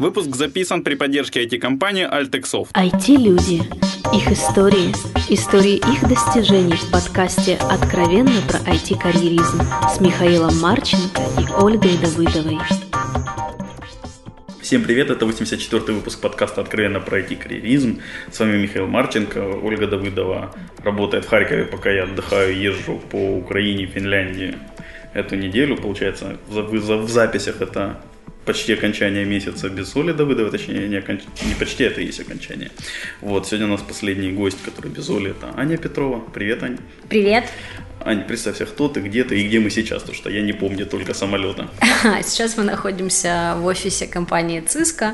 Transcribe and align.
Выпуск 0.00 0.36
записан 0.36 0.84
при 0.84 0.94
поддержке 0.94 1.44
IT-компании 1.44 2.06
Altexoft. 2.08 2.68
IT-люди. 2.72 3.62
Их 4.14 4.30
истории. 4.30 4.92
Истории 5.28 5.74
их 5.74 6.08
достижений 6.08 6.76
в 6.76 6.88
подкасте 6.92 7.56
«Откровенно 7.56 8.40
про 8.46 8.60
IT-карьеризм» 8.60 9.60
с 9.92 10.00
Михаилом 10.00 10.56
Марченко 10.60 11.20
и 11.40 11.52
Ольгой 11.60 11.98
Давыдовой. 11.98 12.58
Всем 14.62 14.84
привет, 14.84 15.10
это 15.10 15.26
84-й 15.26 15.92
выпуск 15.92 16.20
подкаста 16.20 16.60
«Откровенно 16.60 17.00
про 17.00 17.18
IT-карьеризм». 17.18 18.00
С 18.30 18.38
вами 18.38 18.56
Михаил 18.56 18.86
Марченко, 18.86 19.38
Ольга 19.64 19.88
Давыдова 19.88 20.54
работает 20.84 21.24
в 21.24 21.28
Харькове, 21.28 21.64
пока 21.64 21.90
я 21.90 22.04
отдыхаю, 22.04 22.56
езжу 22.56 23.02
по 23.10 23.16
Украине, 23.16 23.86
Финляндии 23.86 24.54
эту 25.12 25.34
неделю. 25.34 25.76
Получается, 25.76 26.36
в, 26.46 26.62
в 26.62 27.10
записях 27.10 27.60
это 27.60 28.00
почти 28.48 28.72
окончание 28.72 29.26
месяца 29.26 29.68
без 29.68 29.94
Оли 29.94 30.12
Давыдовой, 30.12 30.50
точнее, 30.50 30.88
не, 30.88 30.96
оконч... 30.96 31.20
не 31.44 31.54
почти, 31.54 31.84
это 31.84 32.00
и 32.00 32.06
есть 32.06 32.20
окончание. 32.20 32.70
Вот, 33.20 33.46
сегодня 33.46 33.66
у 33.66 33.70
нас 33.70 33.82
последний 33.82 34.32
гость, 34.32 34.56
который 34.64 34.90
без 34.90 35.10
Оли, 35.10 35.32
это 35.32 35.52
Аня 35.54 35.76
Петрова. 35.76 36.20
Привет, 36.32 36.62
Аня. 36.62 36.78
Привет. 37.10 37.44
Аня, 38.00 38.22
представься, 38.22 38.64
кто 38.64 38.88
ты, 38.88 39.00
где 39.00 39.24
ты 39.24 39.38
и 39.38 39.46
где 39.46 39.60
мы 39.60 39.68
сейчас, 39.68 40.00
потому 40.00 40.16
что 40.16 40.30
я 40.30 40.40
не 40.40 40.54
помню 40.54 40.86
только 40.86 41.12
самолета. 41.12 41.68
Сейчас 42.24 42.56
мы 42.56 42.64
находимся 42.64 43.54
в 43.58 43.66
офисе 43.66 44.06
компании 44.06 44.62
Cisco, 44.62 45.12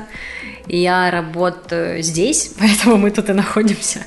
я 0.67 1.11
работаю 1.11 2.01
здесь, 2.03 2.53
поэтому 2.59 2.95
мы 2.95 3.11
тут 3.11 3.29
и 3.29 3.33
находимся. 3.33 3.99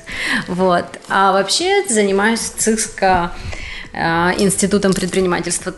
Вот. 0.47 0.85
А 1.07 1.33
вообще 1.33 1.83
занимаюсь 1.87 2.51
Cisco 2.57 3.29
э, 3.93 4.41
Институтом 4.41 4.93
предпринимательства 4.93 5.75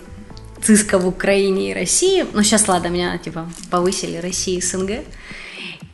ЦИСКа 0.64 1.00
в 1.00 1.08
Украине 1.08 1.72
и 1.72 1.74
России. 1.74 2.26
Ну, 2.34 2.44
сейчас, 2.44 2.68
ладно, 2.68 2.88
меня, 2.88 3.18
типа, 3.18 3.50
повысили 3.70 4.18
России 4.18 4.58
и 4.58 4.62
СНГ. 4.62 5.04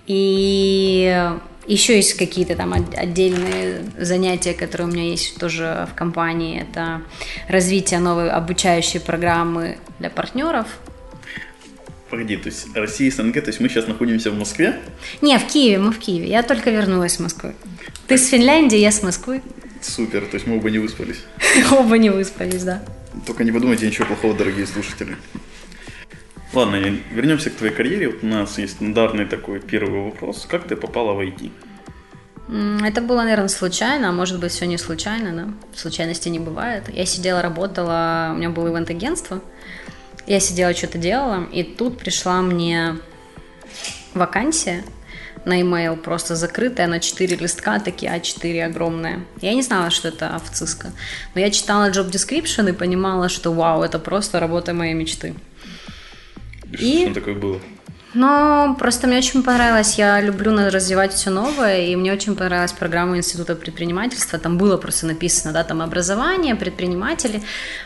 И 0.07 1.35
еще 1.67 1.97
есть 1.97 2.13
какие-то 2.13 2.55
там 2.55 2.73
отдельные 2.73 3.83
занятия, 3.97 4.53
которые 4.53 4.87
у 4.87 4.91
меня 4.91 5.03
есть 5.03 5.37
тоже 5.37 5.87
в 5.91 5.95
компании. 5.95 6.61
Это 6.61 7.01
развитие 7.49 7.99
новой 7.99 8.29
обучающей 8.29 8.99
программы 8.99 9.77
для 9.99 10.09
партнеров. 10.09 10.67
Погоди, 12.09 12.37
то 12.37 12.47
есть 12.47 12.67
Россия 12.73 13.09
и 13.09 13.11
СНГ, 13.11 13.33
то 13.33 13.47
есть 13.47 13.59
мы 13.59 13.67
сейчас 13.67 13.85
находимся 13.85 14.31
в 14.31 14.39
Москве? 14.39 14.79
Не, 15.21 15.37
в 15.37 15.45
Киеве, 15.45 15.77
мы 15.77 15.91
в 15.91 15.99
Киеве. 15.99 16.29
Я 16.29 16.41
только 16.41 16.71
вернулась 16.71 17.15
с 17.15 17.19
Москвы. 17.19 17.53
Ты 18.07 18.17
с 18.17 18.27
Финляндии, 18.29 18.77
я 18.77 18.91
с 18.91 19.03
Москвы. 19.03 19.41
Супер, 19.81 20.21
то 20.21 20.35
есть 20.35 20.47
мы 20.47 20.55
оба 20.55 20.69
не 20.69 20.79
выспались. 20.79 21.19
Оба 21.71 21.97
не 21.97 22.09
выспались, 22.09 22.63
да. 22.63 22.81
Только 23.25 23.43
не 23.43 23.51
подумайте 23.51 23.87
ничего 23.87 24.05
плохого, 24.05 24.33
дорогие 24.33 24.65
слушатели. 24.65 25.17
Ладно, 26.53 26.77
вернемся 27.11 27.49
к 27.49 27.55
твоей 27.55 27.73
карьере. 27.73 28.09
Вот 28.09 28.23
у 28.23 28.27
нас 28.27 28.57
есть 28.57 28.73
стандартный 28.73 29.25
такой 29.25 29.59
первый 29.59 30.05
вопрос. 30.05 30.45
Как 30.49 30.67
ты 30.67 30.75
попала 30.75 31.13
в 31.13 31.19
IT? 31.19 31.51
Это 32.85 33.01
было, 33.01 33.23
наверное, 33.23 33.49
случайно, 33.49 34.09
а 34.09 34.11
может 34.13 34.39
быть, 34.39 34.53
все 34.53 34.65
не 34.65 34.77
случайно, 34.77 35.33
да? 35.33 35.53
Случайности 35.75 36.29
не 36.29 36.39
бывает. 36.39 36.83
Я 36.93 37.05
сидела, 37.05 37.41
работала, 37.41 38.29
у 38.33 38.37
меня 38.37 38.49
было 38.49 38.69
ивент-агентство. 38.69 39.41
Я 40.25 40.39
сидела, 40.39 40.73
что-то 40.73 40.97
делала, 40.97 41.45
и 41.51 41.63
тут 41.63 41.97
пришла 41.97 42.41
мне 42.41 42.97
вакансия– 44.13 44.83
на 45.47 45.59
e-mail 45.59 45.95
просто 45.95 46.35
закрытая 46.35 46.87
на 46.87 46.99
4 46.99 47.37
листка, 47.37 47.79
такие 47.79 48.11
А4 48.11 48.65
огромные. 48.65 49.25
Я 49.41 49.53
не 49.53 49.61
знала, 49.61 49.89
что 49.89 50.09
это 50.09 50.35
овциска. 50.35 50.91
Но 51.33 51.41
я 51.41 51.49
читала 51.49 51.89
job 51.89 52.11
description 52.11 52.69
и 52.69 52.73
понимала, 52.73 53.29
что 53.29 53.53
вау, 53.53 53.81
это 53.81 53.97
просто 53.97 54.39
работа 54.39 54.73
моей 54.73 54.93
мечты. 54.93 55.33
И... 56.79 57.05
Что 57.05 57.13
такое 57.13 57.35
было? 57.35 57.59
Но 58.13 58.75
просто 58.79 59.07
мне 59.07 59.17
очень 59.17 59.43
понравилось, 59.43 59.97
я 59.97 60.21
люблю 60.21 60.55
развивать 60.55 61.13
все 61.13 61.29
новое, 61.29 61.85
и 61.85 61.95
мне 61.95 62.11
очень 62.13 62.35
понравилась 62.35 62.71
программа 62.71 63.17
Института 63.17 63.55
предпринимательства, 63.55 64.39
там 64.39 64.57
было 64.57 64.77
просто 64.77 65.05
написано, 65.05 65.53
да, 65.53 65.63
там 65.63 65.81
образование, 65.81 66.55
предприниматели, 66.55 67.41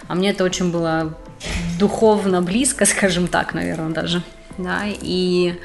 а 0.08 0.16
мне 0.16 0.30
это 0.30 0.44
очень 0.44 0.72
было 0.72 1.18
духовно 1.80 2.42
близко, 2.42 2.86
скажем 2.96 3.28
так, 3.28 3.54
наверное, 3.54 3.90
даже, 3.90 4.22
да, 4.58 4.84
и 4.86 5.56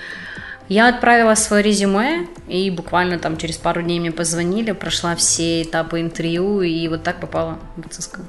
я 0.68 0.88
отправила 0.88 1.34
свое 1.34 1.62
резюме, 1.62 2.26
и 2.48 2.70
буквально 2.70 3.18
там 3.18 3.36
через 3.36 3.56
пару 3.56 3.82
дней 3.82 4.00
мне 4.00 4.12
позвонили, 4.12 4.72
прошла 4.72 5.14
все 5.14 5.62
этапы 5.62 6.00
интервью, 6.00 6.62
и 6.62 6.88
вот 6.88 7.02
так 7.02 7.20
попала 7.20 7.58
в 7.76 7.88
ЦСКА. 7.88 8.22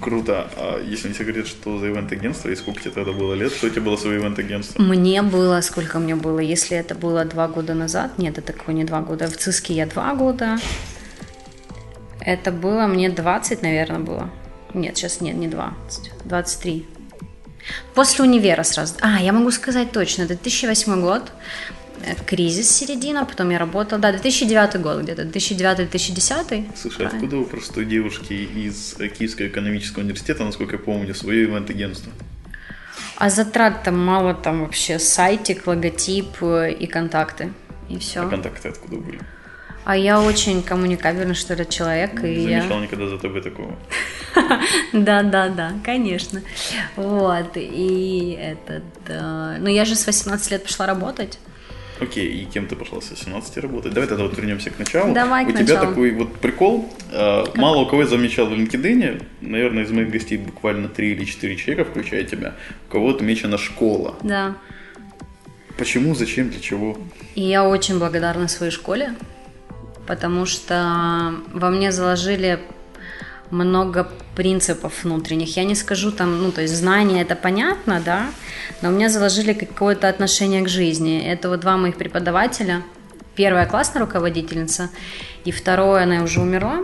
Круто. 0.00 0.48
А 0.56 0.82
если 0.82 1.08
не 1.08 1.14
секрет, 1.14 1.46
что 1.46 1.78
за 1.78 1.88
ивент-агентство 1.88 2.48
и 2.48 2.56
сколько 2.56 2.80
тебе 2.80 2.92
тогда 2.92 3.12
было 3.12 3.34
лет? 3.34 3.52
Что 3.52 3.66
у 3.66 3.70
тебя 3.70 3.82
было 3.82 3.96
свое 3.96 4.18
ивент-агентство? 4.18 4.80
Мне 4.80 5.22
было, 5.22 5.60
сколько 5.60 5.98
мне 5.98 6.14
было? 6.14 6.38
Если 6.38 6.76
это 6.76 6.94
было 6.94 7.24
два 7.24 7.48
года 7.48 7.74
назад, 7.74 8.16
нет, 8.18 8.38
это 8.38 8.52
такое 8.54 8.74
не 8.74 8.84
два 8.84 9.02
года. 9.02 9.26
В 9.26 9.36
ЦИСКе 9.36 9.74
я 9.74 9.86
два 9.86 10.14
года. 10.14 10.58
Это 12.20 12.50
было 12.50 12.86
мне 12.86 13.10
20, 13.10 13.62
наверное, 13.62 14.00
было. 14.00 14.30
Нет, 14.72 14.96
сейчас 14.96 15.20
нет, 15.20 15.36
не 15.36 15.48
20. 15.48 16.12
23. 16.24 16.86
После 17.94 18.24
универа 18.24 18.62
сразу. 18.62 18.94
А, 19.00 19.20
я 19.20 19.32
могу 19.32 19.50
сказать 19.50 19.92
точно, 19.92 20.26
2008 20.26 21.00
год, 21.00 21.32
э, 22.02 22.14
кризис 22.26 22.70
середина, 22.70 23.24
потом 23.24 23.50
я 23.50 23.58
работала, 23.58 24.00
да, 24.00 24.12
2009 24.12 24.80
год 24.80 25.02
где-то, 25.02 25.22
2009-2010. 25.22 26.70
Слушай, 26.76 27.06
а 27.06 27.08
откуда 27.08 27.38
у 27.38 27.44
простой 27.44 27.84
девушки 27.84 28.32
из 28.32 28.94
Киевского 28.94 29.48
экономического 29.48 30.02
университета, 30.02 30.44
насколько 30.44 30.76
я 30.76 30.78
помню, 30.78 31.14
свое 31.14 31.44
ивент-агентство? 31.44 32.12
А 33.16 33.28
затрат 33.28 33.82
там 33.82 33.98
мало, 33.98 34.34
там 34.34 34.60
вообще 34.60 34.98
сайтик, 34.98 35.66
логотип 35.66 36.42
э, 36.42 36.72
и 36.72 36.86
контакты, 36.86 37.52
и 37.88 37.98
все. 37.98 38.20
А 38.20 38.28
контакты 38.28 38.68
откуда 38.68 38.96
были? 38.96 39.20
А 39.90 39.96
я 39.96 40.20
очень 40.20 40.62
коммуникабельный, 40.62 41.34
что 41.34 41.54
ли, 41.54 41.66
человек. 41.68 42.22
Не 42.22 42.34
и 42.34 42.42
замечал 42.42 42.78
я... 42.78 42.84
никогда 42.84 43.08
за 43.08 43.18
тобой 43.18 43.42
такого. 43.42 43.76
Да, 44.92 45.24
да, 45.24 45.48
да, 45.48 45.72
конечно. 45.84 46.42
Вот, 46.94 47.56
и 47.56 48.38
этот... 48.40 48.84
Ну, 49.58 49.66
я 49.66 49.84
же 49.84 49.96
с 49.96 50.06
18 50.06 50.52
лет 50.52 50.62
пошла 50.62 50.86
работать. 50.86 51.40
Окей, 52.00 52.28
и 52.28 52.44
кем 52.44 52.68
ты 52.68 52.76
пошла 52.76 53.00
с 53.00 53.10
18 53.10 53.56
работать? 53.56 53.92
Давай 53.92 54.08
тогда 54.08 54.22
вот 54.22 54.38
вернемся 54.38 54.70
к 54.70 54.78
началу. 54.78 55.12
Давай 55.12 55.44
У 55.44 55.48
к 55.48 55.50
тебя 55.54 55.62
началу. 55.62 55.88
такой 55.88 56.12
вот 56.12 56.36
прикол. 56.36 56.88
Э, 57.10 57.46
мало 57.56 57.78
у 57.78 57.86
кого 57.86 58.02
я 58.02 58.08
замечал 58.08 58.46
в 58.46 58.52
LinkedIn, 58.52 59.24
наверное, 59.40 59.82
из 59.82 59.90
моих 59.90 60.10
гостей 60.10 60.38
буквально 60.38 60.88
3 60.88 61.10
или 61.10 61.24
4 61.24 61.56
человека, 61.56 61.90
включая 61.90 62.22
тебя, 62.22 62.54
у 62.88 62.92
кого 62.92 63.10
отмечена 63.10 63.58
школа. 63.58 64.14
Да. 64.22 64.54
Почему, 65.76 66.14
зачем, 66.14 66.50
для 66.50 66.60
чего? 66.60 66.96
И 67.34 67.40
я 67.40 67.66
очень 67.66 67.98
благодарна 67.98 68.48
своей 68.48 68.70
школе, 68.70 69.14
потому 70.10 70.44
что 70.44 71.36
во 71.52 71.70
мне 71.70 71.92
заложили 71.92 72.58
много 73.50 74.08
принципов 74.34 75.04
внутренних. 75.04 75.56
Я 75.56 75.62
не 75.62 75.76
скажу 75.76 76.10
там, 76.10 76.42
ну, 76.42 76.50
то 76.50 76.62
есть 76.62 76.74
знания 76.74 77.22
это 77.22 77.36
понятно, 77.36 78.02
да, 78.04 78.26
но 78.82 78.88
у 78.88 78.92
меня 78.92 79.08
заложили 79.08 79.52
какое-то 79.52 80.08
отношение 80.08 80.62
к 80.62 80.68
жизни. 80.68 81.24
Это 81.24 81.48
вот 81.48 81.60
два 81.60 81.76
моих 81.76 81.94
преподавателя. 81.94 82.82
Первая 83.36 83.66
классная 83.66 84.00
руководительница, 84.00 84.90
и 85.44 85.52
второе, 85.52 86.02
она 86.02 86.24
уже 86.24 86.40
умерла. 86.40 86.80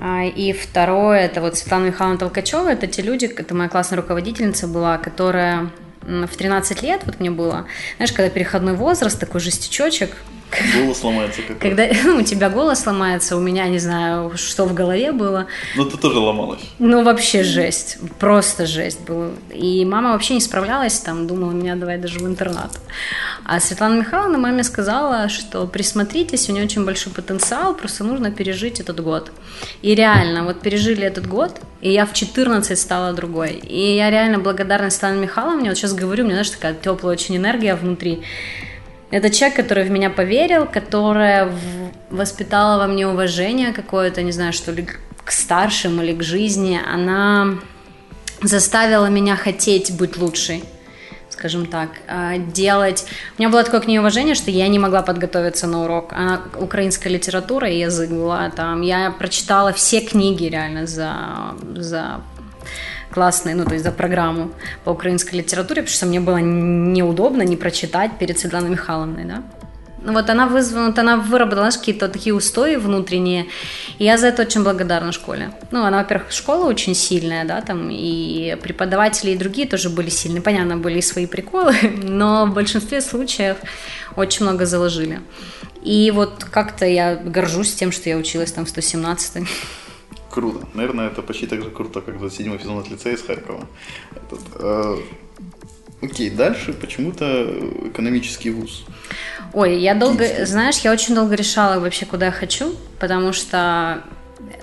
А, 0.00 0.24
и 0.24 0.52
второе, 0.52 1.20
это 1.20 1.40
вот 1.42 1.56
Светлана 1.56 1.86
Михайловна 1.86 2.18
Толкачева, 2.18 2.72
это 2.72 2.88
те 2.88 3.02
люди, 3.02 3.26
это 3.26 3.54
моя 3.54 3.68
классная 3.68 3.98
руководительница 3.98 4.66
была, 4.66 4.98
которая 4.98 5.70
в 6.00 6.36
13 6.36 6.82
лет, 6.82 7.02
вот 7.06 7.20
мне 7.20 7.30
было, 7.30 7.66
знаешь, 7.98 8.12
когда 8.12 8.28
переходной 8.30 8.74
возраст, 8.74 9.20
такой 9.20 9.40
жестячочек, 9.40 10.16
Голос 10.76 11.02
ломается 11.02 11.42
как 11.42 11.58
Когда 11.58 11.86
ну, 12.04 12.18
у 12.20 12.22
тебя 12.22 12.50
голос 12.50 12.86
ломается, 12.86 13.36
у 13.36 13.40
меня 13.40 13.68
не 13.68 13.78
знаю, 13.78 14.36
что 14.36 14.66
в 14.66 14.74
голове 14.74 15.12
было. 15.12 15.46
Ну, 15.76 15.84
ты 15.84 15.96
тоже 15.96 16.18
ломалась. 16.18 16.60
Ну, 16.78 17.02
вообще 17.02 17.42
жесть. 17.42 17.98
Просто 18.18 18.66
жесть 18.66 19.00
была. 19.00 19.30
И 19.54 19.84
мама 19.84 20.12
вообще 20.12 20.34
не 20.34 20.40
справлялась 20.40 20.98
там, 21.00 21.26
думала, 21.26 21.52
меня 21.52 21.76
давай 21.76 21.98
даже 21.98 22.18
в 22.18 22.26
интернат. 22.26 22.78
А 23.44 23.60
Светлана 23.60 24.00
Михайловна 24.00 24.38
маме 24.38 24.62
сказала, 24.62 25.28
что 25.28 25.66
присмотритесь, 25.66 26.48
у 26.48 26.52
нее 26.52 26.64
очень 26.64 26.84
большой 26.84 27.12
потенциал, 27.12 27.74
просто 27.74 28.04
нужно 28.04 28.30
пережить 28.30 28.80
этот 28.80 29.00
год. 29.00 29.32
И 29.82 29.94
реально, 29.94 30.44
вот 30.44 30.60
пережили 30.60 31.02
этот 31.02 31.26
год, 31.26 31.60
и 31.80 31.90
я 31.90 32.06
в 32.06 32.12
14 32.12 32.78
стала 32.78 33.12
другой. 33.12 33.52
И 33.52 33.96
я 33.96 34.10
реально 34.10 34.38
благодарна 34.38 34.90
Светлане 34.90 35.20
Михайловне, 35.20 35.70
вот 35.70 35.78
сейчас 35.78 35.94
говорю, 35.94 36.22
у 36.22 36.26
меня, 36.26 36.36
знаешь, 36.36 36.50
такая 36.50 36.74
теплая 36.74 37.14
очень 37.14 37.36
энергия 37.36 37.74
внутри. 37.74 38.22
Это 39.12 39.28
человек, 39.28 39.56
который 39.56 39.84
в 39.84 39.90
меня 39.90 40.08
поверил, 40.08 40.64
которая 40.64 41.52
воспитала 42.08 42.78
во 42.78 42.86
мне 42.86 43.06
уважение 43.06 43.72
какое-то, 43.72 44.22
не 44.22 44.32
знаю, 44.32 44.54
что 44.54 44.72
ли, 44.72 44.86
к 45.22 45.30
старшим 45.30 46.02
или 46.02 46.14
к 46.14 46.22
жизни. 46.22 46.80
Она 46.92 47.58
заставила 48.42 49.06
меня 49.06 49.36
хотеть 49.36 49.94
быть 49.96 50.16
лучшей 50.16 50.64
скажем 51.42 51.66
так, 51.66 51.88
а, 52.06 52.38
делать... 52.38 53.04
У 53.36 53.42
меня 53.42 53.48
было 53.48 53.64
такое 53.64 53.80
к 53.80 53.88
ней 53.88 53.98
уважение, 53.98 54.36
что 54.36 54.52
я 54.52 54.68
не 54.68 54.78
могла 54.78 55.02
подготовиться 55.02 55.66
на 55.66 55.84
урок. 55.84 56.12
Она 56.12 56.42
украинская 56.54 57.12
литература 57.12 57.68
и 57.68 57.80
язык 57.80 58.10
была 58.10 58.50
там. 58.50 58.82
Я 58.82 59.10
прочитала 59.10 59.72
все 59.72 60.00
книги 60.00 60.44
реально 60.44 60.86
за, 60.86 61.14
за 61.74 62.20
классный, 63.12 63.54
ну, 63.54 63.64
то 63.64 63.72
есть 63.72 63.84
за 63.84 63.92
программу 63.92 64.50
по 64.84 64.90
украинской 64.90 65.36
литературе, 65.36 65.82
потому 65.82 65.94
что 65.94 66.06
мне 66.06 66.20
было 66.20 66.38
неудобно 66.38 67.42
не 67.42 67.56
прочитать 67.56 68.18
перед 68.18 68.38
Светланой 68.38 68.70
Михайловной, 68.70 69.24
да. 69.24 69.42
Ну 70.04 70.12
вот 70.12 70.30
она 70.30 70.46
вызвала, 70.46 70.86
вот 70.86 70.98
она 70.98 71.16
выработала 71.16 71.62
знаешь, 71.62 71.78
какие-то 71.78 72.08
такие 72.08 72.34
устои 72.34 72.74
внутренние, 72.76 73.46
и 73.98 74.04
я 74.04 74.18
за 74.18 74.26
это 74.26 74.42
очень 74.42 74.64
благодарна 74.64 75.12
школе. 75.12 75.52
Ну, 75.70 75.84
она, 75.84 75.98
во-первых, 75.98 76.32
школа 76.32 76.66
очень 76.66 76.94
сильная, 76.94 77.44
да, 77.44 77.60
там, 77.60 77.88
и 77.90 78.56
преподаватели 78.60 79.30
и 79.30 79.36
другие 79.36 79.68
тоже 79.68 79.90
были 79.90 80.10
сильные. 80.10 80.42
Понятно, 80.42 80.76
были 80.76 80.98
и 80.98 81.02
свои 81.02 81.26
приколы, 81.26 81.74
но 82.02 82.46
в 82.46 82.54
большинстве 82.54 83.00
случаев 83.00 83.58
очень 84.16 84.44
много 84.44 84.66
заложили. 84.66 85.20
И 85.82 86.10
вот 86.10 86.44
как-то 86.44 86.84
я 86.84 87.14
горжусь 87.14 87.74
тем, 87.74 87.92
что 87.92 88.08
я 88.08 88.16
училась 88.16 88.52
там 88.52 88.64
в 88.64 88.68
117 88.68 89.44
Круто. 90.32 90.66
Наверное, 90.72 91.08
это 91.08 91.20
почти 91.20 91.46
так 91.46 91.62
же 91.62 91.68
круто, 91.68 92.00
как 92.00 92.18
27 92.18 92.58
сезон 92.58 92.78
от 92.78 92.90
лицея 92.90 93.14
из 93.14 93.22
Харькова. 93.22 93.68
Этот, 94.12 94.40
э, 94.54 94.96
окей, 96.00 96.30
дальше 96.30 96.72
почему-то 96.72 97.44
экономический 97.88 98.48
вуз. 98.48 98.86
Ой, 99.52 99.78
я 99.78 99.94
долго, 99.94 100.46
знаешь, 100.46 100.78
я 100.78 100.92
очень 100.92 101.14
долго 101.14 101.34
решала 101.34 101.80
вообще, 101.80 102.06
куда 102.06 102.26
я 102.26 102.32
хочу, 102.32 102.74
потому 102.98 103.34
что 103.34 104.02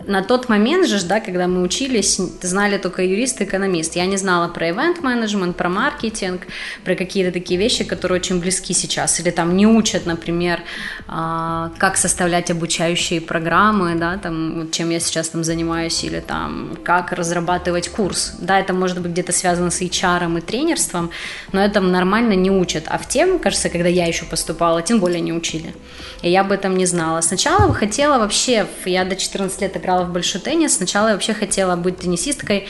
на 0.05 0.23
тот 0.23 0.49
момент 0.49 0.87
же, 0.87 1.03
да, 1.05 1.19
когда 1.19 1.47
мы 1.47 1.61
учились, 1.61 2.19
знали 2.41 2.77
только 2.77 3.03
юрист 3.03 3.41
и 3.41 3.43
экономист. 3.43 3.95
Я 3.95 4.05
не 4.05 4.17
знала 4.17 4.47
про 4.47 4.69
ивент-менеджмент, 4.69 5.55
про 5.55 5.69
маркетинг, 5.69 6.41
про 6.83 6.95
какие-то 6.95 7.31
такие 7.31 7.59
вещи, 7.59 7.83
которые 7.83 8.19
очень 8.19 8.39
близки 8.39 8.73
сейчас. 8.73 9.19
Или 9.19 9.29
там 9.29 9.55
не 9.55 9.67
учат, 9.67 10.05
например, 10.05 10.61
а, 11.07 11.71
как 11.77 11.97
составлять 11.97 12.51
обучающие 12.51 13.21
программы, 13.21 13.95
да, 13.95 14.17
там, 14.17 14.69
чем 14.71 14.89
я 14.89 14.99
сейчас 14.99 15.29
там 15.29 15.43
занимаюсь, 15.43 16.03
или 16.03 16.19
там, 16.19 16.77
как 16.83 17.11
разрабатывать 17.11 17.89
курс. 17.89 18.33
Да, 18.39 18.59
это 18.59 18.73
может 18.73 18.99
быть 19.01 19.11
где-то 19.11 19.31
связано 19.31 19.69
с 19.69 19.81
HR 19.81 20.37
и 20.37 20.41
тренерством, 20.41 21.11
но 21.51 21.63
это 21.63 21.81
нормально 21.81 22.33
не 22.33 22.51
учат. 22.51 22.85
А 22.87 22.97
в 22.97 23.07
тем, 23.07 23.39
кажется, 23.39 23.69
когда 23.69 23.89
я 23.89 24.05
еще 24.05 24.25
поступала, 24.25 24.81
тем 24.81 24.99
более 24.99 25.21
не 25.21 25.33
учили. 25.33 25.73
И 26.21 26.29
я 26.29 26.41
об 26.41 26.51
этом 26.51 26.77
не 26.77 26.85
знала. 26.85 27.21
Сначала 27.21 27.73
хотела 27.73 28.17
вообще, 28.17 28.65
я 28.85 29.05
до 29.05 29.15
14 29.15 29.61
лет 29.61 29.69
играла 29.77 30.06
в 30.06 30.12
большой 30.12 30.42
теннис. 30.42 30.77
Сначала 30.77 31.07
я 31.07 31.13
вообще 31.13 31.33
хотела 31.33 31.75
быть 31.75 31.98
теннисисткой 31.98 32.68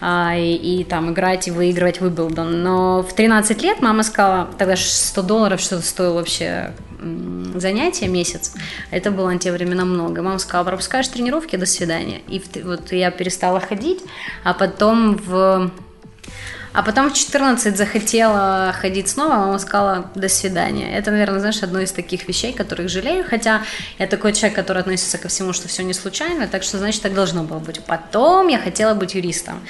а, 0.00 0.34
и, 0.36 0.54
и 0.54 0.84
там 0.84 1.12
играть 1.12 1.48
и 1.48 1.50
выигрывать 1.50 2.00
Уимблдон. 2.00 2.62
Но 2.62 3.02
в 3.02 3.12
13 3.12 3.62
лет 3.62 3.80
мама 3.80 4.02
сказала, 4.02 4.48
тогда 4.58 4.74
100 4.76 5.22
долларов 5.22 5.60
что-то 5.60 5.82
стоило 5.82 6.14
вообще 6.14 6.72
занятие 7.54 8.08
месяц. 8.08 8.54
Это 8.90 9.10
было 9.10 9.30
на 9.30 9.38
те 9.38 9.52
времена 9.52 9.84
много. 9.84 10.22
Мама 10.22 10.38
сказала, 10.38 10.64
пропускаешь 10.64 11.08
тренировки, 11.08 11.56
до 11.56 11.66
свидания. 11.66 12.20
И 12.28 12.42
вот 12.62 12.92
я 12.92 13.10
перестала 13.10 13.60
ходить, 13.60 14.02
а 14.44 14.54
потом 14.54 15.16
в 15.16 15.70
а 16.78 16.82
потом 16.84 17.10
в 17.10 17.12
14 17.12 17.76
захотела 17.76 18.72
ходить 18.72 19.08
снова, 19.08 19.34
а 19.34 19.38
мама 19.38 19.58
сказала 19.58 20.12
«до 20.14 20.28
свидания». 20.28 20.96
Это, 20.96 21.10
наверное, 21.10 21.40
знаешь, 21.40 21.60
одно 21.64 21.80
из 21.80 21.90
таких 21.90 22.28
вещей, 22.28 22.52
которых 22.52 22.88
жалею, 22.88 23.24
хотя 23.28 23.62
я 23.98 24.06
такой 24.06 24.32
человек, 24.32 24.54
который 24.54 24.82
относится 24.82 25.18
ко 25.18 25.26
всему, 25.26 25.52
что 25.52 25.66
все 25.66 25.82
не 25.82 25.92
случайно, 25.92 26.46
так 26.46 26.62
что, 26.62 26.78
значит, 26.78 27.02
так 27.02 27.14
должно 27.14 27.42
было 27.42 27.58
быть. 27.58 27.80
Потом 27.84 28.46
я 28.46 28.58
хотела 28.60 28.94
быть 28.94 29.16
юристом. 29.16 29.60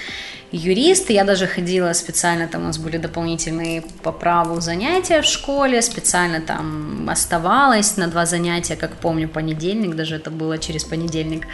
Юрист, 0.52 1.08
я 1.08 1.25
даже 1.25 1.46
ходила 1.46 1.94
специально, 1.94 2.46
там 2.46 2.64
у 2.64 2.66
нас 2.66 2.76
были 2.76 2.99
дополнительные 2.99 3.84
по 4.02 4.12
праву 4.12 4.60
занятия 4.60 5.22
в 5.22 5.25
школе, 5.25 5.81
специально 5.81 6.43
там 6.43 7.08
оставалась 7.08 7.96
на 7.96 8.08
два 8.08 8.26
занятия, 8.26 8.76
как 8.76 8.96
помню, 8.96 9.31
понедельник, 9.31 9.96
даже 9.96 10.16
это 10.16 10.31
было 10.31 10.58
через 10.58 10.84
понедельник. 10.84 11.46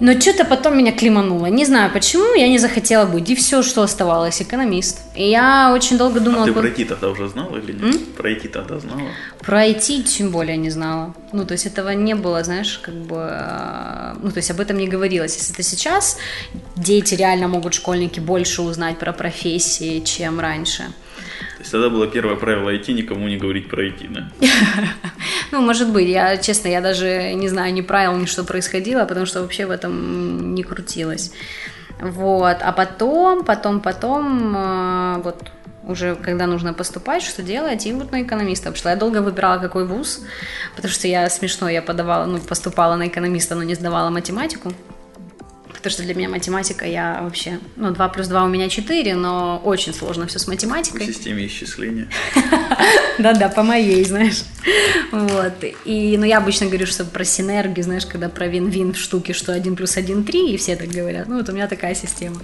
Но 0.00 0.18
что-то 0.18 0.44
потом 0.46 0.78
меня 0.78 0.92
климануло. 0.92 1.46
Не 1.46 1.66
знаю 1.66 1.90
почему, 1.92 2.34
я 2.34 2.48
не 2.48 2.58
захотела 2.58 3.04
быть. 3.04 3.28
И 3.30 3.34
все, 3.34 3.62
что 3.62 3.82
оставалось, 3.82 4.40
экономист. 4.40 5.00
И 5.14 5.28
я 5.28 5.72
очень 5.74 5.98
долго 5.98 6.20
думала... 6.20 6.44
А 6.44 6.46
ты 6.46 6.52
про 6.54 6.68
IT 6.68 6.86
тогда 6.86 7.08
уже 7.08 7.28
знала 7.28 7.58
или 7.58 7.72
нет? 7.72 7.94
М? 7.94 8.00
Про 8.16 8.30
IT 8.30 8.48
тогда 8.48 8.78
знала? 8.78 9.08
Про 9.40 9.66
IT 9.66 10.02
тем 10.04 10.30
более 10.30 10.56
не 10.56 10.70
знала. 10.70 11.14
Ну, 11.32 11.44
то 11.44 11.52
есть 11.52 11.66
этого 11.66 11.90
не 11.90 12.14
было, 12.14 12.42
знаешь, 12.42 12.78
как 12.82 12.94
бы... 12.94 13.28
Э, 13.30 14.14
ну, 14.22 14.30
то 14.30 14.38
есть 14.38 14.50
об 14.50 14.60
этом 14.60 14.78
не 14.78 14.88
говорилось. 14.88 15.36
Если 15.36 15.52
это 15.52 15.62
сейчас, 15.62 16.16
дети 16.76 17.14
реально 17.14 17.48
могут, 17.48 17.74
школьники, 17.74 18.20
больше 18.20 18.62
узнать 18.62 18.98
про 18.98 19.12
профессии, 19.12 20.00
чем 20.00 20.40
раньше. 20.40 20.84
То 21.60 21.62
есть 21.62 21.72
тогда 21.72 21.90
было 21.90 22.06
первое 22.06 22.36
правило 22.36 22.70
IT, 22.70 22.90
никому 22.94 23.28
не 23.28 23.36
говорить 23.36 23.68
про 23.68 23.84
IT, 23.84 24.08
да? 24.08 24.30
Ну, 25.52 25.60
может 25.60 25.92
быть. 25.92 26.08
Я, 26.08 26.38
честно, 26.38 26.68
я 26.68 26.80
даже 26.80 27.34
не 27.34 27.50
знаю 27.50 27.74
ни 27.74 27.82
правил, 27.82 28.16
ни 28.16 28.24
что 28.24 28.44
происходило, 28.44 29.04
потому 29.04 29.26
что 29.26 29.42
вообще 29.42 29.66
в 29.66 29.70
этом 29.70 30.54
не 30.54 30.62
крутилась. 30.62 31.32
Вот. 32.00 32.56
А 32.62 32.72
потом, 32.72 33.44
потом, 33.44 33.80
потом, 33.80 34.56
э, 34.56 35.20
вот 35.22 35.50
уже 35.86 36.14
когда 36.14 36.46
нужно 36.46 36.72
поступать, 36.72 37.22
что 37.22 37.42
делать, 37.42 37.84
и 37.84 37.92
вот 37.92 38.10
на 38.10 38.22
экономиста 38.22 38.70
пошла. 38.70 38.92
Я 38.92 38.96
долго 38.96 39.20
выбирала, 39.20 39.58
какой 39.58 39.84
вуз, 39.84 40.22
потому 40.76 40.90
что 40.90 41.08
я 41.08 41.28
смешно, 41.28 41.68
я 41.68 41.82
подавала, 41.82 42.24
ну, 42.24 42.38
поступала 42.38 42.96
на 42.96 43.08
экономиста, 43.08 43.54
но 43.54 43.64
не 43.64 43.74
сдавала 43.74 44.08
математику 44.08 44.72
потому 45.80 45.92
что 45.92 46.02
для 46.02 46.14
меня 46.14 46.28
математика, 46.28 46.86
я 46.86 47.20
вообще, 47.22 47.58
ну, 47.76 47.90
2 47.90 48.08
плюс 48.08 48.28
2 48.28 48.44
у 48.44 48.48
меня 48.48 48.68
4, 48.68 49.14
но 49.14 49.60
очень 49.64 49.94
сложно 49.94 50.26
все 50.26 50.38
с 50.38 50.46
математикой. 50.46 51.06
В 51.06 51.06
системе 51.06 51.46
исчисления. 51.46 52.08
Да-да, 53.18 53.48
по 53.48 53.62
моей, 53.62 54.04
знаешь. 54.04 54.44
Вот. 55.12 55.52
И, 55.84 56.16
ну, 56.18 56.24
я 56.24 56.38
обычно 56.38 56.66
говорю, 56.66 56.86
что 56.86 57.04
про 57.04 57.24
синергию, 57.24 57.84
знаешь, 57.84 58.06
когда 58.06 58.28
про 58.28 58.46
вин-вин 58.46 58.94
в 58.94 58.98
штуке, 58.98 59.32
что 59.32 59.52
1 59.52 59.76
плюс 59.76 59.96
1 59.96 60.24
3, 60.24 60.52
и 60.52 60.56
все 60.56 60.76
так 60.76 60.88
говорят. 60.88 61.28
Ну, 61.28 61.36
вот 61.36 61.48
у 61.48 61.52
меня 61.52 61.66
такая 61.66 61.94
система. 61.94 62.40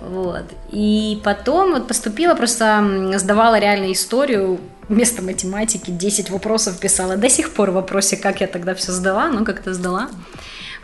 Вот. 0.00 0.44
И 0.70 1.20
потом 1.24 1.72
вот 1.72 1.88
поступила, 1.88 2.34
просто 2.34 3.12
сдавала 3.16 3.58
реально 3.58 3.92
историю, 3.92 4.60
вместо 4.88 5.22
математики 5.22 5.90
10 5.90 6.30
вопросов 6.30 6.78
писала. 6.78 7.16
До 7.16 7.28
сих 7.28 7.52
пор 7.52 7.70
в 7.70 7.74
вопросе, 7.74 8.16
как 8.16 8.40
я 8.40 8.46
тогда 8.46 8.74
все 8.74 8.92
сдала, 8.92 9.28
ну, 9.28 9.44
как-то 9.44 9.72
сдала 9.74 10.10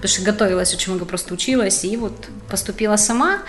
потому 0.00 0.08
что 0.08 0.22
готовилась 0.22 0.74
очень 0.74 0.92
много, 0.92 1.04
просто 1.04 1.34
училась, 1.34 1.84
и 1.84 1.96
вот 1.96 2.14
поступила 2.48 2.96
сама, 2.96 3.42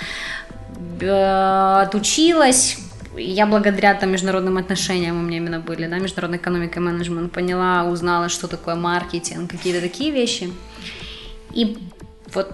отучилась, 1.00 2.77
я 3.18 3.45
благодаря 3.45 3.94
там 3.94 4.12
международным 4.12 4.57
отношениям 4.57 5.19
у 5.19 5.21
меня 5.21 5.38
именно 5.38 5.59
были, 5.59 5.88
да, 5.88 5.98
международная 5.98 6.39
экономика 6.39 6.80
и 6.80 6.83
менеджмент, 6.83 7.31
поняла, 7.31 7.86
узнала, 7.86 8.30
что 8.30 8.48
такое 8.48 8.75
маркетинг, 8.75 9.51
какие-то 9.51 9.81
такие 9.81 10.12
вещи. 10.12 10.51
И 11.53 11.77
вот 12.33 12.53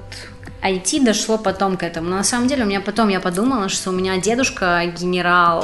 IT 0.63 1.03
дошло 1.03 1.37
потом 1.37 1.77
к 1.77 1.83
этому. 1.83 2.09
Но 2.09 2.17
на 2.17 2.23
самом 2.23 2.47
деле 2.47 2.63
у 2.63 2.67
меня 2.67 2.81
потом 2.81 3.09
я 3.09 3.19
подумала, 3.19 3.69
что 3.69 3.91
у 3.91 3.93
меня 3.93 4.17
дедушка 4.17 4.81
генерал 4.99 5.63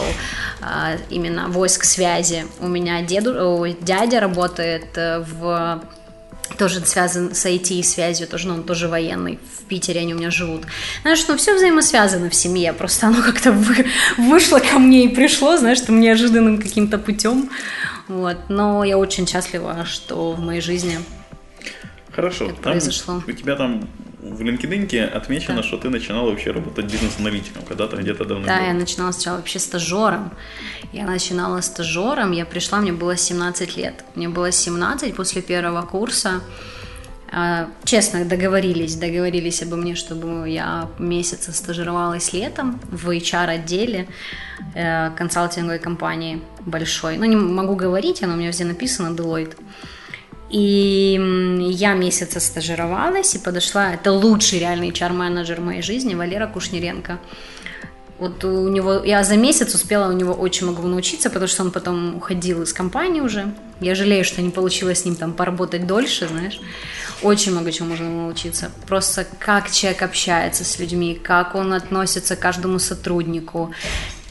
э, 0.62 0.98
именно 1.10 1.48
войск 1.48 1.84
связи. 1.84 2.46
У 2.60 2.68
меня 2.68 3.02
деду, 3.02 3.68
дядя 3.82 4.20
работает 4.20 4.96
э, 4.96 5.20
в 5.20 5.82
тоже 6.58 6.86
связан 6.86 7.34
с 7.34 7.46
IT 7.46 7.74
и 7.74 7.84
связью, 7.84 8.28
тоже, 8.28 8.48
ну, 8.48 8.56
он 8.56 8.64
тоже 8.64 8.88
военный, 8.88 9.40
в 9.60 9.64
Питере 9.66 10.02
они 10.02 10.14
у 10.14 10.18
меня 10.18 10.30
живут. 10.30 10.64
Знаешь, 11.02 11.26
ну, 11.28 11.38
все 11.38 11.56
взаимосвязано 11.56 12.30
в 12.30 12.36
семье, 12.36 12.74
просто 12.74 13.08
оно 13.08 13.22
как-то 13.22 13.52
вы, 13.52 13.86
вышло 14.18 14.60
ко 14.60 14.80
мне 14.80 15.06
и 15.06 15.08
пришло, 15.08 15.58
знаешь, 15.58 15.82
там 15.82 16.00
неожиданным 16.00 16.62
каким-то 16.62 16.98
путем, 16.98 17.50
вот, 18.08 18.38
но 18.50 18.84
я 18.84 18.98
очень 18.98 19.28
счастлива, 19.28 19.86
что 19.86 20.34
в 20.34 20.40
моей 20.40 20.62
жизни 20.62 21.00
Хорошо, 22.12 22.46
это 22.46 22.56
там 22.56 22.64
произошло. 22.74 23.24
у 23.26 23.32
тебя 23.32 23.56
там 23.56 23.88
в 24.24 24.42
LinkedIn 24.42 25.06
отмечено, 25.06 25.58
да. 25.58 25.64
что 25.64 25.78
ты 25.78 25.90
начинала 25.90 26.30
вообще 26.30 26.52
работать 26.52 26.86
бизнес-аналитиком 26.86 27.64
когда-то 27.64 27.98
где-то 27.98 28.26
давно. 28.26 28.48
Да, 28.48 28.60
я 28.60 28.74
начинала 28.74 29.12
сначала 29.12 29.38
вообще 29.38 29.60
стажером. 29.60 30.32
Я 30.94 31.06
начинала 31.06 31.62
стажером, 31.62 32.32
я 32.32 32.46
пришла, 32.46 32.80
мне 32.80 32.94
было 32.94 33.18
17 33.18 33.78
лет. 33.78 34.06
Мне 34.16 34.30
было 34.30 34.52
17 34.52 35.16
после 35.16 35.42
первого 35.42 35.82
курса. 35.82 36.42
А, 37.36 37.68
честно, 37.84 38.26
договорились, 38.26 38.96
договорились 38.96 39.64
обо 39.64 39.76
мне, 39.76 39.96
чтобы 39.96 40.50
я 40.50 40.88
месяц 41.00 41.54
стажировалась 41.56 42.32
летом 42.32 42.80
в 42.92 43.10
HR-отделе 43.10 44.08
э, 44.76 45.10
консалтинговой 45.18 45.80
компании 45.80 46.42
большой. 46.66 47.18
Ну, 47.18 47.26
не 47.26 47.36
могу 47.36 47.76
говорить, 47.76 48.24
оно 48.24 48.34
у 48.34 48.38
меня 48.38 48.50
везде 48.50 48.66
написано, 48.66 49.16
Deloitte. 49.16 49.56
И 50.54 51.20
я 51.72 51.96
месяца 51.96 52.40
стажировалась 52.40 53.34
и 53.34 53.40
подошла, 53.40 53.92
это 53.92 54.12
лучший 54.12 54.60
реальный 54.60 54.92
HR-менеджер 54.92 55.60
моей 55.60 55.82
жизни, 55.82 56.14
Валера 56.14 56.46
Кушнеренко. 56.46 57.18
Вот 58.20 58.44
у 58.44 58.70
него, 58.70 59.04
я 59.04 59.24
за 59.24 59.36
месяц 59.36 59.74
успела 59.74 60.10
у 60.10 60.12
него 60.12 60.32
очень 60.32 60.68
многому 60.68 60.90
научиться, 60.90 61.32
потому 61.32 61.48
что 61.48 61.64
он 61.64 61.72
потом 61.72 62.18
уходил 62.18 62.62
из 62.62 62.72
компании 62.72 63.20
уже. 63.22 63.52
Я 63.80 63.96
жалею, 63.96 64.24
что 64.24 64.44
не 64.44 64.52
получилось 64.52 65.00
с 65.00 65.06
ним 65.06 65.16
там 65.16 65.34
поработать 65.34 65.88
дольше, 65.88 66.28
знаешь. 66.28 66.62
Очень 67.24 67.54
много 67.54 67.72
чего 67.72 67.88
можно 67.88 68.08
научиться. 68.08 68.70
Просто 68.88 69.26
как 69.40 69.72
человек 69.72 70.04
общается 70.04 70.64
с 70.64 70.78
людьми, 70.78 71.20
как 71.22 71.56
он 71.56 71.74
относится 71.74 72.36
к 72.36 72.40
каждому 72.40 72.78
сотруднику, 72.78 73.74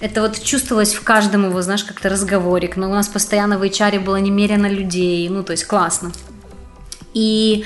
это 0.02 0.21
вот 0.21 0.42
чувствовалось 0.42 0.94
в 0.94 1.02
каждом 1.04 1.47
его, 1.49 1.62
знаешь, 1.62 1.85
как-то 1.85 2.09
разговорик. 2.09 2.76
Но 2.76 2.90
у 2.90 2.92
нас 2.92 3.06
постоянно 3.09 3.56
в 3.56 3.62
HR 3.62 4.00
было 4.00 4.16
немерено 4.16 4.66
людей. 4.66 5.28
Ну, 5.28 5.44
то 5.44 5.52
есть 5.52 5.64
классно. 5.64 6.11
И 7.14 7.64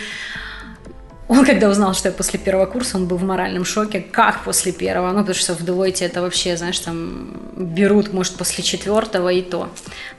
Он, 1.28 1.44
когда 1.44 1.68
узнал, 1.68 1.94
что 1.94 2.08
я 2.08 2.14
после 2.14 2.38
первого 2.38 2.66
курса, 2.66 2.96
он 2.96 3.06
был 3.06 3.16
в 3.16 3.24
моральном 3.24 3.64
шоке. 3.64 4.00
Как 4.00 4.44
после 4.44 4.72
первого? 4.72 5.10
Ну, 5.10 5.20
потому 5.20 5.34
что 5.34 5.54
в 5.54 5.60
Deloitte 5.60 6.04
это 6.04 6.20
вообще, 6.20 6.56
знаешь, 6.56 6.78
там 6.78 7.30
берут, 7.56 8.12
может, 8.12 8.36
после 8.36 8.62
четвертого 8.62 9.30
и 9.30 9.42
то 9.42 9.68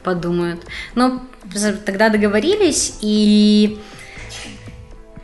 подумают. 0.04 0.66
Но 0.96 1.22
тогда 1.86 2.10
договорились, 2.10 2.98
и 3.02 3.80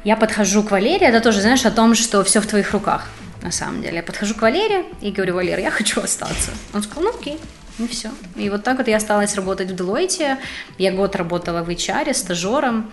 я 0.05 0.15
подхожу 0.15 0.63
к 0.63 0.71
Валере, 0.71 1.07
это 1.07 1.19
тоже, 1.19 1.41
знаешь, 1.41 1.65
о 1.65 1.71
том, 1.71 1.95
что 1.95 2.23
все 2.23 2.39
в 2.39 2.47
твоих 2.47 2.71
руках, 2.71 3.09
на 3.43 3.51
самом 3.51 3.81
деле. 3.81 3.97
Я 3.97 4.03
подхожу 4.03 4.33
к 4.33 4.41
Валере 4.41 4.85
и 5.01 5.11
говорю, 5.11 5.35
Валер, 5.35 5.59
я 5.59 5.69
хочу 5.69 6.01
остаться. 6.01 6.51
Он 6.73 6.81
сказал, 6.81 7.03
ну 7.03 7.19
окей, 7.19 7.39
и 7.77 7.87
все. 7.87 8.09
И 8.35 8.49
вот 8.49 8.63
так 8.63 8.77
вот 8.77 8.87
я 8.87 8.97
осталась 8.97 9.35
работать 9.35 9.69
в 9.69 9.75
Deloitte. 9.75 10.37
Я 10.77 10.91
год 10.91 11.15
работала 11.15 11.63
в 11.63 11.69
HR, 11.69 12.13
стажером. 12.13 12.89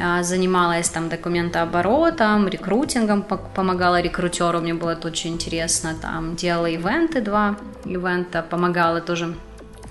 А, 0.00 0.22
занималась 0.22 0.88
там 0.88 1.08
документооборотом, 1.08 2.48
рекрутингом, 2.48 3.22
помогала 3.22 4.00
рекрутеру, 4.00 4.60
мне 4.60 4.74
было 4.74 4.90
это 4.90 5.08
очень 5.08 5.34
интересно, 5.34 5.94
там 5.94 6.34
делала 6.34 6.66
ивенты, 6.66 7.20
два 7.20 7.56
ивента, 7.84 8.42
помогала 8.42 9.00
тоже 9.00 9.34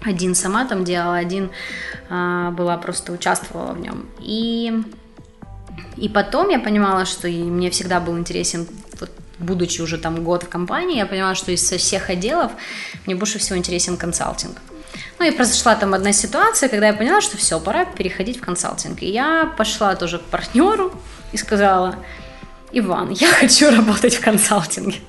один 0.04 0.36
сама 0.36 0.66
там 0.66 0.84
делала, 0.84 1.16
один 1.16 1.52
а, 2.10 2.52
была 2.52 2.78
просто 2.78 3.14
участвовала 3.14 3.74
в 3.74 3.80
нем. 3.80 4.08
И, 4.20 4.84
и 5.96 6.10
потом 6.10 6.50
я 6.50 6.60
понимала, 6.60 7.06
что 7.06 7.30
мне 7.30 7.70
всегда 7.70 8.02
был 8.02 8.18
интересен, 8.18 8.68
будучи 9.40 9.82
уже 9.82 9.98
там 9.98 10.24
год 10.24 10.44
в 10.44 10.50
компании, 10.50 10.98
я 10.98 11.06
поняла, 11.06 11.36
что 11.36 11.52
из 11.52 11.62
всех 11.62 12.10
отделов 12.10 12.52
мне 13.06 13.16
больше 13.16 13.40
всего 13.40 13.58
интересен 13.58 13.98
консалтинг. 13.98 14.58
Ну 15.20 15.26
и 15.26 15.32
произошла 15.32 15.76
там 15.76 15.94
одна 15.94 16.12
ситуация, 16.14 16.70
когда 16.70 16.88
я 16.88 16.94
поняла, 16.94 17.22
что 17.22 17.38
все, 17.38 17.60
пора 17.60 17.86
переходить 17.86 18.38
в 18.38 18.42
консалтинг. 18.42 19.02
И 19.02 19.10
я 19.10 19.54
пошла 19.58 19.96
тоже 19.96 20.20
к 20.20 20.24
партнеру 20.24 20.92
и 21.32 21.38
сказала, 21.38 21.96
Иван, 22.72 23.12
я 23.12 23.28
хочу 23.40 23.70
работать 23.70 24.16
в 24.16 24.22
консалтинге. 24.22 25.00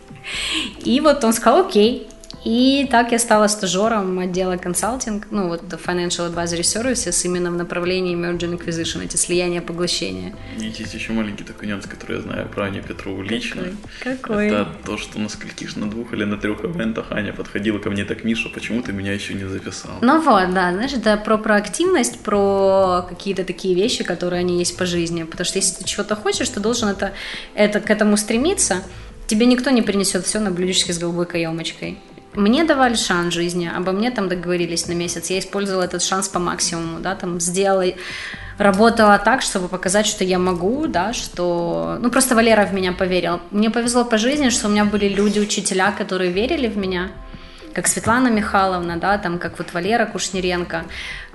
И 0.78 1.00
вот 1.00 1.23
он 1.25 1.33
сказал, 1.33 1.66
окей, 1.66 2.09
и 2.45 2.87
так 2.91 3.13
я 3.13 3.19
стала 3.19 3.49
стажером 3.49 4.19
отдела 4.19 4.57
консалтинг, 4.57 5.29
ну 5.31 5.49
вот 5.49 5.63
Financial 5.63 6.33
Advisory 6.33 6.61
Services 6.61 7.25
именно 7.25 7.51
в 7.51 7.55
направлении 7.55 8.17
Merger 8.17 8.59
Acquisition, 8.59 9.05
эти 9.05 9.17
слияния, 9.17 9.63
поглощения. 9.63 10.35
И 10.59 10.65
есть 10.65 10.95
еще 10.95 11.13
маленький 11.13 11.45
такой 11.45 11.69
нюанс, 11.69 11.87
который 11.87 12.17
я 12.17 12.23
знаю 12.23 12.49
про 12.49 12.67
Аню 12.67 12.83
Петрову 12.83 13.23
лично. 13.23 13.63
Какой? 13.99 14.17
Какой? 14.17 14.47
Это 14.49 14.69
то, 14.85 14.99
что 14.99 15.19
на 15.19 15.29
скольких, 15.29 15.77
на 15.77 15.91
двух 15.91 16.13
или 16.13 16.25
на 16.25 16.37
трех 16.37 16.65
ивентах 16.65 17.07
Аня 17.11 17.33
подходила 17.33 17.79
ко 17.79 17.91
мне 17.91 18.05
так, 18.05 18.25
Миша, 18.25 18.49
почему 18.49 18.83
ты 18.83 18.93
меня 18.93 19.13
еще 19.13 19.35
не 19.35 19.45
записал? 19.45 19.93
Ну 20.01 20.21
вот, 20.21 20.53
да, 20.53 20.73
знаешь, 20.73 20.93
это 20.93 21.17
про 21.17 21.39
проактивность, 21.39 22.21
про 22.21 23.07
какие-то 23.09 23.45
такие 23.45 23.75
вещи, 23.75 24.05
которые 24.05 24.41
они 24.41 24.59
есть 24.59 24.77
по 24.77 24.87
жизни. 24.87 25.23
Потому 25.23 25.45
что 25.45 25.59
если 25.59 25.83
ты 25.83 25.85
чего-то 25.85 26.17
хочешь, 26.17 26.49
ты 26.49 26.61
должен 26.61 26.89
это, 26.89 27.13
это 27.55 27.81
к 27.81 27.91
этому 27.91 28.17
стремиться. 28.17 28.83
Тебе 29.27 29.47
никто 29.47 29.71
не 29.71 29.83
принесет 29.83 30.27
все 30.27 30.39
на 30.41 30.51
блюдечке 30.51 30.93
с 30.93 30.99
голубой 30.99 31.27
каемочкой. 31.27 31.99
Мне 32.35 32.64
давали 32.64 32.95
шанс 32.95 33.35
жизни, 33.35 33.71
обо 33.75 33.93
мне 33.93 34.11
там 34.11 34.29
договорились 34.29 34.88
на 34.88 34.93
месяц. 34.93 35.31
Я 35.31 35.38
использовала 35.38 35.83
этот 35.83 36.03
шанс 36.03 36.29
по 36.29 36.38
максимуму, 36.38 37.00
да, 37.00 37.14
там 37.14 37.41
сделала, 37.41 37.85
работала 38.59 39.19
так, 39.19 39.43
чтобы 39.43 39.69
показать, 39.69 40.07
что 40.07 40.25
я 40.25 40.38
могу, 40.38 40.87
да, 40.87 41.12
что... 41.12 41.99
Ну, 42.00 42.11
просто 42.11 42.35
Валера 42.35 42.67
в 42.67 42.73
меня 42.73 42.93
поверил. 42.93 43.41
Мне 43.50 43.71
повезло 43.71 44.05
по 44.05 44.19
жизни, 44.19 44.49
что 44.50 44.69
у 44.69 44.71
меня 44.71 44.85
были 44.85 45.09
люди, 45.09 45.38
учителя, 45.38 45.93
которые 45.93 46.31
верили 46.31 46.67
в 46.67 46.76
меня, 46.76 47.11
как 47.75 47.87
Светлана 47.88 48.28
Михайловна, 48.28 48.97
да, 48.97 49.19
там, 49.19 49.38
как 49.38 49.59
вот 49.59 49.75
Валера 49.75 50.07
Кушнеренко, 50.07 50.85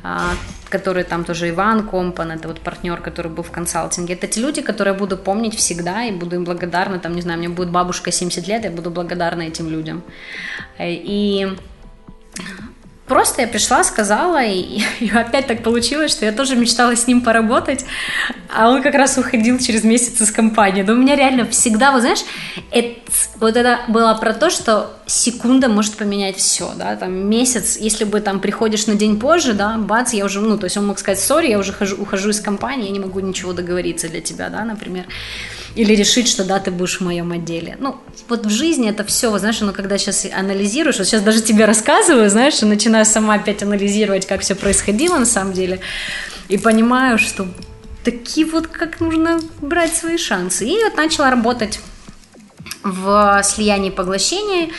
а, 0.03 0.31
который 0.69 1.03
там 1.03 1.23
тоже 1.23 1.49
Иван 1.49 1.87
Компан, 1.87 2.31
это 2.31 2.47
вот 2.47 2.61
партнер, 2.61 3.01
который 3.01 3.31
был 3.31 3.43
в 3.43 3.51
консалтинге. 3.51 4.13
Это 4.13 4.27
те 4.27 4.41
люди, 4.41 4.61
которые 4.61 4.93
буду 4.93 5.17
помнить 5.17 5.55
всегда 5.55 6.03
и 6.03 6.11
буду 6.11 6.35
им 6.35 6.45
благодарна, 6.45 6.99
там, 6.99 7.13
не 7.13 7.21
знаю, 7.21 7.39
мне 7.39 7.49
будет 7.49 7.69
бабушка 7.69 8.11
70 8.11 8.47
лет, 8.47 8.63
я 8.63 8.71
буду 8.71 8.89
благодарна 8.89 9.43
этим 9.43 9.69
людям. 9.69 10.01
И 10.79 11.55
Просто 13.09 13.41
я 13.41 13.47
пришла, 13.47 13.83
сказала, 13.83 14.43
и, 14.43 14.81
и 14.99 15.09
опять 15.09 15.47
так 15.47 15.63
получилось, 15.63 16.11
что 16.11 16.25
я 16.25 16.31
тоже 16.31 16.55
мечтала 16.55 16.95
с 16.95 17.07
ним 17.07 17.21
поработать, 17.21 17.83
а 18.55 18.69
он 18.69 18.83
как 18.83 18.93
раз 18.93 19.17
уходил 19.17 19.57
через 19.57 19.83
месяц 19.83 20.21
из 20.21 20.31
компании. 20.31 20.83
Но 20.83 20.93
у 20.93 20.95
меня 20.95 21.15
реально 21.15 21.45
всегда, 21.47 21.91
вот 21.91 22.01
знаешь, 22.01 22.19
это, 22.71 22.99
вот 23.39 23.57
это 23.57 23.79
было 23.87 24.13
про 24.13 24.33
то, 24.33 24.51
что 24.51 24.93
секунда 25.07 25.69
может 25.69 25.97
поменять 25.97 26.37
все, 26.37 26.71
да, 26.77 26.95
там 26.95 27.11
месяц, 27.11 27.77
если 27.77 28.03
бы 28.03 28.21
там 28.21 28.39
приходишь 28.39 28.85
на 28.85 28.93
день 28.93 29.19
позже, 29.19 29.53
да, 29.53 29.77
бац, 29.77 30.13
я 30.13 30.23
уже, 30.23 30.39
ну, 30.39 30.57
то 30.59 30.65
есть 30.65 30.77
он 30.77 30.85
мог 30.85 30.99
сказать, 30.99 31.19
сори, 31.19 31.49
я 31.49 31.57
уже 31.57 31.73
хожу, 31.73 31.95
ухожу 31.97 32.29
из 32.29 32.39
компании, 32.39 32.85
я 32.85 32.91
не 32.91 32.99
могу 32.99 33.19
ничего 33.21 33.53
договориться 33.53 34.07
для 34.07 34.21
тебя, 34.21 34.49
да, 34.49 34.63
например 34.63 35.05
или 35.79 35.95
решить, 35.95 36.27
что 36.27 36.43
да, 36.43 36.59
ты 36.59 36.71
будешь 36.71 36.99
в 36.99 37.05
моем 37.05 37.31
отделе. 37.31 37.77
Ну, 37.79 37.95
вот 38.27 38.45
в 38.45 38.49
жизни 38.49 38.89
это 38.89 39.05
все, 39.05 39.37
знаешь, 39.37 39.61
ну, 39.61 39.71
когда 39.71 39.97
сейчас 39.97 40.27
анализируешь, 40.29 40.97
вот 40.97 41.07
сейчас 41.07 41.21
даже 41.21 41.41
тебе 41.41 41.63
рассказываю, 41.63 42.29
знаешь, 42.29 42.61
и 42.61 42.65
начинаю 42.65 43.05
сама 43.05 43.35
опять 43.35 43.63
анализировать, 43.63 44.27
как 44.27 44.41
все 44.41 44.55
происходило 44.55 45.17
на 45.17 45.25
самом 45.25 45.53
деле, 45.53 45.79
и 46.49 46.57
понимаю, 46.57 47.17
что 47.17 47.47
такие 48.03 48.45
вот, 48.45 48.67
как 48.67 48.99
нужно 48.99 49.39
брать 49.61 49.95
свои 49.95 50.17
шансы. 50.17 50.67
И 50.67 50.83
вот 50.83 50.97
начала 50.97 51.29
работать 51.29 51.79
в 52.83 53.41
слиянии 53.43 53.89
и 53.89 53.93
поглощении 53.93 54.71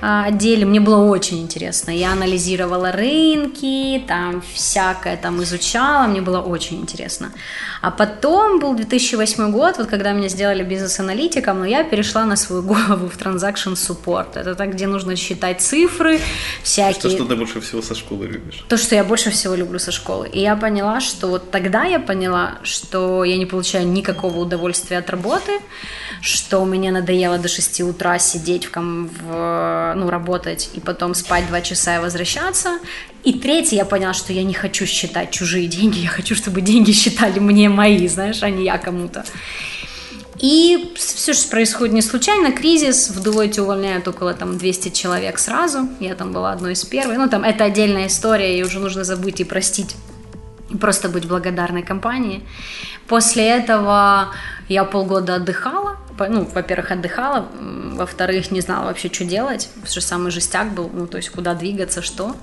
а, 0.00 0.24
отделе. 0.26 0.66
Мне 0.66 0.80
было 0.80 1.04
очень 1.04 1.40
интересно. 1.40 1.90
Я 1.90 2.12
анализировала 2.12 2.92
рынки, 2.92 4.02
там 4.06 4.42
всякое 4.52 5.16
там 5.16 5.42
изучала, 5.42 6.06
мне 6.06 6.20
было 6.20 6.40
очень 6.40 6.80
интересно. 6.80 7.32
А 7.80 7.90
потом 7.90 8.60
был 8.60 8.74
2008 8.74 9.52
год, 9.52 9.78
вот 9.78 9.86
когда 9.86 10.12
меня 10.12 10.28
сделали 10.28 10.62
бизнес-аналитиком, 10.62 11.58
но 11.60 11.64
я 11.66 11.84
перешла 11.84 12.24
на 12.24 12.36
свою 12.36 12.62
голову 12.62 13.08
в 13.08 13.16
transaction 13.16 13.74
support. 13.74 14.38
Это 14.38 14.54
так, 14.54 14.72
где 14.72 14.86
нужно 14.86 15.16
считать 15.16 15.60
цифры, 15.60 16.20
всякие... 16.62 17.02
То, 17.02 17.10
что 17.10 17.24
ты 17.24 17.36
больше 17.36 17.60
всего 17.60 17.82
со 17.82 17.94
школы 17.94 18.26
любишь. 18.26 18.64
То, 18.68 18.76
что 18.76 18.94
я 18.94 19.04
больше 19.04 19.30
всего 19.30 19.54
люблю 19.54 19.78
со 19.78 19.92
школы. 19.92 20.28
И 20.28 20.40
я 20.40 20.56
поняла, 20.56 21.00
что 21.00 21.28
вот 21.28 21.50
тогда 21.50 21.84
я 21.84 22.00
поняла, 22.00 22.58
что 22.62 23.22
я 23.22 23.36
не 23.36 23.46
получаю 23.46 23.86
никакого 23.86 24.38
удовольствия 24.38 24.98
от 24.98 25.10
работы, 25.10 25.52
что 26.20 26.64
мне 26.64 26.90
надоело 26.90 27.38
до 27.44 27.48
6 27.48 27.82
утра 27.82 28.18
сидеть 28.18 28.66
в, 28.66 28.72
в 28.74 29.94
ну, 29.96 30.08
работать 30.08 30.70
и 30.72 30.80
потом 30.80 31.14
спать 31.14 31.46
2 31.46 31.60
часа 31.60 31.96
и 31.96 31.98
возвращаться. 31.98 32.78
И 33.22 33.34
третье, 33.38 33.76
я 33.76 33.84
поняла, 33.84 34.14
что 34.14 34.32
я 34.32 34.42
не 34.42 34.54
хочу 34.54 34.86
считать 34.86 35.30
чужие 35.30 35.66
деньги, 35.66 35.98
я 35.98 36.08
хочу, 36.08 36.34
чтобы 36.34 36.62
деньги 36.62 36.92
считали 36.92 37.38
мне 37.40 37.68
мои, 37.68 38.08
знаешь, 38.08 38.42
а 38.42 38.48
не 38.48 38.64
я 38.64 38.78
кому-то. 38.78 39.24
И 40.38 40.92
все 40.96 41.34
же 41.34 41.46
происходит 41.50 41.94
не 41.94 42.02
случайно. 42.02 42.50
Кризис, 42.50 43.10
в 43.10 43.20
Deloitte 43.22 43.60
увольняют 43.60 44.08
около 44.08 44.32
там 44.32 44.56
200 44.56 44.88
человек 44.88 45.38
сразу. 45.38 45.88
Я 46.00 46.14
там 46.14 46.32
была 46.32 46.52
одной 46.52 46.72
из 46.72 46.84
первых. 46.84 47.18
Ну, 47.18 47.28
там 47.28 47.44
это 47.44 47.64
отдельная 47.64 48.06
история, 48.06 48.58
и 48.58 48.62
уже 48.62 48.80
нужно 48.80 49.04
забыть 49.04 49.40
и 49.40 49.44
простить. 49.44 49.96
Просто 50.80 51.08
быть 51.08 51.26
благодарной 51.26 51.82
компании. 51.82 52.42
После 53.06 53.44
этого 53.44 54.34
я 54.68 54.84
полгода 54.84 55.34
отдыхала. 55.34 55.98
Ну, 56.18 56.44
во-первых, 56.44 56.90
отдыхала. 56.90 57.48
Во-вторых, 57.60 58.50
не 58.50 58.60
знала 58.60 58.86
вообще, 58.86 59.12
что 59.12 59.24
делать. 59.24 59.68
Потому 59.74 59.86
что 59.90 60.00
самый 60.00 60.30
жестяк 60.30 60.72
был. 60.72 60.90
Ну, 60.92 61.06
то 61.06 61.16
есть, 61.16 61.30
куда 61.30 61.54
двигаться, 61.54 62.02
что. 62.02 62.34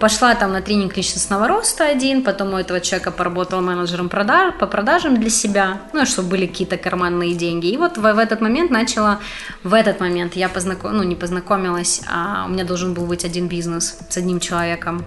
Пошла 0.00 0.34
там 0.34 0.52
на 0.52 0.62
тренинг 0.62 0.96
личностного 0.96 1.46
роста 1.46 1.86
один, 1.86 2.24
потом 2.24 2.54
у 2.54 2.56
этого 2.56 2.80
человека 2.80 3.10
поработала 3.10 3.60
менеджером 3.60 4.08
продаж, 4.08 4.54
по 4.58 4.66
продажам 4.66 5.20
для 5.20 5.28
себя, 5.28 5.82
ну, 5.92 6.06
чтобы 6.06 6.30
были 6.30 6.46
какие-то 6.46 6.78
карманные 6.78 7.34
деньги. 7.34 7.66
И 7.66 7.76
вот 7.76 7.98
в, 7.98 8.00
в 8.00 8.18
этот 8.18 8.40
момент 8.40 8.70
начала, 8.70 9.20
в 9.62 9.74
этот 9.74 10.00
момент 10.00 10.36
я 10.36 10.48
познакомилась, 10.48 11.02
ну, 11.02 11.06
не 11.06 11.16
познакомилась, 11.16 12.00
а 12.10 12.46
у 12.46 12.48
меня 12.48 12.64
должен 12.64 12.94
был 12.94 13.04
быть 13.04 13.26
один 13.26 13.46
бизнес 13.46 13.98
с 14.08 14.16
одним 14.16 14.40
человеком 14.40 15.04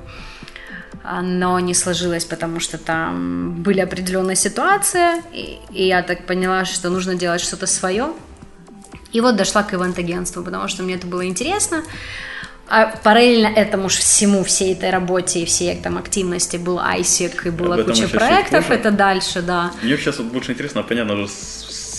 но 1.04 1.60
не 1.60 1.74
сложилось, 1.74 2.26
потому 2.26 2.60
что 2.60 2.78
там 2.78 3.62
были 3.62 3.82
определенные 3.82 4.36
ситуации, 4.36 5.22
и, 5.34 5.60
и 5.72 5.88
я 5.88 6.02
так 6.02 6.26
поняла, 6.26 6.66
что 6.66 6.90
нужно 6.90 7.16
делать 7.16 7.42
что-то 7.42 7.68
свое. 7.68 8.14
И 9.12 9.22
вот 9.22 9.36
дошла 9.36 9.64
к 9.64 9.74
ивент-агентству, 9.74 10.44
потому 10.44 10.68
что 10.68 10.82
мне 10.84 10.96
это 10.96 11.06
было 11.06 11.26
интересно. 11.26 11.84
А 12.70 12.88
параллельно 13.04 13.48
этому 13.48 13.90
же 13.90 13.98
всему, 13.98 14.44
всей 14.44 14.74
этой 14.74 14.90
работе 14.90 15.42
и 15.42 15.46
всей 15.46 15.76
там 15.76 15.98
активности 15.98 16.58
был 16.58 16.80
ISIC, 16.80 17.48
и 17.48 17.50
была 17.50 17.84
куча 17.84 18.08
проектов, 18.08 18.72
это 18.72 18.90
дальше, 18.90 19.42
да. 19.42 19.72
Мне 19.84 19.98
сейчас 19.98 20.18
вот 20.18 20.28
больше 20.28 20.54
интересно, 20.54 20.84
понятно 20.84 21.14
уже 21.14 21.28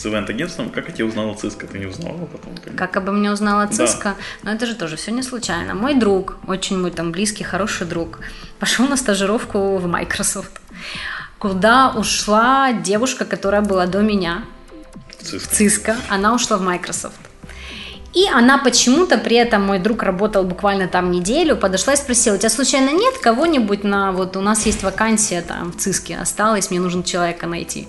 с 0.04 0.06
ивент-агентством, 0.06 0.68
как 0.70 0.88
я 0.88 0.92
тебе 0.92 1.04
узнала 1.06 1.34
Циска, 1.34 1.66
ты 1.66 1.78
не 1.78 1.86
узнала 1.86 2.26
потом? 2.26 2.54
Как, 2.62 2.76
как 2.76 2.96
обо 2.98 3.12
мне 3.12 3.32
узнала 3.32 3.66
Циска? 3.66 4.14
Да. 4.42 4.50
Но 4.50 4.52
это 4.52 4.66
же 4.66 4.74
тоже 4.74 4.96
все 4.96 5.12
не 5.12 5.22
случайно. 5.22 5.74
Мой 5.74 5.94
друг, 5.94 6.36
очень 6.46 6.78
мой 6.78 6.90
там 6.90 7.10
близкий, 7.10 7.42
хороший 7.42 7.86
друг, 7.86 8.20
пошел 8.58 8.86
на 8.86 8.96
стажировку 8.96 9.78
в 9.78 9.86
Microsoft, 9.86 10.60
куда 11.38 11.90
ушла 11.90 12.72
девушка, 12.72 13.24
которая 13.24 13.62
была 13.62 13.86
до 13.86 14.02
меня, 14.02 14.44
Циска. 15.22 15.54
Циска, 15.54 15.96
она 16.10 16.34
ушла 16.34 16.58
в 16.58 16.62
Microsoft. 16.62 17.20
И 18.12 18.28
она 18.28 18.58
почему-то, 18.58 19.16
при 19.18 19.36
этом 19.36 19.62
мой 19.62 19.78
друг 19.78 20.02
работал 20.02 20.44
буквально 20.44 20.86
там 20.86 21.10
неделю, 21.10 21.56
подошла 21.56 21.94
и 21.94 21.96
спросила, 21.96 22.34
у 22.34 22.38
тебя 22.38 22.50
случайно 22.50 22.90
нет 22.90 23.18
кого-нибудь 23.18 23.84
на, 23.84 24.12
вот 24.12 24.36
у 24.36 24.40
нас 24.40 24.66
есть 24.66 24.82
вакансия 24.82 25.40
там 25.40 25.72
в 25.72 25.78
ЦИСКе, 25.78 26.18
осталось, 26.18 26.70
мне 26.70 26.78
нужно 26.78 27.02
человека 27.02 27.46
найти. 27.46 27.88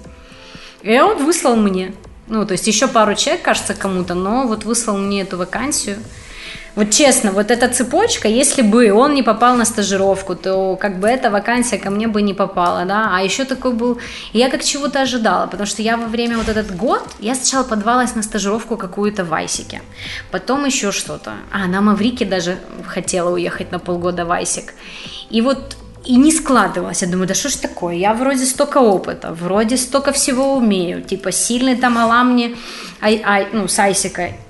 И 0.86 1.00
он 1.00 1.25
выслал 1.25 1.56
мне. 1.56 1.94
Ну, 2.27 2.46
то 2.46 2.54
есть 2.54 2.68
еще 2.68 2.88
пару 2.88 3.15
человек, 3.15 3.44
кажется, 3.44 3.74
кому-то, 3.74 4.13
но 4.13 4.48
вот 4.48 4.65
выслал 4.65 4.98
мне 4.98 5.22
эту 5.22 5.38
вакансию. 5.38 5.98
Вот 6.75 6.92
честно, 6.92 7.32
вот 7.32 7.51
эта 7.51 7.70
цепочка, 7.70 8.27
если 8.27 8.62
бы 8.62 8.92
он 8.92 9.13
не 9.13 9.24
попал 9.24 9.56
на 9.56 9.65
стажировку, 9.65 10.36
то 10.36 10.75
как 10.75 11.00
бы 11.00 11.08
эта 11.08 11.32
вакансия 11.32 11.77
ко 11.77 11.89
мне 11.89 12.08
бы 12.08 12.22
не 12.22 12.34
попала, 12.34 12.84
да, 12.84 13.12
а 13.13 13.22
еще 13.22 13.46
такой 13.46 13.72
был, 13.72 14.00
я 14.34 14.50
как 14.50 14.62
чего-то 14.62 15.01
ожидала, 15.01 15.48
потому 15.48 15.65
что 15.65 15.82
я 15.82 15.96
во 15.96 16.08
время 16.08 16.38
вот 16.38 16.50
этот 16.50 16.75
год, 16.75 17.01
я 17.22 17.34
сначала 17.34 17.63
подвалась 17.63 18.13
на 18.15 18.24
стажировку 18.24 18.75
какую-то 18.75 19.24
в 19.24 19.34
Айсике, 19.34 19.82
потом 20.32 20.65
еще 20.65 20.92
что-то, 20.92 21.36
а 21.50 21.65
на 21.68 21.80
Маврике 21.80 22.25
даже 22.25 22.58
хотела 22.86 23.30
уехать 23.34 23.72
на 23.72 23.80
полгода 23.80 24.25
в 24.25 24.32
Айсик, 24.34 24.74
и 25.30 25.39
вот 25.39 25.77
и 26.06 26.18
не 26.18 26.32
складывалось. 26.32 27.02
Я 27.02 27.08
думаю, 27.08 27.28
да 27.28 27.34
что 27.34 27.50
ж 27.50 27.56
такое? 27.56 27.96
Я 27.96 28.14
вроде 28.14 28.46
столько 28.46 28.78
опыта, 28.78 29.34
вроде 29.34 29.78
столько 29.78 30.12
всего 30.12 30.56
умею. 30.56 31.02
Типа 31.02 31.32
сильный 31.32 31.76
там 31.76 31.98
аламни, 31.98 32.56
ай, 33.02 33.22
ай, 33.26 33.48
ну, 33.54 33.68
с. 33.68 33.80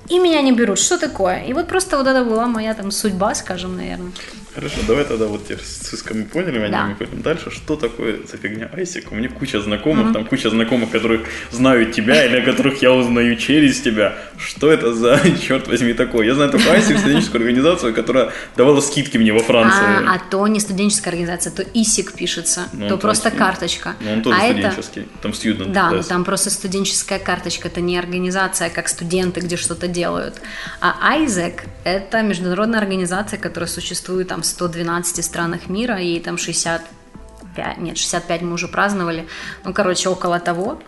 И 0.08 0.18
меня 0.18 0.42
не 0.42 0.52
берут. 0.52 0.78
Что 0.78 0.98
такое? 0.98 1.44
И 1.48 1.52
вот 1.52 1.66
просто 1.66 1.96
вот 1.96 2.06
это 2.06 2.24
была 2.24 2.46
моя 2.46 2.74
там 2.74 2.90
судьба, 2.90 3.34
скажем, 3.34 3.76
наверное. 3.76 4.12
Хорошо, 4.56 4.76
давай 4.88 5.04
тогда 5.04 5.26
вот 5.26 5.44
теперь 5.44 5.58
с 5.60 5.76
Циском 5.86 6.20
мы 6.20 6.24
поняли, 6.24 6.58
мы 6.58 6.70
Да. 6.70 6.88
не 6.88 6.94
пойдем 6.94 7.20
дальше. 7.20 7.50
Что 7.50 7.76
такое 7.76 8.20
за 8.26 8.38
фигня 8.38 8.70
Айсик? 8.72 9.12
У 9.12 9.14
меня 9.14 9.28
куча 9.28 9.60
знакомых, 9.60 10.14
там 10.14 10.24
куча 10.24 10.48
знакомых, 10.48 10.90
которые 10.90 11.20
знают 11.50 11.92
тебя 11.92 12.24
или 12.24 12.40
которых 12.40 12.80
я 12.80 12.92
узнаю 12.92 13.36
через 13.36 13.82
тебя. 13.82 14.16
Что 14.38 14.72
это 14.72 14.94
за, 14.94 15.20
черт 15.46 15.68
возьми, 15.68 15.92
такое? 15.92 16.26
Я 16.26 16.34
знаю 16.34 16.50
только 16.50 16.70
Айсик, 16.72 16.98
студенческую 16.98 17.42
организацию, 17.42 17.94
которая 17.94 18.32
давала 18.56 18.80
скидки 18.80 19.18
мне 19.18 19.30
во 19.34 19.40
Франции. 19.40 20.08
А, 20.08 20.14
а 20.14 20.18
то 20.30 20.46
не 20.46 20.58
студенческая 20.58 21.10
организация, 21.10 21.52
то 21.52 21.62
ИСИК 21.62 22.14
пишется, 22.14 22.62
Ну, 22.72 22.88
то 22.88 22.96
просто 22.96 23.24
точно. 23.24 23.38
карточка. 23.38 23.94
Ну, 24.00 24.12
он 24.14 24.22
тоже 24.22 24.38
а 24.40 24.44
это 24.46 24.70
студенческий. 24.72 25.08
Там 25.20 25.34
студент. 25.34 25.72
Да, 25.72 25.90
но 25.90 26.02
там 26.02 26.24
просто 26.24 26.48
студенческая 26.48 27.18
карточка, 27.18 27.68
это 27.68 27.82
не 27.82 27.98
организация, 27.98 28.70
как 28.70 28.88
студенты, 28.88 29.40
где 29.40 29.58
что-то 29.58 29.86
делают. 29.86 30.40
А 30.80 30.96
Айзек– 31.12 31.64
это 31.84 32.22
международная 32.22 32.80
организация, 32.80 33.38
которая 33.38 33.68
существует 33.68 34.28
там 34.28 34.42
112 34.46 35.24
странах 35.24 35.68
мира, 35.68 35.98
ей 35.98 36.20
там 36.20 36.38
65, 36.38 37.78
нет, 37.78 37.98
65 37.98 38.42
мы 38.42 38.52
уже 38.52 38.68
праздновали, 38.68 39.26
ну, 39.64 39.72
короче, 39.72 40.08
около 40.08 40.40
того. 40.40 40.80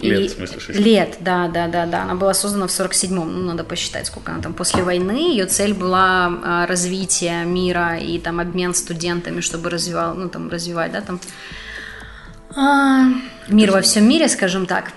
Лет, 0.00 0.30
в 0.30 0.34
смысле, 0.34 0.60
60? 0.60 0.84
Лет, 0.84 1.16
да, 1.20 1.48
да, 1.48 1.68
да, 1.68 1.86
да. 1.86 2.02
Она 2.02 2.14
была 2.14 2.34
создана 2.34 2.66
в 2.66 2.70
47-м, 2.70 3.14
ну, 3.14 3.46
надо 3.46 3.62
посчитать, 3.62 4.06
сколько 4.06 4.32
она 4.32 4.42
там 4.42 4.54
после 4.54 4.82
войны. 4.82 5.30
Ее 5.30 5.46
цель 5.46 5.74
была 5.74 6.40
а, 6.42 6.66
развитие 6.66 7.44
мира 7.44 7.98
и 7.98 8.18
там 8.18 8.40
обмен 8.40 8.74
студентами, 8.74 9.40
чтобы 9.40 9.70
развивал, 9.70 10.14
ну, 10.14 10.28
там, 10.28 10.48
развивать, 10.48 10.92
да, 10.92 11.02
там 11.02 11.20
а, 12.56 13.08
мир 13.48 13.70
во 13.70 13.80
всем 13.80 14.08
мире, 14.08 14.28
скажем 14.28 14.66
так. 14.66 14.92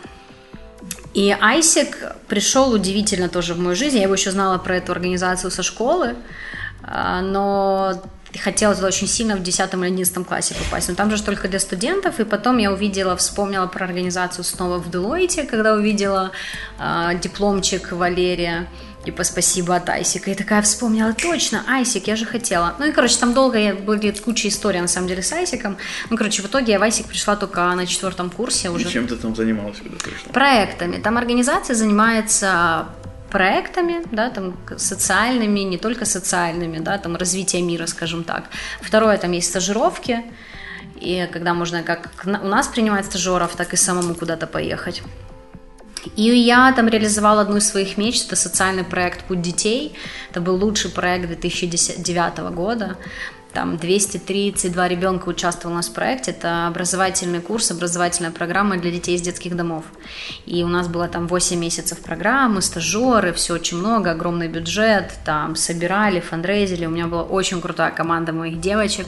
И 1.14 1.36
Айсик 1.40 1.98
пришел 2.28 2.74
удивительно 2.74 3.30
тоже 3.30 3.54
в 3.54 3.60
мою 3.60 3.76
жизнь. 3.76 3.98
Я 3.98 4.04
его 4.04 4.16
еще 4.16 4.32
знала 4.32 4.58
про 4.58 4.78
эту 4.78 4.92
организацию 4.92 5.50
со 5.50 5.64
школы, 5.64 6.16
но 6.88 8.02
хотела 8.38 8.76
туда 8.76 8.88
очень 8.88 9.08
сильно 9.08 9.36
в 9.36 9.44
10 9.44 9.74
или 9.74 9.86
11 9.86 10.28
классе 10.28 10.56
попасть. 10.56 10.90
Но 10.90 10.96
там 10.96 11.12
же 11.16 11.22
только 11.24 11.48
для 11.48 11.60
студентов. 11.60 12.20
И 12.20 12.24
потом 12.24 12.58
я 12.58 12.72
увидела, 12.72 13.16
вспомнила 13.16 13.68
про 13.68 13.86
организацию 13.86 14.44
снова 14.44 14.78
в 14.78 14.90
Делойте, 14.90 15.44
когда 15.44 15.74
увидела 15.74 16.32
а, 16.78 17.14
дипломчик 17.14 17.92
Валерия. 17.92 18.68
Типа, 19.06 19.24
спасибо 19.24 19.76
от 19.76 19.88
Айсика. 19.88 20.32
И 20.32 20.36
такая 20.36 20.64
вспомнила, 20.64 21.14
точно, 21.14 21.64
Айсик, 21.68 22.08
я 22.08 22.16
же 22.16 22.26
хотела. 22.26 22.74
Ну 22.80 22.88
и, 22.88 22.92
короче, 22.92 23.18
там 23.18 23.36
долго 23.36 23.60
я, 23.60 23.76
были 23.76 24.10
куча 24.12 24.48
историй, 24.48 24.82
на 24.82 24.88
самом 24.88 25.08
деле, 25.08 25.22
с 25.22 25.32
Айсиком. 25.32 25.78
Ну, 26.10 26.18
короче, 26.18 26.42
в 26.42 26.48
итоге 26.48 26.74
я 26.74 26.80
в 26.80 26.84
Айсик 26.84 27.06
пришла 27.06 27.36
только 27.36 27.74
на 27.76 27.86
четвертом 27.86 28.32
курсе 28.32 28.68
И 28.68 28.72
уже 28.72 28.90
чем 28.90 29.08
ты 29.08 29.16
там 29.16 29.36
занималась, 29.36 29.78
когда 29.78 29.96
пришла? 29.98 30.34
проектами. 30.34 30.98
Там 30.98 31.18
организация 31.18 31.76
занимается 31.76 32.88
проектами, 33.36 34.02
да, 34.12 34.30
там 34.30 34.54
социальными, 34.78 35.60
не 35.60 35.78
только 35.78 36.06
социальными, 36.06 36.80
да, 36.80 36.98
там 36.98 37.18
развитие 37.18 37.62
мира, 37.62 37.88
скажем 37.88 38.24
так. 38.24 38.44
Второе, 38.82 39.18
там 39.18 39.34
есть 39.34 39.50
стажировки, 39.50 40.24
и 41.02 41.28
когда 41.34 41.54
можно 41.54 41.84
как 41.84 42.10
у 42.26 42.48
нас 42.48 42.68
принимать 42.68 43.06
стажеров, 43.06 43.56
так 43.58 43.74
и 43.74 43.78
самому 43.78 44.16
куда-то 44.16 44.48
поехать. 44.48 45.04
И 46.16 46.22
я 46.22 46.72
там 46.72 46.88
реализовала 46.88 47.42
одну 47.42 47.58
из 47.58 47.68
своих 47.68 47.98
мечт, 47.98 48.28
это 48.28 48.38
социальный 48.38 48.86
проект 48.86 49.26
«Путь 49.26 49.42
детей». 49.42 49.94
Это 50.32 50.40
был 50.40 50.56
лучший 50.56 50.92
проект 50.92 51.28
2009 51.28 52.38
года. 52.56 52.96
Там 53.56 53.78
232 53.78 54.88
ребенка 54.90 55.30
участвовало 55.30 55.76
у 55.76 55.78
нас 55.78 55.88
в 55.88 55.94
проекте. 55.94 56.32
Это 56.32 56.68
образовательный 56.68 57.40
курс, 57.40 57.72
образовательная 57.72 58.32
программа 58.32 58.76
для 58.76 58.92
детей 58.92 59.16
из 59.16 59.22
детских 59.22 59.56
домов. 59.56 59.86
И 60.46 60.62
у 60.62 60.68
нас 60.68 60.90
было 60.90 61.08
там 61.08 61.26
8 61.28 61.58
месяцев 61.58 62.00
программы, 62.00 62.62
стажеры, 62.62 63.32
все 63.32 63.54
очень 63.54 63.78
много, 63.78 64.12
огромный 64.12 64.50
бюджет. 64.50 65.14
Там 65.24 65.56
собирали, 65.56 66.20
фандрейзили. 66.20 66.86
У 66.86 66.90
меня 66.90 67.08
была 67.08 67.24
очень 67.24 67.62
крутая 67.62 67.92
команда 67.92 68.34
моих 68.34 68.60
девочек. 68.60 69.08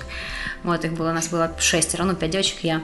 Вот 0.63 0.85
их 0.85 0.93
было, 0.93 1.09
у 1.09 1.13
нас 1.13 1.27
было 1.27 1.51
шестеро, 1.59 2.05
ну, 2.05 2.15
пять 2.15 2.31
девочек, 2.31 2.59
я. 2.61 2.81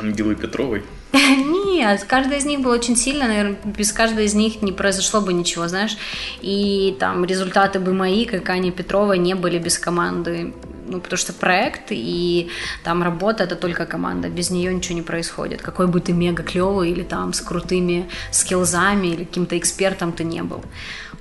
Ангелы 0.00 0.34
Петровой. 0.34 0.82
Нет, 1.12 2.04
каждая 2.08 2.40
из 2.40 2.44
них 2.44 2.60
была 2.60 2.74
очень 2.74 2.96
сильная, 2.96 3.28
наверное, 3.28 3.56
без 3.64 3.92
каждой 3.92 4.24
из 4.24 4.34
них 4.34 4.62
не 4.62 4.72
произошло 4.72 5.20
бы 5.20 5.32
ничего, 5.32 5.68
знаешь. 5.68 5.96
И 6.40 6.96
там 6.98 7.24
результаты 7.24 7.78
бы 7.78 7.92
мои, 7.92 8.24
как 8.24 8.50
Аня 8.50 8.72
Петрова, 8.72 9.12
не 9.12 9.34
были 9.34 9.60
без 9.60 9.78
команды. 9.78 10.52
Ну, 10.86 11.00
потому 11.00 11.16
что 11.16 11.32
проект 11.32 11.86
и 11.90 12.50
там 12.82 13.02
работа 13.02 13.44
это 13.44 13.56
только 13.56 13.86
команда, 13.86 14.28
без 14.28 14.50
нее 14.50 14.74
ничего 14.74 14.96
не 14.96 15.02
происходит. 15.02 15.62
Какой 15.62 15.86
бы 15.86 16.00
ты 16.00 16.12
мега 16.12 16.42
клевый 16.42 16.90
или 16.90 17.02
там 17.02 17.32
с 17.32 17.40
крутыми 17.40 18.08
скиллзами 18.30 19.08
или 19.08 19.24
каким-то 19.24 19.56
экспертом 19.56 20.12
ты 20.12 20.24
не 20.24 20.42
был. 20.42 20.62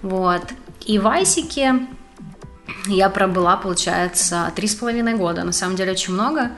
Вот. 0.01 0.43
И 0.85 0.99
в 0.99 1.07
Айсике 1.07 1.87
я 2.87 3.09
пробыла, 3.09 3.55
получается, 3.55 4.51
три 4.55 4.67
с 4.67 4.75
половиной 4.75 5.15
года. 5.15 5.43
На 5.43 5.53
самом 5.53 5.75
деле 5.75 5.91
очень 5.91 6.13
много. 6.13 6.51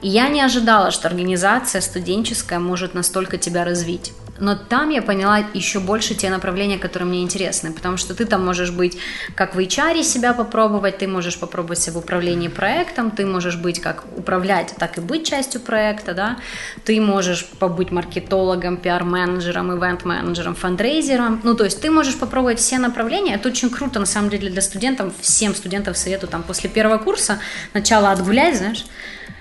И 0.00 0.08
я 0.08 0.28
не 0.28 0.40
ожидала, 0.40 0.90
что 0.90 1.08
организация 1.08 1.80
студенческая 1.80 2.58
может 2.58 2.94
настолько 2.94 3.36
тебя 3.36 3.64
развить. 3.64 4.12
Но 4.40 4.54
там 4.56 4.90
я 4.90 5.02
поняла 5.02 5.38
еще 5.54 5.80
больше 5.80 6.14
те 6.14 6.30
направления, 6.30 6.78
которые 6.78 7.08
мне 7.08 7.22
интересны, 7.22 7.72
потому 7.72 7.96
что 7.96 8.14
ты 8.14 8.24
там 8.24 8.44
можешь 8.44 8.70
быть 8.70 8.98
как 9.34 9.54
в 9.54 9.58
HR 9.58 10.02
себя 10.02 10.32
попробовать, 10.32 10.98
ты 10.98 11.08
можешь 11.08 11.38
попробовать 11.38 11.80
себя 11.80 11.94
в 11.94 11.98
управлении 11.98 12.48
проектом, 12.48 13.10
ты 13.10 13.26
можешь 13.26 13.56
быть 13.56 13.80
как 13.80 14.04
управлять, 14.16 14.74
так 14.78 14.98
и 14.98 15.00
быть 15.00 15.26
частью 15.26 15.60
проекта, 15.60 16.14
да, 16.14 16.36
ты 16.84 17.00
можешь 17.00 17.46
побыть 17.58 17.90
маркетологом, 17.90 18.76
пиар-менеджером, 18.76 19.76
ивент-менеджером, 19.76 20.54
фандрейзером, 20.54 21.40
ну, 21.42 21.54
то 21.54 21.64
есть 21.64 21.80
ты 21.80 21.90
можешь 21.90 22.16
попробовать 22.16 22.58
все 22.58 22.78
направления, 22.78 23.34
это 23.34 23.48
очень 23.48 23.70
круто, 23.70 23.98
на 23.98 24.06
самом 24.06 24.30
деле, 24.30 24.50
для 24.50 24.62
студентов, 24.62 25.12
всем 25.20 25.54
студентам 25.54 25.94
советую 25.94 26.30
там 26.30 26.42
после 26.42 26.70
первого 26.70 26.98
курса 26.98 27.38
начало 27.74 28.10
отгулять, 28.10 28.56
знаешь, 28.56 28.86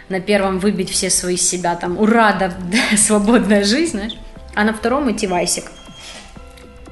на 0.10 0.20
первом 0.22 0.60
выбить 0.60 0.90
все 0.90 1.10
свои 1.10 1.38
себя, 1.38 1.76
там, 1.76 1.98
ура, 2.00 2.34
да, 2.34 2.54
да, 2.72 2.98
свободная 2.98 3.64
жизнь, 3.64 3.92
знаешь, 3.92 4.14
а 4.58 4.64
на 4.64 4.74
втором 4.74 5.12
идти 5.12 5.28
в 5.28 5.34
Айсик. 5.36 5.66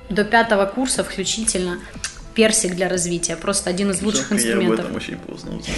До 0.08 0.24
пятого 0.24 0.68
курса 0.68 1.04
включительно 1.04 1.80
персик 2.36 2.76
для 2.76 2.88
развития, 2.88 3.36
просто 3.36 3.72
один 3.72 3.90
из 3.90 4.04
лучших 4.04 4.30
Жалко, 4.30 4.36
Я 4.36 4.54
об 4.54 4.60
инструментов. 4.60 4.86
этом 4.86 4.96
очень 4.96 5.18
поздно 5.18 5.58
узнал. 5.58 5.76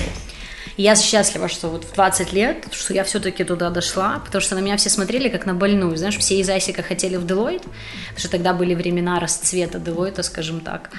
Я 0.76 0.98
счастлива, 0.98 1.48
что 1.48 1.70
вот 1.70 1.86
в 1.86 1.94
20 1.94 2.34
лет, 2.34 2.68
что 2.72 2.94
я 2.94 3.06
все-таки 3.06 3.46
туда 3.46 3.70
дошла, 3.70 4.22
потому 4.26 4.42
что 4.42 4.56
на 4.56 4.60
меня 4.60 4.76
все 4.76 4.90
смотрели 4.90 5.30
как 5.30 5.46
на 5.46 5.54
больную. 5.54 5.96
Знаешь, 5.96 6.18
все 6.18 6.38
из 6.40 6.50
Айсика 6.50 6.84
хотели 6.84 7.16
в 7.16 7.26
Делойт, 7.26 7.62
потому 7.62 8.18
что 8.18 8.30
тогда 8.30 8.52
были 8.52 8.76
времена 8.76 9.22
расцвета 9.22 9.80
Делойта, 9.80 10.24
скажем 10.24 10.60
так. 10.60 10.90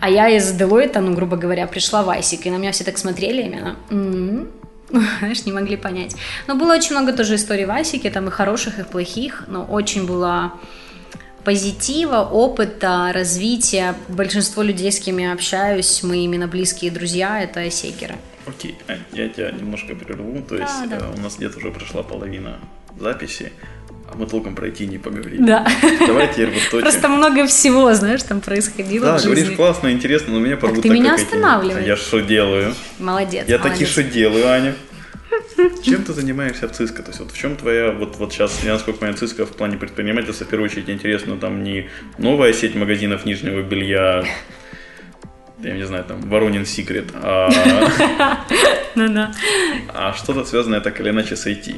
А 0.00 0.08
я 0.08 0.30
из 0.30 0.50
Делойта, 0.52 1.00
ну, 1.02 1.12
грубо 1.14 1.36
говоря, 1.36 1.66
пришла 1.66 2.02
в 2.02 2.08
Айсик, 2.08 2.46
и 2.46 2.50
на 2.50 2.56
меня 2.56 2.72
все 2.72 2.84
так 2.84 2.96
смотрели, 2.96 3.42
и 3.42 3.48
меня, 3.48 3.76
«М-м». 3.90 4.50
знаешь, 5.18 5.44
не 5.46 5.52
могли 5.52 5.76
понять. 5.76 6.14
Но 6.46 6.54
было 6.54 6.74
очень 6.74 6.92
много 6.92 7.12
тоже 7.12 7.36
историй 7.36 7.64
в 7.64 7.70
Айсике, 7.70 8.10
там 8.10 8.28
и 8.28 8.30
хороших, 8.30 8.78
и 8.78 8.84
плохих, 8.84 9.44
но 9.48 9.64
очень 9.64 10.06
было 10.06 10.52
позитива, 11.44 12.22
опыта, 12.22 13.10
развития. 13.12 13.94
Большинство 14.08 14.62
людей, 14.62 14.90
с 14.90 14.98
кем 14.98 15.18
я 15.18 15.32
общаюсь, 15.32 16.02
мы 16.02 16.24
именно 16.24 16.48
близкие 16.48 16.90
друзья, 16.90 17.42
это 17.42 17.60
айсекеры. 17.60 18.16
Окей, 18.46 18.76
Ань, 18.88 19.02
я 19.12 19.28
тебя 19.28 19.50
немножко 19.52 19.94
прерву. 19.94 20.42
То 20.42 20.56
есть 20.56 20.88
да. 20.88 20.98
э, 20.98 21.14
у 21.16 21.20
нас 21.20 21.36
где-то 21.36 21.58
уже 21.58 21.70
прошла 21.70 22.02
половина 22.02 22.58
записи, 22.98 23.52
а 24.10 24.16
мы 24.16 24.26
толком 24.26 24.54
пройти 24.54 24.86
не 24.86 24.98
поговорили. 24.98 25.44
Да. 25.44 25.66
Давай 26.06 26.28
теперь 26.32 26.50
вот 26.50 26.62
то, 26.70 26.80
Просто 26.80 27.08
много 27.08 27.46
всего, 27.46 27.92
знаешь, 27.94 28.22
там 28.22 28.40
происходило 28.40 29.06
Да, 29.06 29.18
в 29.18 29.22
говоришь 29.24 29.44
жизни. 29.44 29.56
классно, 29.56 29.90
интересно, 29.92 30.34
но 30.34 30.40
меня 30.40 30.56
порвут 30.56 30.82
ты 30.82 30.88
так, 30.88 30.98
меня 30.98 31.10
как 31.10 31.18
эти. 31.20 31.24
останавливаешь. 31.26 31.84
А 31.84 31.88
я 31.88 31.96
что 31.96 32.20
делаю? 32.20 32.74
Молодец. 32.98 33.44
Я 33.48 33.56
таки 33.58 33.68
молодец. 33.68 33.88
что 33.88 34.02
делаю, 34.02 34.46
Аня? 34.48 34.74
Чем 35.82 36.04
ты 36.04 36.12
занимаешься 36.12 36.68
в 36.68 36.72
ЦИСКО? 36.72 37.02
То 37.02 37.08
есть 37.10 37.20
вот 37.20 37.32
в 37.32 37.38
чем 37.38 37.56
твоя, 37.56 37.90
вот, 37.92 38.16
вот 38.16 38.32
сейчас, 38.32 38.62
я 38.64 38.72
насколько 38.74 39.00
понимаю, 39.00 39.16
ЦИСКО 39.18 39.46
в 39.46 39.50
плане 39.52 39.76
предпринимательства, 39.78 40.44
в 40.46 40.48
первую 40.48 40.68
очередь, 40.70 40.88
интересно 40.90 41.36
там 41.36 41.62
не 41.64 41.88
новая 42.18 42.52
сеть 42.52 42.74
магазинов 42.74 43.24
нижнего 43.24 43.62
белья, 43.62 44.24
я 45.62 45.72
не 45.74 45.84
знаю, 45.86 46.04
там, 46.04 46.20
Воронин 46.22 46.66
Секрет, 46.66 47.06
а, 47.14 47.48
Ну 48.94 49.08
да. 49.12 49.32
а 49.92 50.12
что-то 50.12 50.44
связанное 50.44 50.80
так 50.80 51.00
или 51.00 51.10
иначе 51.10 51.36
с 51.36 51.46
IT. 51.46 51.76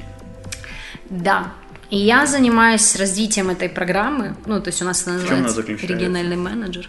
Да. 1.11 1.53
И 1.91 1.97
я 1.97 2.27
занимаюсь 2.27 2.97
развитием 2.97 3.51
этой 3.51 3.69
программы. 3.69 4.37
Ну, 4.47 4.61
то 4.61 4.69
есть 4.69 4.83
у 4.83 4.85
нас 4.85 5.07
она 5.07 5.17
называется 5.17 5.61
она 5.61 5.77
региональный 5.83 6.37
менеджер. 6.37 6.89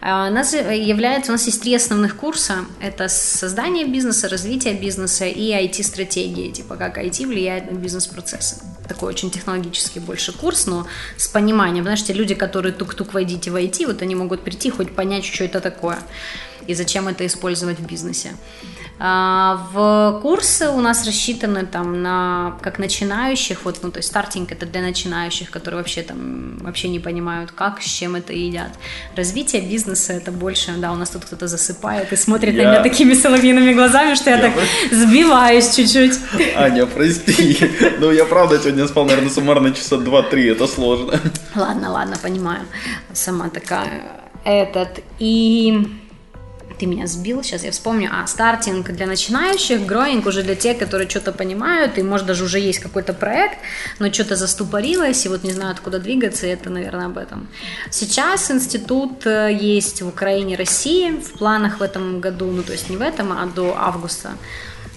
А, 0.00 0.28
у 0.28 0.32
нас 0.32 0.52
является, 0.52 1.30
у 1.30 1.34
нас 1.34 1.46
есть 1.46 1.62
три 1.62 1.74
основных 1.74 2.16
курса. 2.16 2.64
Это 2.80 3.08
создание 3.08 3.86
бизнеса, 3.86 4.28
развитие 4.28 4.74
бизнеса 4.74 5.26
и 5.26 5.52
IT-стратегии, 5.52 6.50
типа 6.50 6.76
как 6.76 6.98
IT 6.98 7.26
влияет 7.26 7.70
на 7.70 7.76
бизнес-процессы. 7.76 8.62
Такой 8.88 9.10
очень 9.10 9.30
технологический 9.30 10.00
больше 10.00 10.32
курс, 10.32 10.66
но 10.66 10.86
с 11.16 11.28
пониманием. 11.28 11.84
Знаешь, 11.84 12.04
те 12.04 12.12
люди, 12.12 12.34
которые 12.34 12.72
тук-тук 12.72 13.14
войдите 13.14 13.50
в 13.50 13.56
IT, 13.56 13.86
вот 13.86 14.02
они 14.02 14.14
могут 14.14 14.42
прийти, 14.42 14.70
хоть 14.70 14.94
понять, 14.94 15.24
что 15.24 15.44
это 15.44 15.60
такое 15.60 15.98
и 16.66 16.74
зачем 16.74 17.08
это 17.08 17.24
использовать 17.26 17.78
в 17.78 17.86
бизнесе. 17.86 18.32
А, 18.98 19.66
в 19.72 20.20
курсы 20.22 20.70
у 20.70 20.80
нас 20.80 21.06
рассчитаны 21.06 21.66
там 21.66 22.02
на 22.02 22.56
как 22.62 22.78
начинающих, 22.78 23.64
вот, 23.64 23.80
ну, 23.82 23.90
то 23.90 23.98
есть 23.98 24.08
стартинг 24.08 24.52
это 24.52 24.64
для 24.64 24.80
начинающих, 24.80 25.50
которые 25.50 25.78
вообще 25.78 26.02
там 26.02 26.56
вообще 26.60 26.88
не 26.88 26.98
понимают, 26.98 27.52
как, 27.52 27.82
с 27.82 27.84
чем 27.84 28.16
это 28.16 28.32
едят. 28.32 28.70
Развитие 29.14 29.60
бизнеса 29.60 30.14
это 30.14 30.32
больше, 30.32 30.72
да, 30.78 30.92
у 30.92 30.94
нас 30.94 31.10
тут 31.10 31.26
кто-то 31.26 31.46
засыпает 31.46 32.12
и 32.12 32.16
смотрит 32.16 32.54
я... 32.54 32.62
на 32.62 32.70
меня 32.70 32.82
такими 32.82 33.12
соловьиными 33.12 33.74
глазами, 33.74 34.14
что 34.14 34.30
я, 34.30 34.36
я 34.36 34.42
так 34.42 34.54
про... 34.54 34.62
сбиваюсь 34.96 35.74
чуть-чуть. 35.74 36.18
Аня, 36.56 36.86
прости, 36.86 37.58
ну 38.00 38.10
я 38.10 38.24
правда 38.24 38.58
сегодня 38.58 38.88
спал, 38.88 39.04
наверное, 39.04 39.30
суммарно 39.30 39.72
часа 39.72 39.96
2-3, 39.96 40.52
это 40.52 40.66
сложно. 40.66 41.20
Ладно, 41.54 41.90
ладно, 41.90 42.16
понимаю, 42.22 42.60
сама 43.12 43.50
такая 43.50 44.04
этот, 44.44 45.02
и 45.18 45.86
ты 46.78 46.86
меня 46.86 47.06
сбил, 47.06 47.42
сейчас 47.42 47.64
я 47.64 47.70
вспомню, 47.70 48.10
а, 48.12 48.26
стартинг 48.26 48.90
для 48.90 49.06
начинающих, 49.06 49.86
гроинг 49.86 50.26
уже 50.26 50.42
для 50.42 50.54
тех, 50.54 50.78
которые 50.78 51.08
что-то 51.08 51.32
понимают, 51.32 51.98
и 51.98 52.02
может 52.02 52.26
даже 52.26 52.44
уже 52.44 52.58
есть 52.58 52.80
какой-то 52.80 53.12
проект, 53.12 53.58
но 53.98 54.12
что-то 54.12 54.36
заступорилось, 54.36 55.24
и 55.26 55.28
вот 55.28 55.44
не 55.44 55.52
знают, 55.52 55.80
куда 55.80 55.98
двигаться, 55.98 56.46
и 56.46 56.50
это, 56.50 56.70
наверное, 56.70 57.06
об 57.06 57.18
этом. 57.18 57.48
Сейчас 57.90 58.50
институт 58.50 59.26
э, 59.26 59.52
есть 59.52 60.02
в 60.02 60.08
Украине, 60.08 60.56
России, 60.56 61.10
в 61.10 61.38
планах 61.38 61.80
в 61.80 61.82
этом 61.82 62.20
году, 62.20 62.46
ну 62.46 62.62
то 62.62 62.72
есть 62.72 62.90
не 62.90 62.96
в 62.96 63.02
этом, 63.02 63.32
а 63.32 63.46
до 63.46 63.76
августа, 63.78 64.32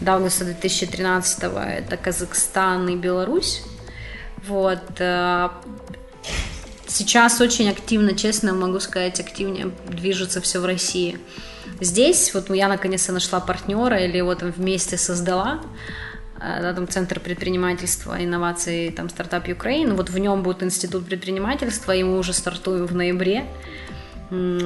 до 0.02 0.14
августа 0.14 0.46
2013 0.46 1.44
это 1.44 1.98
Казахстан 1.98 2.90
и 2.90 2.96
Беларусь, 2.96 3.64
вот, 4.48 4.80
э, 5.00 5.50
Сейчас 6.90 7.40
очень 7.40 7.70
активно, 7.70 8.16
честно 8.16 8.52
могу 8.52 8.80
сказать, 8.80 9.20
активнее 9.20 9.72
движется 9.88 10.42
все 10.42 10.60
в 10.60 10.66
России. 10.66 11.20
Здесь 11.82 12.34
вот 12.34 12.50
я 12.50 12.68
наконец-то 12.68 13.12
нашла 13.12 13.40
партнера 13.40 13.98
или 13.98 14.22
вот 14.22 14.42
вместе 14.42 14.98
создала 14.98 15.62
э, 16.42 16.62
да, 16.62 16.74
там 16.74 16.88
Центр 16.88 17.20
предпринимательства, 17.20 18.24
инноваций, 18.24 18.92
там 18.92 19.10
стартап 19.10 19.48
Украин. 19.48 19.96
Вот 19.96 20.10
в 20.10 20.18
нем 20.18 20.44
будет 20.44 20.64
институт 20.64 21.06
предпринимательства, 21.06 21.94
и 21.94 22.04
мы 22.04 22.18
уже 22.18 22.34
стартуем 22.34 22.86
в 22.86 22.96
ноябре 22.96 23.46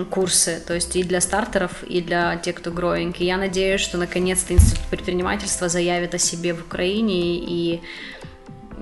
курсы, 0.10 0.62
то 0.68 0.74
есть 0.74 0.96
и 0.96 1.04
для 1.04 1.22
стартеров, 1.22 1.84
и 1.84 2.02
для 2.02 2.36
тех, 2.36 2.56
кто 2.56 2.70
growing. 2.72 3.16
И 3.18 3.26
я 3.26 3.38
надеюсь, 3.38 3.80
что 3.80 3.98
наконец-то 3.98 4.54
институт 4.54 4.84
предпринимательства 4.90 5.70
заявит 5.70 6.14
о 6.14 6.18
себе 6.18 6.54
в 6.54 6.62
Украине 6.62 7.38
и 7.38 7.82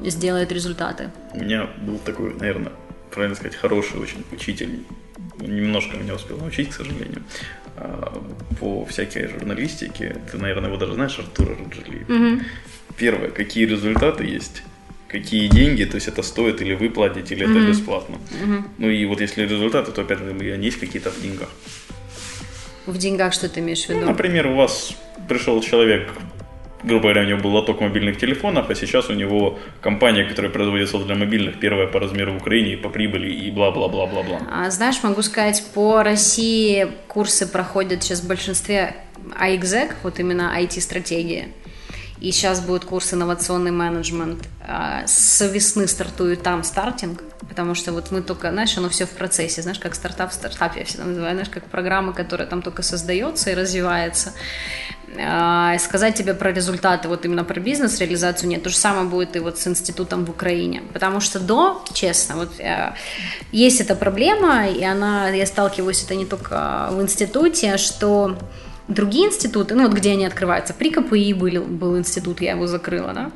сделает 0.04 0.52
результаты. 0.52 1.12
У 1.34 1.44
меня 1.44 1.70
был 1.82 2.00
такой, 2.00 2.34
наверное, 2.34 2.72
правильно 3.12 3.36
сказать, 3.36 3.56
хороший 3.56 4.00
очень 4.00 4.26
учитель. 4.32 4.84
Немножко 5.38 5.98
меня 5.98 6.16
успел 6.16 6.38
научить, 6.38 6.70
к 6.70 6.74
сожалению. 6.74 7.24
А, 7.84 8.14
по 8.60 8.86
всякой 8.86 9.28
журналистике. 9.28 10.16
Ты, 10.32 10.38
наверное, 10.38 10.68
его 10.68 10.78
даже 10.78 10.94
знаешь, 10.94 11.18
Артура 11.18 11.58
Раджалиев. 11.58 12.10
Угу. 12.10 12.46
Первое, 12.98 13.30
какие 13.32 13.66
результаты 13.66 14.24
есть, 14.24 14.62
какие 15.08 15.48
деньги, 15.48 15.86
то 15.86 15.96
есть 15.96 16.08
это 16.08 16.22
стоит 16.22 16.62
или 16.62 16.76
выплатить, 16.76 17.32
или 17.32 17.44
угу. 17.44 17.54
это 17.54 17.68
бесплатно. 17.68 18.18
Угу. 18.44 18.64
Ну 18.78 18.90
и 18.90 19.04
вот 19.06 19.20
если 19.20 19.48
результаты, 19.48 19.92
то 19.92 20.02
опять 20.02 20.20
же 20.20 20.30
они 20.30 20.66
есть 20.66 20.80
какие-то 20.80 21.10
в 21.10 21.20
деньгах. 21.20 21.50
В 22.86 22.98
деньгах 22.98 23.34
что 23.34 23.50
ты 23.50 23.62
имеешь 23.62 23.86
в 23.86 23.90
виду? 23.90 24.02
Ну, 24.02 24.06
например, 24.08 24.48
у 24.48 24.56
вас 24.56 24.94
пришел 25.28 25.60
человек 25.62 26.08
грубо 26.84 27.04
говоря, 27.04 27.22
у 27.22 27.26
него 27.26 27.40
был 27.40 27.52
лоток 27.52 27.82
мобильных 27.82 28.18
телефонов, 28.18 28.70
а 28.70 28.76
сейчас 28.76 29.10
у 29.10 29.14
него 29.14 29.60
компания, 29.82 30.24
которая 30.24 30.52
производит 30.52 30.90
софт 30.90 31.06
для 31.06 31.16
мобильных, 31.16 31.60
первая 31.60 31.88
по 31.88 32.00
размеру 32.00 32.34
в 32.34 32.38
Украине, 32.38 32.78
по 32.78 32.90
прибыли 32.90 33.32
и 33.32 33.52
бла-бла-бла-бла-бла. 33.52 34.42
А, 34.52 34.70
знаешь, 34.70 35.02
могу 35.04 35.22
сказать, 35.22 35.64
по 35.74 36.04
России 36.04 36.88
курсы 37.08 37.48
проходят 37.48 38.04
сейчас 38.04 38.22
в 38.22 38.28
большинстве 38.28 38.96
iExec, 39.40 39.94
вот 40.04 40.20
именно 40.20 40.54
IT-стратегии. 40.58 41.54
И 42.20 42.32
сейчас 42.32 42.62
будет 42.62 42.86
курс 42.86 43.16
инновационный 43.16 43.72
менеджмент. 43.72 44.48
А, 44.62 45.08
с 45.08 45.44
весны 45.48 45.88
стартует 45.88 46.44
там 46.44 46.64
стартинг, 46.64 47.24
потому 47.50 47.74
что 47.74 47.94
вот 47.94 48.12
мы 48.12 48.22
только, 48.22 48.52
знаешь, 48.52 48.78
оно 48.78 48.90
все 48.90 49.08
в 49.08 49.10
процессе, 49.10 49.64
знаешь, 49.64 49.80
как 49.80 49.96
стартап 49.96 50.30
в 50.30 50.34
стартапе, 50.34 50.82
я 50.82 50.86
всегда 50.86 51.06
называю, 51.06 51.34
знаешь, 51.34 51.50
как 51.50 51.64
программа, 51.66 52.14
которая 52.14 52.48
там 52.48 52.62
только 52.62 52.84
создается 52.84 53.50
и 53.50 53.56
развивается. 53.56 54.34
А, 55.20 55.78
сказать 55.80 56.16
тебе 56.16 56.34
про 56.34 56.52
результаты, 56.52 57.08
вот 57.08 57.26
именно 57.26 57.44
про 57.44 57.60
бизнес, 57.60 58.00
реализацию 58.00 58.50
нет. 58.50 58.64
То 58.64 58.70
же 58.70 58.76
самое 58.78 59.06
будет 59.06 59.36
и 59.36 59.40
вот 59.40 59.58
с 59.58 59.68
институтом 59.68 60.26
в 60.26 60.30
Украине. 60.30 60.84
Потому 60.94 61.20
что 61.20 61.40
до, 61.40 61.84
честно, 61.94 62.36
вот 62.36 62.60
э, 62.60 62.94
есть 63.52 63.82
эта 63.82 63.96
проблема, 63.96 64.68
и 64.68 64.84
она, 64.84 65.30
я 65.30 65.46
сталкиваюсь 65.46 66.04
это 66.04 66.16
не 66.16 66.26
только 66.26 66.90
в 66.92 67.02
институте, 67.02 67.78
что 67.78 68.38
другие 68.88 69.28
институты, 69.28 69.76
ну 69.76 69.84
вот 69.84 69.94
где 69.94 70.12
они 70.12 70.26
открываются, 70.26 70.74
при 70.74 70.92
КПИ 70.92 71.34
был, 71.34 71.64
был 71.64 71.98
институт, 71.98 72.42
я 72.42 72.52
его 72.52 72.68
закрыла, 72.68 73.14
да, 73.14 73.32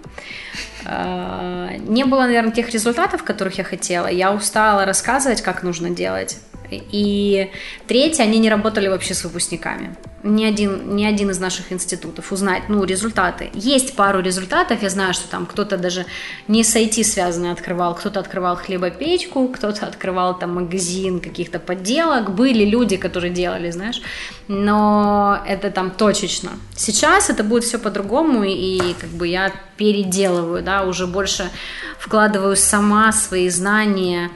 а, 0.85 1.69
не 1.77 2.03
было, 2.05 2.21
наверное, 2.21 2.51
тех 2.51 2.69
результатов, 2.69 3.23
которых 3.23 3.57
я 3.57 3.63
хотела. 3.63 4.07
Я 4.07 4.31
устала 4.31 4.85
рассказывать, 4.85 5.41
как 5.41 5.63
нужно 5.63 5.89
делать. 5.89 6.37
И 6.71 7.51
третье, 7.87 8.23
они 8.23 8.39
не 8.39 8.49
работали 8.49 8.87
вообще 8.87 9.13
с 9.13 9.23
выпускниками. 9.23 9.95
Ни 10.23 10.43
один, 10.43 10.95
ни 10.95 11.05
один 11.05 11.29
из 11.29 11.39
наших 11.39 11.71
институтов 11.71 12.31
узнать, 12.31 12.63
ну, 12.67 12.83
результаты. 12.83 13.51
Есть 13.53 13.95
пару 13.95 14.21
результатов, 14.21 14.81
я 14.81 14.89
знаю, 14.89 15.13
что 15.13 15.27
там 15.29 15.45
кто-то 15.45 15.77
даже 15.77 16.05
не 16.47 16.63
с 16.63 16.75
IT 16.75 17.03
связанный 17.03 17.51
открывал, 17.51 17.93
кто-то 17.93 18.19
открывал 18.19 18.55
хлебопечку, 18.55 19.47
кто-то 19.49 19.85
открывал 19.85 20.39
там 20.39 20.55
магазин 20.55 21.19
каких-то 21.19 21.59
подделок. 21.59 22.33
Были 22.33 22.65
люди, 22.65 22.97
которые 22.97 23.31
делали, 23.31 23.69
знаешь, 23.69 24.01
но 24.47 25.43
это 25.45 25.69
там 25.69 25.91
точечно. 25.91 26.51
Сейчас 26.75 27.29
это 27.29 27.43
будет 27.43 27.63
все 27.63 27.77
по-другому, 27.77 28.43
и 28.43 28.93
как 28.99 29.09
бы 29.09 29.27
я 29.27 29.51
переделываю, 29.77 30.63
да, 30.63 30.83
уже 30.83 31.05
больше 31.05 31.51
вкладываю 31.99 32.55
сама 32.55 33.11
свои 33.11 33.49
знания, 33.49 34.31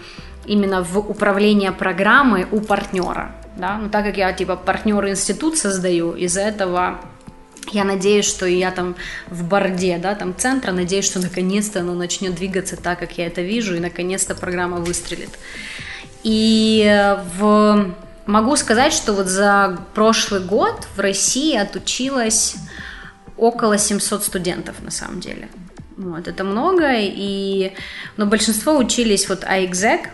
именно 0.50 0.84
в 0.84 0.98
управление 0.98 1.72
программой 1.72 2.48
у 2.52 2.60
партнера. 2.60 3.36
Да? 3.56 3.78
Ну, 3.78 3.90
так 3.90 4.04
как 4.04 4.18
я 4.18 4.34
типа 4.34 4.56
партнер 4.56 5.08
институт 5.08 5.58
создаю, 5.58 6.14
из-за 6.14 6.42
этого 6.42 7.00
я 7.72 7.84
надеюсь, 7.84 8.26
что 8.26 8.48
я 8.48 8.72
там 8.72 8.96
в 9.28 9.44
борде, 9.44 10.00
да, 10.00 10.16
там 10.16 10.36
центра, 10.36 10.72
надеюсь, 10.72 11.06
что 11.06 11.20
наконец-то 11.20 11.82
оно 11.82 11.94
начнет 11.94 12.34
двигаться 12.34 12.78
так, 12.78 13.00
как 13.00 13.18
я 13.18 13.28
это 13.28 13.42
вижу, 13.42 13.76
и 13.76 13.80
наконец-то 13.80 14.34
программа 14.34 14.78
выстрелит. 14.78 15.30
И 16.24 17.16
в... 17.38 17.94
могу 18.26 18.56
сказать, 18.56 18.94
что 18.94 19.14
вот 19.14 19.28
за 19.28 19.78
прошлый 19.94 20.42
год 20.42 20.88
в 20.96 21.00
России 21.00 21.56
отучилась 21.56 22.56
около 23.38 23.78
700 23.78 24.24
студентов 24.24 24.82
на 24.82 24.92
самом 24.92 25.20
деле. 25.20 25.48
Вот, 25.96 26.28
это 26.28 26.44
много, 26.44 26.94
и... 26.96 27.74
но 28.18 28.26
большинство 28.26 28.78
учились 28.78 29.30
вот 29.30 29.44
iExec, 29.44 30.08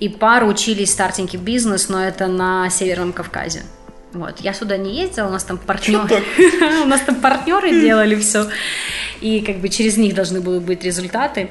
и 0.00 0.08
пару 0.08 0.46
учились 0.48 0.90
стартинги 0.90 1.36
бизнес, 1.36 1.88
но 1.88 2.02
это 2.02 2.26
на 2.26 2.70
Северном 2.70 3.12
Кавказе. 3.12 3.62
Вот. 4.12 4.40
Я 4.40 4.54
сюда 4.54 4.76
не 4.76 5.00
ездила, 5.00 5.28
у 5.28 5.30
нас 5.30 5.44
там 5.44 5.58
партнеры, 5.58 6.22
у 6.82 6.86
нас 6.86 7.02
там 7.02 7.16
партнеры 7.16 7.70
делали 7.80 8.16
все, 8.16 8.48
и 9.20 9.40
как 9.40 9.58
бы 9.58 9.68
через 9.68 9.96
них 9.96 10.14
должны 10.14 10.40
будут 10.40 10.64
быть 10.64 10.82
результаты. 10.82 11.50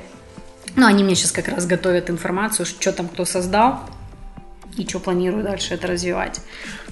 Но 0.76 0.88
они 0.88 1.04
мне 1.04 1.16
сейчас 1.16 1.32
как 1.32 1.48
раз 1.48 1.66
готовят 1.66 2.10
информацию, 2.10 2.66
что 2.66 2.92
там 2.92 3.08
кто 3.08 3.26
создал 3.26 3.90
и 4.78 4.88
что 4.88 5.00
планирую 5.00 5.44
дальше 5.44 5.74
это 5.74 5.88
развивать. 5.88 6.42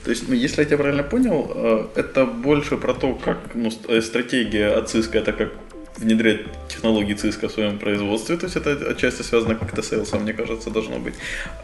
То 0.03 0.11
есть, 0.11 0.27
ну, 0.29 0.35
если 0.35 0.61
я 0.61 0.65
тебя 0.65 0.77
правильно 0.77 1.03
понял, 1.03 1.51
э, 1.53 1.87
это 1.95 2.25
больше 2.25 2.77
про 2.77 2.93
то, 2.93 3.13
как 3.13 3.37
ну, 3.53 3.71
э, 3.87 4.01
стратегия 4.01 4.69
от 4.69 4.93
это 4.95 5.33
как 5.33 5.51
внедрять 5.97 6.41
технологии 6.67 7.13
циска 7.13 7.47
в 7.47 7.51
своем 7.51 7.79
производстве, 7.79 8.37
то 8.37 8.45
есть 8.45 8.55
это 8.55 8.91
отчасти 8.91 9.23
связано 9.23 9.55
как-то 9.55 9.81
с 9.81 9.89
сейлсом, 9.89 10.23
мне 10.23 10.33
кажется, 10.33 10.69
должно 10.69 10.99
быть. 10.99 11.15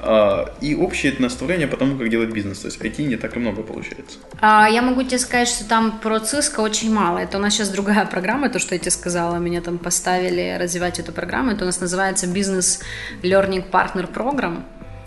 А, 0.02 0.54
и 0.62 0.76
общее 0.76 1.14
наставление 1.20 1.68
по 1.68 1.78
тому, 1.78 1.98
как 1.98 2.10
делать 2.10 2.30
бизнес, 2.30 2.60
то 2.60 2.68
есть 2.68 2.80
IT 2.80 3.04
не 3.04 3.18
так 3.18 3.36
и 3.36 3.40
много 3.40 3.62
получается. 3.64 4.18
А, 4.42 4.68
я 4.70 4.82
могу 4.82 5.04
тебе 5.04 5.20
сказать, 5.20 5.48
что 5.48 5.68
там 5.68 6.00
про 6.00 6.20
циска 6.20 6.62
очень 6.62 6.94
мало. 6.94 7.20
Это 7.20 7.38
у 7.38 7.42
нас 7.42 7.54
сейчас 7.54 7.70
другая 7.70 8.06
программа, 8.06 8.50
то, 8.50 8.60
что 8.60 8.76
я 8.76 8.80
тебе 8.80 8.92
сказала, 8.92 9.38
меня 9.38 9.62
там 9.62 9.78
поставили 9.78 10.58
развивать 10.60 11.00
эту 11.00 11.12
программу, 11.12 11.52
это 11.52 11.64
у 11.64 11.68
нас 11.68 11.80
называется 11.80 12.28
Business 12.28 12.82
Learning 13.22 13.64
Partner 13.70 14.12
Program. 14.12 14.64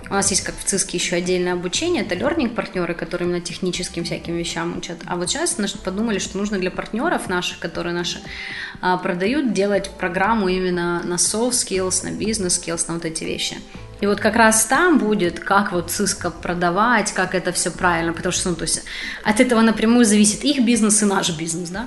У 0.09 0.15
нас 0.15 0.31
есть, 0.31 0.45
как 0.45 0.55
в 0.57 0.65
ЦИСКе, 0.65 0.99
еще 0.99 1.17
отдельное 1.17 1.55
обучение, 1.55 2.05
это 2.05 2.15
learning 2.15 2.51
партнеры, 2.51 2.95
которые 2.95 3.29
именно 3.29 3.41
техническим 3.41 4.05
всяким 4.05 4.37
вещам 4.37 4.79
учат. 4.79 4.99
А 5.07 5.17
вот 5.17 5.29
сейчас 5.29 5.59
мы 5.59 5.67
подумали, 5.83 6.19
что 6.19 6.39
нужно 6.39 6.59
для 6.59 6.71
партнеров 6.71 7.29
наших, 7.29 7.59
которые 7.59 7.93
наши 7.93 8.21
а, 8.81 8.99
продают, 8.99 9.53
делать 9.53 9.91
программу 9.91 10.49
именно 10.49 11.03
на 11.03 11.15
soft 11.15 11.53
skills, 11.53 12.05
на 12.05 12.11
business 12.11 12.61
skills, 12.63 12.85
на 12.89 12.95
вот 12.95 13.05
эти 13.05 13.25
вещи. 13.25 13.57
И 14.01 14.07
вот 14.07 14.21
как 14.21 14.37
раз 14.37 14.67
там 14.67 14.99
будет, 14.99 15.41
как 15.41 15.73
вот 15.73 15.89
Cisco 15.89 16.31
продавать, 16.31 17.13
как 17.13 17.35
это 17.35 17.51
все 17.53 17.71
правильно, 17.71 18.13
потому 18.13 18.33
что, 18.33 18.51
ну, 18.51 18.55
то 18.55 18.63
есть 18.63 18.85
от 19.25 19.41
этого 19.41 19.63
напрямую 19.63 20.05
зависит 20.05 20.45
их 20.45 20.65
бизнес 20.65 21.03
и 21.03 21.07
наш 21.07 21.31
бизнес, 21.31 21.71
да. 21.71 21.87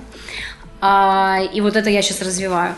А, 0.82 1.40
и 1.54 1.62
вот 1.62 1.76
это 1.76 1.90
я 1.90 2.02
сейчас 2.02 2.22
развиваю. 2.22 2.76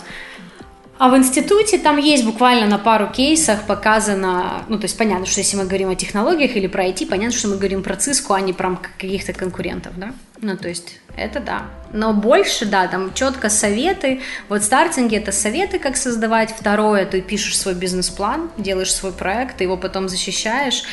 А 1.02 1.10
в 1.10 1.18
институте 1.18 1.80
там 1.80 1.98
есть 1.98 2.24
буквально 2.24 2.68
на 2.68 2.78
пару 2.78 3.08
кейсах 3.08 3.64
показано, 3.64 4.64
ну, 4.70 4.78
то 4.78 4.84
есть 4.84 4.96
понятно, 4.96 5.26
что 5.26 5.40
если 5.40 5.58
мы 5.58 5.64
говорим 5.64 5.90
о 5.90 5.96
технологиях 5.96 6.56
или 6.56 6.68
про 6.68 6.86
IT, 6.86 7.08
понятно, 7.08 7.36
что 7.36 7.48
мы 7.48 7.56
говорим 7.56 7.82
про 7.82 7.96
Cisco, 7.96 8.36
а 8.36 8.40
не 8.40 8.54
про 8.54 8.80
каких-то 9.00 9.34
конкурентов, 9.34 9.94
да? 9.98 10.14
Ну, 10.42 10.56
то 10.56 10.70
есть 10.70 11.00
это 11.18 11.40
да. 11.40 11.64
Но 11.92 12.14
больше, 12.14 12.68
да, 12.68 12.88
там 12.88 13.16
четко 13.16 13.50
советы. 13.50 14.22
Вот 14.48 14.62
стартинги 14.62 15.18
это 15.18 15.32
советы, 15.32 15.80
как 15.80 15.98
создавать. 15.98 16.54
Второе, 16.56 17.08
ты 17.08 17.22
пишешь 17.22 17.58
свой 17.58 17.74
бизнес-план, 17.74 18.52
делаешь 18.58 18.94
свой 18.94 19.12
проект, 19.12 19.58
ты 19.58 19.64
его 19.64 19.78
потом 19.78 20.08
защищаешь. 20.08 20.84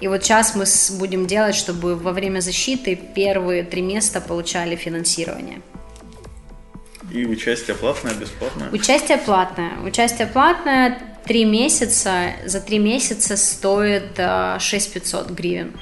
И 0.00 0.06
вот 0.06 0.22
сейчас 0.22 0.54
мы 0.54 0.64
будем 0.96 1.26
делать, 1.26 1.56
чтобы 1.56 1.96
во 1.96 2.12
время 2.12 2.38
защиты 2.38 2.94
первые 3.16 3.64
три 3.64 3.82
места 3.82 4.20
получали 4.20 4.76
финансирование. 4.76 5.60
И 7.12 7.24
участие 7.26 7.76
платное, 7.76 8.14
бесплатное? 8.14 8.70
Участие 8.70 9.18
платное. 9.18 9.78
Участие 9.84 10.26
платное 10.26 10.98
три 11.24 11.44
месяца. 11.44 12.32
За 12.44 12.60
три 12.60 12.78
месяца 12.78 13.36
стоит 13.36 14.16
6500 14.16 15.30
э, 15.30 15.34
гривен. 15.34 15.72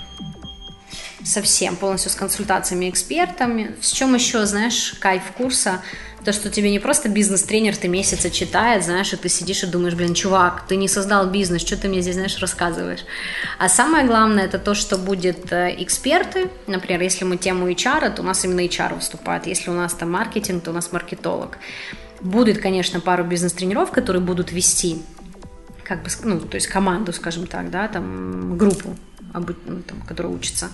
Совсем, 1.25 1.77
полностью 1.77 2.11
с 2.11 2.15
консультациями 2.15 2.91
экспертами. 2.91 3.75
В 3.81 3.87
чем 3.87 4.15
еще, 4.15 4.45
знаешь, 4.45 4.95
кайф 5.01 5.23
курса? 5.37 5.81
То, 6.25 6.33
что 6.33 6.51
тебе 6.51 6.71
не 6.71 6.79
просто 6.79 7.09
бизнес-тренер 7.09 7.77
ты 7.77 7.89
месяца 7.89 8.31
читает, 8.31 8.85
знаешь, 8.85 9.13
и 9.13 9.17
ты 9.17 9.29
сидишь 9.29 9.63
и 9.63 9.67
думаешь, 9.67 9.95
блин, 9.95 10.15
чувак, 10.15 10.65
ты 10.67 10.77
не 10.77 10.89
создал 10.89 11.29
бизнес, 11.29 11.61
что 11.61 11.77
ты 11.77 11.89
мне 11.89 12.01
здесь, 12.01 12.15
знаешь, 12.15 12.39
рассказываешь. 12.39 13.05
А 13.59 13.69
самое 13.69 14.07
главное, 14.07 14.47
это 14.47 14.59
то, 14.59 14.75
что 14.75 14.97
будет 14.97 15.53
э, 15.53 15.75
эксперты, 15.83 16.49
например, 16.67 17.03
если 17.03 17.25
мы 17.25 17.37
тему 17.37 17.69
HR, 17.69 18.15
то 18.15 18.23
у 18.23 18.25
нас 18.25 18.45
именно 18.45 18.61
HR 18.61 18.95
выступает, 18.95 19.47
если 19.47 19.71
у 19.71 19.75
нас 19.75 19.93
там 19.93 20.13
маркетинг, 20.13 20.65
то 20.65 20.71
у 20.71 20.75
нас 20.75 20.93
маркетолог. 20.93 21.59
Будет, 22.21 22.59
конечно, 22.59 23.01
пару 23.01 23.25
бизнес-тренеров, 23.25 23.91
которые 23.91 24.23
будут 24.23 24.51
вести 24.51 25.03
как 25.83 26.03
бы, 26.03 26.09
ну, 26.23 26.41
то 26.41 26.55
есть 26.55 26.67
команду, 26.67 27.13
скажем 27.13 27.47
так, 27.47 27.71
да, 27.71 27.89
там, 27.89 28.57
группу 28.57 28.97
ну, 29.35 29.83
там, 29.83 30.01
которые 30.03 30.33
учатся. 30.33 30.71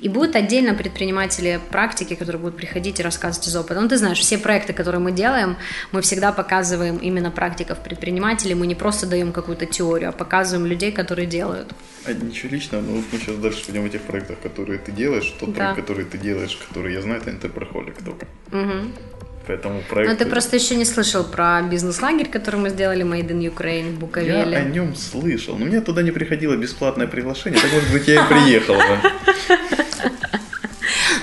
И 0.00 0.08
будут 0.08 0.36
отдельно 0.36 0.74
предприниматели 0.74 1.60
практики, 1.70 2.14
которые 2.14 2.40
будут 2.40 2.56
приходить 2.56 3.00
и 3.00 3.02
рассказывать 3.02 3.48
из 3.48 3.56
опыта. 3.56 3.80
Ну, 3.80 3.88
ты 3.88 3.96
знаешь, 3.96 4.18
все 4.18 4.38
проекты, 4.38 4.72
которые 4.72 5.00
мы 5.00 5.12
делаем, 5.12 5.56
мы 5.92 6.02
всегда 6.02 6.32
показываем 6.32 6.98
именно 6.98 7.30
практиков 7.30 7.82
предпринимателей. 7.82 8.54
Мы 8.54 8.66
не 8.66 8.74
просто 8.74 9.06
даем 9.06 9.32
какую-то 9.32 9.66
теорию, 9.66 10.10
а 10.10 10.12
показываем 10.12 10.66
людей, 10.66 10.92
которые 10.92 11.26
делают. 11.26 11.72
А 12.04 12.12
ничего 12.12 12.50
личного, 12.50 12.82
но 12.82 12.92
мы 12.92 13.18
сейчас 13.18 13.36
дальше 13.36 13.64
пойдем 13.64 13.82
в 13.82 13.86
этих 13.86 14.02
проектах, 14.02 14.40
которые 14.40 14.78
ты 14.78 14.92
делаешь. 14.92 15.34
Тот 15.38 15.52
да. 15.52 15.72
проект, 15.72 15.80
который 15.80 16.04
ты 16.04 16.18
делаешь, 16.18 16.56
который 16.68 16.94
я 16.94 17.02
знаю, 17.02 17.20
это 17.20 17.30
Интерпрохолик 17.30 18.02
только. 18.02 18.26
Угу. 18.50 19.11
Поэтому 19.46 19.82
проект... 19.88 20.10
Но 20.10 20.16
ты 20.16 20.30
просто 20.30 20.56
еще 20.56 20.76
не 20.76 20.84
слышал 20.84 21.24
про 21.24 21.62
бизнес-лагерь, 21.62 22.28
который 22.28 22.60
мы 22.60 22.70
сделали, 22.70 23.04
Made 23.04 23.28
in 23.28 23.40
Ukraine 23.52 23.96
в 23.96 23.98
Буковеле. 23.98 24.52
Я 24.52 24.58
о 24.58 24.64
нем 24.64 24.94
слышал, 24.94 25.56
но 25.56 25.64
мне 25.66 25.80
туда 25.80 26.02
не 26.02 26.12
приходило 26.12 26.56
бесплатное 26.56 27.06
приглашение, 27.06 27.60
так 27.60 27.72
может 27.72 27.90
быть 27.92 28.06
я 28.06 28.24
и 28.24 28.28
приехал 28.28 28.74
бы. 28.74 28.82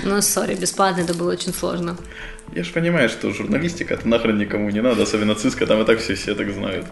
Ну, 0.03 0.21
сори, 0.21 0.55
бесплатно 0.55 1.01
это 1.01 1.13
было 1.13 1.31
очень 1.33 1.53
сложно. 1.53 1.95
Я 2.53 2.63
же 2.63 2.71
понимаю, 2.73 3.09
что 3.09 3.31
журналистика 3.31 3.93
это 3.93 4.07
нахрен 4.07 4.37
никому 4.39 4.69
не 4.71 4.81
надо, 4.81 5.03
особенно 5.03 5.35
ЦИСКа, 5.35 5.67
там 5.67 5.81
и 5.81 5.85
так 5.85 5.99
все 5.99 6.15
все 6.15 6.33
так 6.33 6.51
знают. 6.51 6.87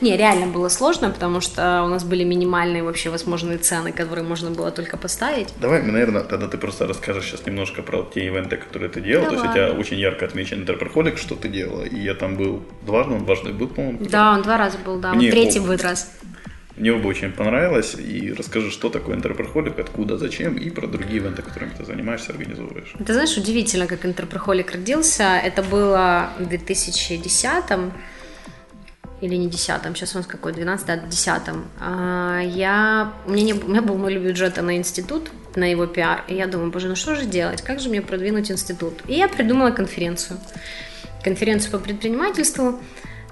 Не, 0.00 0.16
реально 0.16 0.46
было 0.46 0.68
сложно, 0.68 1.10
потому 1.10 1.40
что 1.40 1.82
у 1.84 1.88
нас 1.88 2.04
были 2.04 2.24
минимальные 2.24 2.82
вообще 2.82 3.10
возможные 3.10 3.58
цены, 3.58 3.92
которые 3.92 4.24
можно 4.24 4.50
было 4.50 4.70
только 4.70 4.96
поставить. 4.96 5.52
Давай, 5.60 5.82
наверное, 5.82 6.22
тогда 6.22 6.48
ты 6.48 6.58
просто 6.58 6.86
расскажешь 6.86 7.26
сейчас 7.26 7.46
немножко 7.46 7.82
про 7.82 8.02
те 8.14 8.26
ивенты, 8.26 8.56
которые 8.56 8.88
ты 8.90 9.00
делал. 9.00 9.24
Давай. 9.24 9.38
То 9.38 9.44
есть 9.44 9.50
у 9.50 9.54
тебя 9.54 9.80
очень 9.80 9.98
ярко 9.98 10.24
отмечен 10.26 10.60
интерпрохолик, 10.60 11.18
что 11.18 11.34
ты 11.34 11.48
делала. 11.48 11.82
И 11.82 11.98
я 11.98 12.14
там 12.14 12.36
был 12.36 12.62
дважды, 12.82 13.14
он 13.14 13.24
дважды 13.24 13.52
был, 13.52 13.68
по-моему. 13.68 13.98
Да, 14.04 14.32
он 14.32 14.42
два 14.42 14.56
раза 14.56 14.78
был, 14.78 14.98
да. 14.98 15.14
Мне 15.14 15.30
третий 15.30 15.60
будет 15.60 15.82
раз. 15.82 16.10
Мне 16.76 16.92
оба 16.92 17.08
очень 17.08 17.32
понравилось. 17.32 17.94
И 17.94 18.34
расскажи, 18.36 18.70
что 18.70 18.90
такое 18.90 19.16
интерпрохолик, 19.16 19.78
откуда, 19.78 20.18
зачем, 20.18 20.56
и 20.56 20.68
про 20.68 20.86
другие 20.86 21.20
ивенты, 21.20 21.40
которыми 21.40 21.70
ты 21.70 21.86
занимаешься, 21.86 22.32
организовываешь. 22.32 22.92
Ты 22.98 23.12
знаешь, 23.14 23.34
удивительно, 23.36 23.86
как 23.86 24.04
интерпрохолик 24.04 24.72
родился. 24.72 25.40
Это 25.42 25.62
было 25.62 26.30
в 26.38 26.44
2010 26.44 27.64
или 29.20 29.34
не 29.36 29.48
десятом, 29.48 29.94
сейчас 29.94 30.14
у 30.14 30.18
нас 30.18 30.26
какой, 30.26 30.52
12, 30.52 30.86
да, 30.86 30.96
десятом, 30.96 31.66
а, 31.80 32.40
я, 32.40 33.12
у 33.26 33.30
меня, 33.30 33.44
не, 33.44 33.52
у 33.54 33.68
меня 33.68 33.82
был 33.82 33.96
ноль 33.96 34.18
бюджета 34.18 34.62
на 34.62 34.76
институт, 34.76 35.30
на 35.54 35.70
его 35.70 35.86
пиар, 35.86 36.24
и 36.28 36.34
я 36.34 36.46
думаю, 36.46 36.70
боже, 36.70 36.88
ну 36.88 36.96
что 36.96 37.14
же 37.14 37.24
делать, 37.24 37.62
как 37.62 37.80
же 37.80 37.88
мне 37.88 38.02
продвинуть 38.02 38.50
институт? 38.50 39.00
И 39.06 39.14
я 39.14 39.28
придумала 39.28 39.70
конференцию, 39.70 40.38
конференцию 41.22 41.72
по 41.72 41.78
предпринимательству, 41.78 42.78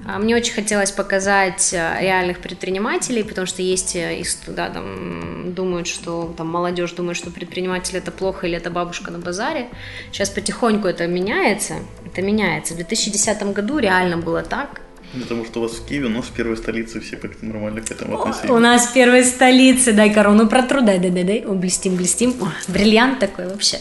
а, 0.07 0.19
мне 0.19 0.37
очень 0.37 0.53
хотелось 0.53 0.91
показать 0.91 1.73
а, 1.73 2.01
реальных 2.01 2.41
предпринимателей, 2.41 3.23
потому 3.23 3.47
что 3.47 3.63
есть 3.63 3.97
э, 3.97 4.23
да, 4.49 4.69
там 4.69 5.55
думают, 5.55 5.87
что 5.87 6.35
там 6.37 6.49
молодежь 6.49 6.93
думает, 6.93 7.17
что 7.17 7.31
предприниматель 7.31 7.97
это 7.97 8.11
плохо 8.11 8.47
или 8.47 8.57
это 8.57 8.71
бабушка 8.71 9.11
на 9.11 9.19
базаре. 9.19 9.69
Сейчас 10.13 10.29
потихоньку 10.29 10.89
это 10.89 11.07
меняется, 11.07 11.77
это 12.05 12.21
меняется. 12.23 12.75
В 12.75 12.77
2010 12.77 13.43
году 13.55 13.79
реально 13.79 14.19
было 14.19 14.43
так, 14.43 14.81
Потому 15.21 15.45
что 15.45 15.61
у 15.61 15.63
вас 15.63 15.73
в 15.73 15.87
Киеве, 15.87 16.07
у 16.07 16.11
нас 16.11 16.27
в 16.27 16.33
первой 16.33 16.57
столице 16.57 17.01
все 17.01 17.17
как-то 17.17 17.45
нормально 17.47 17.81
к 17.81 17.91
этому 17.91 18.21
относились. 18.21 18.51
У 18.51 18.59
нас 18.59 18.87
в 18.87 18.93
первой 18.93 19.25
столице, 19.25 19.93
дай 19.93 20.13
корону 20.13 20.49
протру, 20.49 20.83
дай, 20.83 20.99
дай, 20.99 21.11
дай, 21.11 21.25
дай, 21.25 21.45
О, 21.47 21.55
блестим, 21.55 21.97
блестим, 21.97 22.35
О, 22.41 22.49
бриллиант 22.69 23.21
такой 23.21 23.47
вообще. 23.47 23.79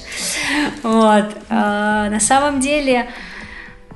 Вот, 0.84 1.26
а, 1.50 2.10
на 2.10 2.20
самом 2.20 2.60
деле, 2.60 3.10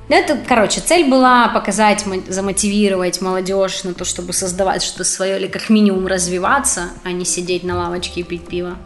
ну, 0.08 0.16
это, 0.16 0.38
короче, 0.48 0.80
цель 0.80 1.08
была 1.08 1.48
показать, 1.48 2.04
замотивировать 2.28 3.20
молодежь 3.20 3.84
на 3.84 3.94
то, 3.94 4.04
чтобы 4.04 4.32
создавать 4.32 4.82
что-то 4.82 5.04
свое 5.04 5.38
или 5.38 5.46
как 5.46 5.70
минимум 5.70 6.06
развиваться, 6.06 6.90
а 7.04 7.12
не 7.12 7.24
сидеть 7.24 7.62
на 7.62 7.76
лавочке 7.76 8.20
и 8.20 8.24
пить 8.24 8.48
пиво. 8.48 8.76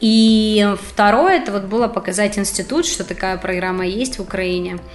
И 0.00 0.66
второе, 0.88 1.36
это 1.36 1.52
вот 1.52 1.64
было 1.64 1.86
показать 1.86 2.38
институт, 2.38 2.86
что 2.86 3.04
такая 3.04 3.36
программа 3.36 3.86
есть 3.86 4.18
в 4.18 4.22
Украине– 4.22 4.78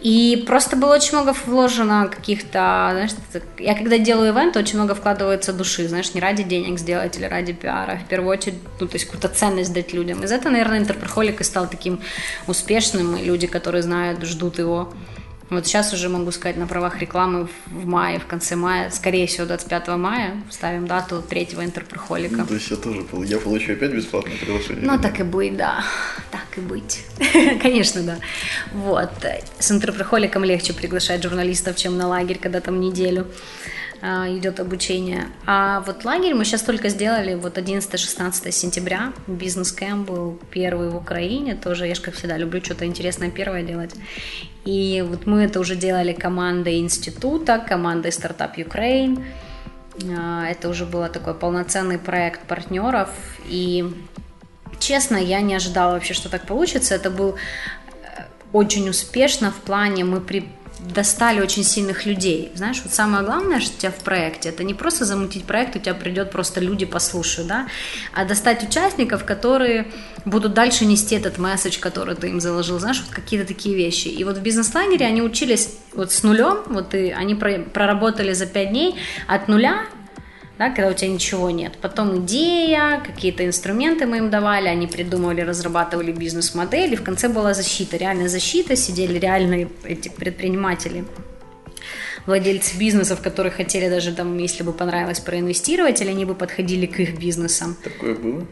и 0.00 0.44
просто 0.46 0.76
было 0.76 0.94
очень 0.94 1.18
много 1.18 1.34
вложено 1.46 2.08
каких-то, 2.08 2.90
знаешь, 2.92 3.10
я 3.58 3.74
когда 3.74 3.98
делаю 3.98 4.32
ивент, 4.32 4.56
очень 4.56 4.76
много 4.76 4.94
вкладывается 4.94 5.52
души, 5.52 5.88
знаешь, 5.88 6.14
не 6.14 6.20
ради 6.20 6.44
денег 6.44 6.78
сделать 6.78 7.16
или 7.16 7.24
ради 7.24 7.52
пиара, 7.52 7.92
а 7.92 8.04
в 8.04 8.08
первую 8.08 8.30
очередь, 8.30 8.58
ну, 8.78 8.86
то 8.86 8.94
есть 8.94 9.06
какую-то 9.06 9.28
ценность 9.28 9.72
дать 9.72 9.92
людям. 9.92 10.22
Из 10.22 10.30
этого, 10.30 10.52
наверное, 10.52 10.78
интерпрохолик 10.78 11.40
и 11.40 11.44
стал 11.44 11.68
таким 11.68 12.00
успешным, 12.46 13.16
и 13.16 13.24
люди, 13.24 13.46
которые 13.46 13.82
знают, 13.82 14.22
ждут 14.24 14.58
его. 14.58 14.92
Вот 15.50 15.66
сейчас 15.66 15.94
уже 15.94 16.08
могу 16.08 16.30
сказать 16.30 16.58
на 16.58 16.66
правах 16.66 17.00
рекламы 17.00 17.48
в 17.66 17.86
мае, 17.86 18.18
в 18.18 18.26
конце 18.26 18.54
мая, 18.54 18.90
скорее 18.90 19.26
всего 19.26 19.46
25 19.46 19.88
мая, 19.96 20.42
ставим 20.50 20.86
дату 20.86 21.22
третьего 21.22 21.64
интерпрохолика. 21.64 22.36
Ну, 22.36 22.46
то 22.46 22.54
есть 22.54 22.70
я 22.70 22.76
тоже 22.76 23.04
я 23.24 23.38
получу 23.38 23.72
опять 23.72 23.92
бесплатное 23.92 24.36
приглашение? 24.36 24.84
Ну, 24.84 24.98
так 25.00 25.20
и 25.20 25.22
быть, 25.22 25.56
да. 25.56 25.82
Так 26.30 26.46
и 26.58 26.60
быть. 26.60 27.04
Конечно, 27.62 28.02
да. 28.02 28.18
Вот. 28.72 29.10
С 29.58 29.70
интерпрохоликом 29.70 30.44
легче 30.44 30.74
приглашать 30.74 31.22
журналистов, 31.22 31.76
чем 31.76 31.96
на 31.96 32.08
лагерь, 32.08 32.38
когда 32.38 32.60
там 32.60 32.80
неделю. 32.80 33.26
А, 34.00 34.28
идет 34.28 34.60
обучение. 34.60 35.26
А 35.44 35.80
вот 35.80 36.04
лагерь 36.04 36.34
мы 36.34 36.44
сейчас 36.44 36.62
только 36.62 36.88
сделали 36.88 37.34
вот 37.34 37.58
11-16 37.58 38.52
сентября. 38.52 39.12
Бизнес-кэмп 39.26 40.08
был 40.08 40.38
первый 40.50 40.90
в 40.90 40.96
Украине. 40.96 41.56
Тоже 41.56 41.86
я 41.86 41.94
же, 41.94 42.00
как 42.00 42.14
всегда, 42.14 42.36
люблю 42.36 42.62
что-то 42.62 42.84
интересное 42.84 43.30
первое 43.30 43.62
делать. 43.62 43.94
И 44.64 45.04
вот 45.06 45.26
мы 45.26 45.42
это 45.42 45.58
уже 45.58 45.74
делали 45.74 46.12
командой 46.12 46.78
института, 46.78 47.58
командой 47.58 48.10
Startup 48.10 48.54
Ukraine. 48.56 49.24
А, 50.16 50.46
это 50.46 50.68
уже 50.68 50.86
был 50.86 51.08
такой 51.08 51.34
полноценный 51.34 51.98
проект 51.98 52.42
партнеров. 52.42 53.10
И 53.48 53.92
честно, 54.78 55.16
я 55.16 55.40
не 55.40 55.54
ожидала 55.54 55.94
вообще, 55.94 56.14
что 56.14 56.28
так 56.28 56.46
получится. 56.46 56.94
Это 56.94 57.10
был 57.10 57.34
э, 57.34 58.22
очень 58.52 58.88
успешно 58.88 59.50
в 59.50 59.56
плане 59.56 60.04
мы 60.04 60.20
при 60.20 60.48
достали 60.78 61.40
очень 61.40 61.64
сильных 61.64 62.06
людей. 62.06 62.52
Знаешь, 62.54 62.80
вот 62.82 62.92
самое 62.92 63.24
главное, 63.24 63.60
что 63.60 63.74
у 63.74 63.78
тебя 63.78 63.90
в 63.90 64.02
проекте, 64.02 64.48
это 64.50 64.64
не 64.64 64.74
просто 64.74 65.04
замутить 65.04 65.44
проект, 65.44 65.76
у 65.76 65.78
тебя 65.78 65.94
придет 65.94 66.30
просто 66.30 66.60
люди 66.60 66.86
послушают, 66.86 67.48
да, 67.48 67.66
а 68.14 68.24
достать 68.24 68.62
участников, 68.62 69.24
которые 69.24 69.90
будут 70.24 70.54
дальше 70.54 70.84
нести 70.84 71.16
этот 71.16 71.38
месседж, 71.38 71.78
который 71.80 72.14
ты 72.14 72.28
им 72.28 72.40
заложил, 72.40 72.78
знаешь, 72.78 73.02
вот 73.04 73.14
какие-то 73.14 73.46
такие 73.46 73.74
вещи. 73.74 74.08
И 74.08 74.22
вот 74.24 74.38
в 74.38 74.42
бизнес-лагере 74.42 75.06
они 75.06 75.22
учились 75.22 75.78
вот 75.94 76.12
с 76.12 76.22
нулем, 76.22 76.58
вот 76.66 76.94
и 76.94 77.10
они 77.10 77.34
проработали 77.34 78.32
за 78.32 78.46
пять 78.46 78.70
дней 78.70 78.96
от 79.26 79.48
нуля 79.48 79.86
да, 80.58 80.70
когда 80.70 80.90
у 80.90 80.94
тебя 80.94 81.10
ничего 81.10 81.50
нет. 81.50 81.78
Потом 81.80 82.24
идея, 82.24 83.00
какие-то 83.04 83.46
инструменты 83.46 84.06
мы 84.06 84.18
им 84.18 84.30
давали, 84.30 84.68
они 84.68 84.86
придумывали, 84.86 85.42
разрабатывали 85.42 86.12
бизнес-модель, 86.12 86.92
и 86.92 86.96
в 86.96 87.02
конце 87.02 87.28
была 87.28 87.54
защита, 87.54 87.96
реальная 87.96 88.28
защита, 88.28 88.76
сидели 88.76 89.18
реальные 89.18 89.68
эти 89.84 90.08
предприниматели 90.08 91.04
владельцы 92.26 92.76
бизнесов, 92.76 93.22
которые 93.22 93.50
хотели 93.52 93.88
даже 93.88 94.12
там, 94.12 94.36
если 94.38 94.62
бы 94.62 94.72
понравилось 94.72 95.20
проинвестировать, 95.20 96.00
или 96.02 96.10
они 96.10 96.24
бы 96.24 96.34
подходили 96.34 96.86
к 96.86 97.00
их 97.00 97.18
бизнесам. 97.18 97.76
Такое 97.82 98.14
было? 98.14 98.46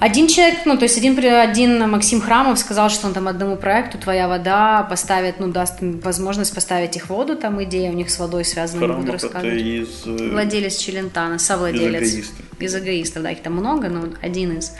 Один 0.00 0.28
человек, 0.28 0.60
ну, 0.66 0.76
то 0.76 0.82
есть 0.84 0.98
один, 0.98 1.18
один 1.18 1.88
Максим 1.88 2.20
Храмов 2.20 2.58
сказал, 2.58 2.90
что 2.90 3.06
он 3.06 3.14
там 3.14 3.28
одному 3.28 3.56
проекту 3.56 3.96
«Твоя 3.96 4.28
вода» 4.28 4.82
поставит, 4.82 5.40
ну, 5.40 5.48
даст 5.48 5.80
им 5.82 6.00
возможность 6.00 6.54
поставить 6.54 6.96
их 6.96 7.08
воду, 7.08 7.36
там 7.36 7.62
идея 7.64 7.90
у 7.90 7.94
них 7.94 8.10
с 8.10 8.18
водой 8.18 8.44
связана, 8.44 8.80
Храмов 8.80 8.96
не 8.96 9.02
буду 9.02 9.12
рассказывать. 9.12 9.54
это 9.54 9.56
из... 9.56 10.02
э, 10.06 10.30
Владелец 10.32 10.76
Челентана, 10.76 11.38
совладелец. 11.38 12.02
Из 12.02 12.14
эгоистов. 12.14 12.44
Из 12.60 12.76
эгоистов, 12.76 13.22
да, 13.22 13.30
их 13.30 13.42
там 13.42 13.54
много, 13.54 13.88
но 13.88 14.08
один 14.20 14.58
из. 14.58 14.72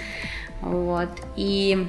Вот. 0.61 1.11
И 1.37 1.87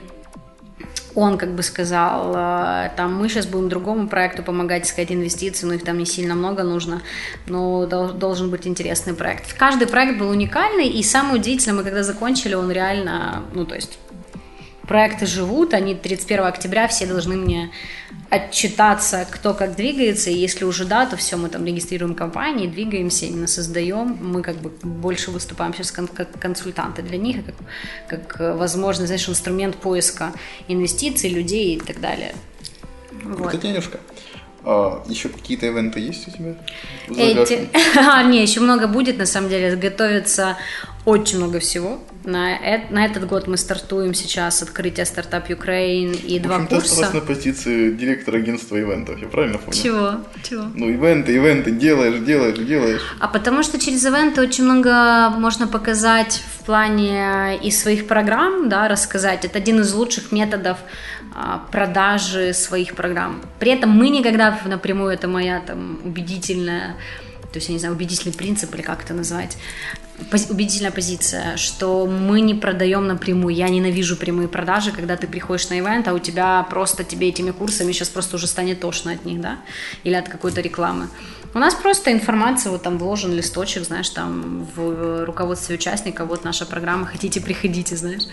он 1.16 1.38
как 1.38 1.56
бы 1.56 1.64
сказал, 1.64 2.34
э, 2.36 2.92
там, 2.96 3.16
мы 3.16 3.30
сейчас 3.30 3.46
будем 3.48 3.70
другому 3.70 4.08
проекту 4.08 4.44
помогать 4.44 4.86
искать 4.86 5.12
инвестиции, 5.12 5.66
но 5.66 5.74
их 5.74 5.84
там 5.84 5.98
не 5.98 6.06
сильно 6.06 6.36
много 6.36 6.64
нужно, 6.64 7.02
но 7.48 7.86
дол- 7.86 8.14
должен 8.14 8.50
быть 8.50 8.68
интересный 8.68 9.14
проект. 9.14 9.54
Каждый 9.54 9.88
проект 9.88 10.20
был 10.20 10.30
уникальный, 10.30 10.88
и 10.88 11.02
самое 11.04 11.36
удивительное, 11.36 11.78
мы 11.78 11.84
когда 11.84 12.04
закончили, 12.04 12.54
он 12.54 12.72
реально, 12.72 13.44
ну, 13.54 13.66
то 13.66 13.76
есть 13.76 13.98
проекты 14.88 15.26
живут, 15.26 15.74
они 15.74 15.96
31 15.96 16.46
октября 16.46 16.88
все 16.88 17.06
должны 17.06 17.36
мне 17.36 17.72
отчитаться, 18.30 19.26
кто 19.30 19.54
как 19.54 19.76
двигается, 19.76 20.30
и 20.30 20.36
если 20.36 20.66
уже 20.66 20.86
да, 20.86 21.06
то 21.06 21.16
все, 21.18 21.38
мы 21.38 21.50
там 21.50 21.66
регистрируем 21.66 22.16
компании, 22.16 22.68
двигаемся, 22.68 23.26
именно 23.26 23.48
создаем, 23.48 24.18
мы 24.22 24.42
как 24.42 24.58
бы 24.58 24.72
больше 24.84 25.32
выступаем 25.32 25.74
сейчас 25.74 25.92
как 25.92 26.40
консультанты 26.40 27.02
для 27.02 27.18
них, 27.18 27.38
как, 27.46 27.56
как 28.08 28.42
э, 28.42 28.54
возможно, 28.54 29.06
знаешь, 29.06 29.28
инструмент 29.30 29.76
поиска 29.76 30.34
инвестиций, 30.68 31.30
людей 31.30 31.76
и 31.76 31.80
так 31.80 32.00
далее. 32.00 32.34
Вот. 33.24 33.52
Татьянюшка, 33.52 34.00
а 34.66 35.04
еще 35.08 35.30
какие-то 35.30 35.68
ивенты 35.68 36.00
есть 36.00 36.28
у 36.28 36.32
тебя? 36.32 36.56
Эти... 37.10 37.70
А, 37.98 38.24
не, 38.24 38.42
еще 38.42 38.60
много 38.60 38.88
будет, 38.88 39.18
на 39.18 39.26
самом 39.26 39.50
деле, 39.50 39.76
готовится 39.76 40.58
очень 41.06 41.38
много 41.38 41.60
всего. 41.60 42.00
На, 42.24 42.56
э- 42.58 42.88
на 42.90 43.06
этот 43.06 43.28
год 43.28 43.48
мы 43.48 43.58
стартуем 43.58 44.16
сейчас 44.16 44.64
открытие 44.64 45.06
стартап 45.06 45.50
Ukraine 45.50 46.20
и 46.20 46.40
В 46.40 46.42
два 46.42 46.56
общем, 46.56 46.68
ты 46.68 46.76
курса. 46.76 46.92
осталась 46.94 47.14
на 47.14 47.22
позиции 47.22 47.92
директора 47.92 48.38
агентства 48.38 48.80
ивентов, 48.80 49.22
я 49.22 49.28
правильно 49.28 49.60
понял? 49.60 49.80
Чего? 49.84 50.12
Чего? 50.44 50.64
Ну, 50.74 50.90
ивенты, 50.90 51.36
ивенты, 51.36 51.70
делаешь, 51.72 52.26
делаешь, 52.26 52.58
делаешь. 52.58 53.02
А 53.20 53.28
потому 53.28 53.62
что 53.62 53.80
через 53.80 54.04
ивенты 54.04 54.42
очень 54.42 54.64
много 54.64 55.30
можно 55.38 55.68
показать 55.68 56.42
в 56.66 56.68
плане 56.68 57.58
и 57.58 57.70
своих 57.70 58.08
программ, 58.08 58.70
да, 58.70 58.88
рассказать. 58.88 59.46
Это 59.46 59.60
один 59.60 59.82
из 59.82 59.94
лучших 59.94 60.32
методов 60.32 60.78
а, 61.36 61.62
продажи 61.72 62.54
своих 62.54 62.96
программ. 62.96 63.44
При 63.60 63.72
этом 63.72 63.92
мы 63.92 64.10
никогда 64.10 64.60
напрямую, 64.66 65.14
это 65.14 65.28
моя 65.28 65.60
там 65.60 66.00
убедительная, 66.04 66.96
то 67.56 67.60
есть, 67.60 67.70
я 67.70 67.74
не 67.74 67.80
знаю, 67.80 67.96
убедительный 67.96 68.34
принцип 68.34 68.76
или 68.76 68.82
как 68.82 69.02
это 69.06 69.14
назвать, 69.14 69.56
пози- 70.30 70.52
убедительная 70.52 70.92
позиция, 70.92 71.56
что 71.56 72.06
мы 72.06 72.42
не 72.42 72.54
продаем 72.54 73.08
напрямую. 73.08 73.56
Я 73.56 73.70
ненавижу 73.70 74.18
прямые 74.18 74.50
продажи, 74.50 74.92
когда 74.92 75.16
ты 75.16 75.26
приходишь 75.26 75.70
на 75.70 75.80
ивент, 75.80 76.06
а 76.10 76.14
у 76.14 76.20
тебя 76.20 76.68
просто 76.70 77.06
тебе 77.06 77.30
этими 77.30 77.52
курсами 77.52 77.94
сейчас 77.94 78.10
просто 78.10 78.36
уже 78.36 78.48
станет 78.48 78.82
тошно 78.82 79.14
от 79.14 79.24
них, 79.24 79.40
да, 79.40 79.60
или 80.04 80.16
от 80.16 80.28
какой-то 80.28 80.60
рекламы. 80.60 81.08
У 81.54 81.60
нас 81.60 81.74
просто 81.76 82.12
информация, 82.12 82.74
вот 82.74 82.84
там 82.84 82.98
вложен 82.98 83.34
листочек, 83.34 83.86
знаешь, 83.86 84.10
там 84.10 84.68
в 84.76 85.24
руководстве 85.24 85.76
участника, 85.76 86.26
вот 86.26 86.44
наша 86.44 86.66
программа, 86.66 87.06
хотите, 87.06 87.40
приходите, 87.40 87.96
знаешь. 87.96 88.24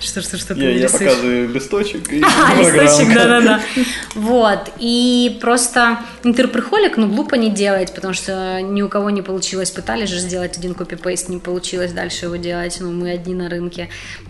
Что, 0.00 0.22
что, 0.22 0.36
что 0.36 0.54
ты 0.54 0.60
Я, 0.60 0.70
я 0.70 0.88
показываю 0.88 1.48
листочек 1.48 2.12
и 2.12 2.22
А, 2.24 2.54
листочек, 2.54 3.14
да-да-да. 3.14 3.60
Вот, 4.14 4.70
и 4.78 5.38
просто 5.40 5.98
интерприхолик, 6.22 6.96
ну, 6.96 7.08
глупо 7.08 7.34
не 7.34 7.50
делать, 7.50 7.92
потому 7.94 8.14
что 8.14 8.60
ни 8.62 8.80
у 8.82 8.88
кого 8.88 9.10
не 9.10 9.22
получилось, 9.22 9.70
пытались 9.70 10.10
же 10.10 10.18
сделать 10.18 10.56
один 10.56 10.74
копипейст, 10.74 11.28
не 11.28 11.38
получилось 11.38 11.92
дальше 11.92 12.26
его 12.26 12.36
делать, 12.36 12.76
ну, 12.80 12.92
мы 12.92 13.10
одни 13.10 13.34
на 13.34 13.48
рынке. 13.48 13.88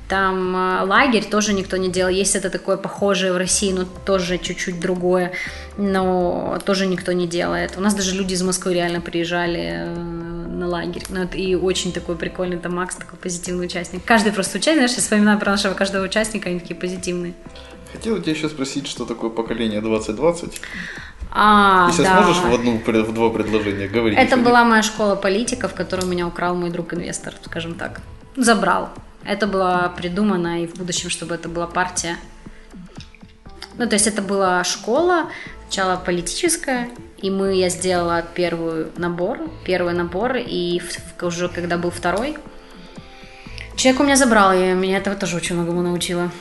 Там 0.08 0.56
э, 0.56 0.84
лагерь 0.84 1.24
тоже 1.24 1.52
никто 1.52 1.76
не 1.76 1.90
делал, 1.90 2.10
есть 2.10 2.34
это 2.34 2.48
такое 2.48 2.78
похожее 2.78 3.34
в 3.34 3.36
России, 3.36 3.72
но 3.72 3.84
тоже 4.06 4.38
чуть-чуть 4.38 4.80
другое, 4.80 5.32
но 5.78 6.58
тоже 6.66 6.86
никто 6.86 7.12
не 7.12 7.28
делает. 7.28 7.74
У 7.76 7.80
нас 7.80 7.94
даже 7.94 8.14
люди 8.14 8.34
из 8.34 8.42
Москвы 8.42 8.74
реально 8.74 9.00
приезжали 9.00 9.86
э, 9.86 9.94
на 9.94 10.66
лагерь. 10.66 11.04
Ну, 11.08 11.22
это 11.22 11.38
и 11.38 11.54
очень 11.54 11.92
такой 11.92 12.16
прикольный, 12.16 12.58
там 12.58 12.74
Макс 12.74 12.96
такой 12.96 13.16
позитивный 13.16 13.66
участник. 13.66 14.04
Каждый 14.04 14.32
просто 14.32 14.58
участник, 14.58 14.80
знаешь, 14.80 14.96
я 14.96 14.98
вспоминаю 14.98 15.38
про 15.38 15.52
нашего 15.52 15.74
каждого 15.74 16.04
участника, 16.04 16.50
они 16.50 16.58
такие 16.58 16.74
позитивные. 16.74 17.34
Хотел 17.92 18.16
у 18.16 18.18
тебя 18.18 18.32
еще 18.32 18.48
спросить, 18.48 18.88
что 18.88 19.04
такое 19.04 19.30
поколение 19.30 19.80
2020. 19.80 20.60
А, 21.30 21.86
Если 21.90 22.02
да. 22.02 22.22
сможешь 22.22 22.42
в, 22.42 22.52
одну, 22.52 22.82
в 22.84 23.14
два 23.14 23.30
предложения 23.30 23.86
говорить. 23.86 24.18
Это 24.18 24.36
была 24.36 24.64
моя 24.64 24.82
школа 24.82 25.14
политиков, 25.14 25.74
которую 25.74 26.08
меня 26.08 26.26
украл 26.26 26.56
мой 26.56 26.70
друг-инвестор, 26.70 27.34
скажем 27.44 27.74
так. 27.74 28.00
Забрал. 28.36 28.90
Это 29.24 29.46
было 29.46 29.92
придумано 29.96 30.64
и 30.64 30.66
в 30.66 30.74
будущем, 30.74 31.08
чтобы 31.08 31.36
это 31.36 31.48
была 31.48 31.68
партия. 31.68 32.16
Ну, 33.78 33.86
то 33.86 33.94
есть 33.94 34.08
это 34.08 34.22
была 34.22 34.64
школа, 34.64 35.28
сначала 35.68 35.96
политическая, 35.96 36.88
и 37.18 37.30
мы, 37.30 37.54
я 37.54 37.68
сделала 37.68 38.24
первый 38.34 38.86
набор, 38.96 39.38
первый 39.66 39.92
набор, 39.92 40.36
и 40.36 40.80
уже 41.20 41.48
когда 41.50 41.76
был 41.76 41.90
второй, 41.90 42.38
человек 43.76 44.00
у 44.00 44.04
меня 44.04 44.16
забрал, 44.16 44.54
и 44.54 44.72
меня 44.72 44.96
этого 44.96 45.14
тоже 45.14 45.36
очень 45.36 45.56
многому 45.56 45.82
научила. 45.82 46.32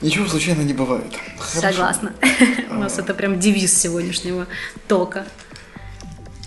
Ничего 0.00 0.28
случайно 0.28 0.62
не 0.62 0.74
бывает. 0.74 1.12
Хорошо. 1.38 1.72
Согласна. 1.72 2.12
У 2.70 2.74
нас 2.74 3.00
это 3.00 3.14
прям 3.14 3.40
девиз 3.40 3.76
сегодняшнего 3.76 4.46
тока. 4.86 5.26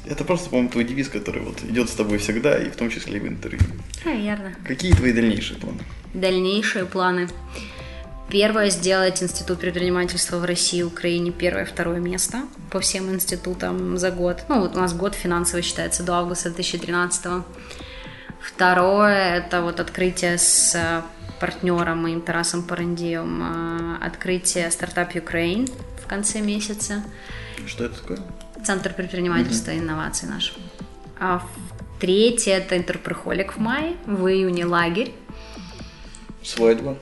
Это 0.06 0.24
просто, 0.24 0.50
по-моему, 0.50 0.70
твой 0.70 0.86
девиз, 0.86 1.10
который 1.10 1.42
вот 1.42 1.62
идет 1.64 1.90
с 1.90 1.94
тобой 1.94 2.18
всегда, 2.18 2.58
и 2.58 2.70
в 2.70 2.78
том 2.78 2.90
числе 2.90 3.18
и 3.18 3.20
в 3.20 3.28
интервью. 3.28 3.60
Наверное. 4.06 4.56
Какие 4.66 4.94
твои 4.94 5.12
дальнейшие 5.12 5.60
планы? 5.60 5.80
Дальнейшие 6.14 6.86
планы. 6.86 7.28
Первое 8.32 8.70
сделать 8.70 9.22
институт 9.22 9.60
предпринимательства 9.60 10.38
в 10.38 10.46
России 10.46 10.80
и 10.80 10.84
Украине 10.84 11.32
первое, 11.32 11.66
второе 11.66 12.00
место 12.00 12.44
по 12.70 12.80
всем 12.80 13.14
институтам 13.14 13.98
за 13.98 14.10
год. 14.10 14.46
Ну, 14.48 14.62
вот 14.62 14.74
у 14.78 14.80
нас 14.80 14.94
год 14.94 15.16
финансовый 15.16 15.64
считается 15.64 16.02
до 16.04 16.14
августа 16.14 16.50
2013. 16.50 17.44
Второе 18.40 19.36
это 19.36 19.62
вот 19.62 19.82
открытие 19.82 20.38
с 20.38 20.74
э, 20.76 21.02
партнером 21.42 22.04
моим 22.04 22.22
Тарасом 22.22 22.64
Парандием, 22.64 24.00
э, 24.00 24.06
открытие 24.06 24.72
стартап 24.72 25.14
Ukraine 25.14 25.70
в 26.02 26.08
конце 26.08 26.40
месяца. 26.40 27.04
Что 27.68 27.84
это 27.84 28.00
такое? 28.00 28.20
Центр 28.64 28.94
предпринимательства 28.94 29.72
и 29.72 29.80
инноваций 29.80 30.30
наш. 30.30 30.56
А 31.20 31.46
третье 32.00 32.54
это 32.54 32.78
интерприхолик 32.78 33.58
в 33.58 33.58
мае, 33.58 33.98
в 34.06 34.26
июне 34.28 34.66
лагерь. 34.66 35.14
Свадьба. 36.42 36.98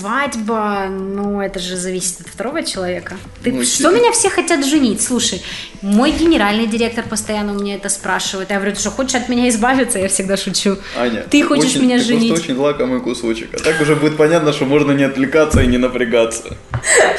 Свадьба, 0.00 0.88
ну 0.90 1.40
это 1.40 1.58
же 1.58 1.76
зависит 1.76 2.20
от 2.20 2.26
второго 2.26 2.62
человека. 2.62 3.16
Ты, 3.42 3.52
Ну, 3.52 3.64
что 3.64 3.90
меня 3.90 4.12
все 4.12 4.28
хотят 4.28 4.64
женить? 4.64 5.00
Слушай, 5.00 5.42
мой 5.80 6.10
генеральный 6.12 6.66
директор 6.66 7.04
постоянно 7.08 7.52
у 7.52 7.58
меня 7.58 7.76
это 7.76 7.88
спрашивает. 7.88 8.50
Я 8.50 8.56
говорю, 8.56 8.74
ты 8.74 8.80
что, 8.80 8.90
хочешь 8.90 9.14
от 9.14 9.28
меня 9.28 9.48
избавиться? 9.48 9.98
Я 9.98 10.08
всегда 10.08 10.36
шучу. 10.36 10.76
Аня, 10.98 11.22
ты 11.30 11.42
хочешь 11.42 11.70
очень- 11.70 11.82
меня 11.82 11.98
ты 11.98 12.04
женить? 12.04 12.28
просто 12.28 12.52
очень 12.52 12.60
лакомый 12.60 13.00
кусочек. 13.00 13.54
А 13.54 13.58
так 13.58 13.80
уже 13.80 13.96
будет 13.96 14.16
понятно, 14.16 14.52
что 14.52 14.66
можно 14.66 14.92
не 14.92 15.04
отвлекаться 15.04 15.62
и 15.62 15.66
не 15.66 15.78
напрягаться. 15.78 16.56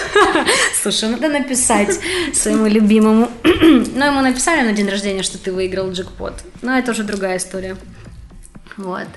Слушай, 0.81 1.09
надо 1.09 1.29
написать 1.29 1.99
своему 2.33 2.67
любимому. 2.67 3.31
ну, 3.43 4.05
ему 4.05 4.21
написали 4.21 4.61
на 4.61 4.73
день 4.73 4.89
рождения, 4.89 5.23
что 5.23 5.37
ты 5.37 5.51
выиграл 5.51 5.91
джекпот. 5.91 6.33
Но 6.61 6.77
это 6.77 6.91
уже 6.91 7.03
другая 7.03 7.37
история. 7.37 7.75
Вот. 8.77 9.07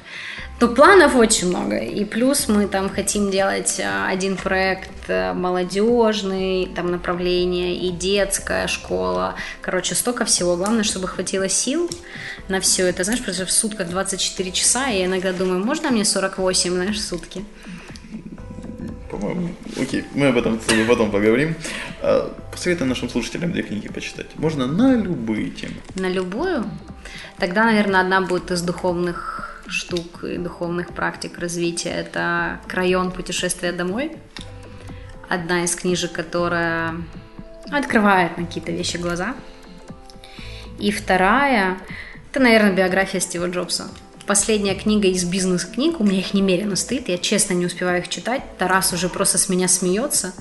То 0.60 0.68
планов 0.68 1.16
очень 1.16 1.48
много. 1.48 1.78
И 1.78 2.04
плюс 2.04 2.46
мы 2.46 2.68
там 2.68 2.90
хотим 2.90 3.30
делать 3.30 3.80
а, 3.82 4.10
один 4.10 4.36
проект 4.36 5.08
э, 5.08 5.32
молодежный, 5.32 6.68
там 6.76 6.90
направление 6.90 7.76
и 7.76 7.90
детская 7.90 8.66
школа. 8.66 9.36
Короче, 9.62 9.94
столько 9.94 10.26
всего. 10.26 10.56
Главное, 10.56 10.82
чтобы 10.82 11.08
хватило 11.08 11.48
сил 11.48 11.88
на 12.48 12.60
все 12.60 12.86
это. 12.86 13.04
Знаешь, 13.04 13.22
что 13.22 13.46
в 13.46 13.50
сутках 13.50 13.88
24 13.88 14.52
часа, 14.52 14.90
и 14.90 14.98
я 14.98 15.06
иногда 15.06 15.32
думаю, 15.32 15.64
можно 15.64 15.90
мне 15.90 16.04
48, 16.04 16.70
знаешь, 16.74 16.96
в 16.96 17.02
сутки? 17.02 17.42
По-моему. 19.10 19.54
Окей, 19.80 20.04
мы 20.14 20.26
об 20.26 20.36
этом 20.36 20.60
потом 20.86 21.10
поговорим. 21.10 21.54
А, 22.02 22.36
Посоветуй 22.52 22.86
нашим 22.86 23.08
слушателям 23.08 23.52
две 23.52 23.62
книги 23.62 23.88
почитать. 23.88 24.26
Можно 24.36 24.66
на 24.66 24.94
любые 24.94 25.48
темы. 25.48 25.76
На 25.94 26.10
любую? 26.10 26.66
Тогда, 27.38 27.64
наверное, 27.64 28.02
одна 28.02 28.20
будет 28.20 28.50
из 28.50 28.60
духовных 28.60 29.46
штук 29.70 30.24
и 30.24 30.36
духовных 30.36 30.92
практик 30.92 31.38
развития. 31.38 31.90
Это 31.90 32.60
«Крайон. 32.66 33.12
Путешествие 33.12 33.72
домой». 33.72 34.16
Одна 35.28 35.64
из 35.64 35.74
книжек, 35.76 36.12
которая 36.12 36.96
открывает 37.70 38.36
на 38.36 38.46
какие-то 38.46 38.72
вещи 38.72 38.96
глаза. 38.96 39.36
И 40.78 40.90
вторая 40.90 41.78
Это, 42.30 42.40
наверное, 42.40 42.72
биография 42.72 43.20
Стива 43.20 43.48
Джобса. 43.48 43.88
Последняя 44.26 44.76
книга 44.76 45.08
из 45.08 45.24
бизнес-книг, 45.24 45.98
у 45.98 46.04
меня 46.04 46.20
их 46.20 46.32
немерено 46.34 46.76
стоит, 46.76 47.08
я 47.08 47.18
честно 47.18 47.54
не 47.54 47.66
успеваю 47.66 48.02
их 48.02 48.08
читать. 48.08 48.42
Тарас 48.58 48.92
уже 48.92 49.08
просто 49.08 49.36
с 49.38 49.48
меня 49.48 49.66
смеется, 49.66 50.32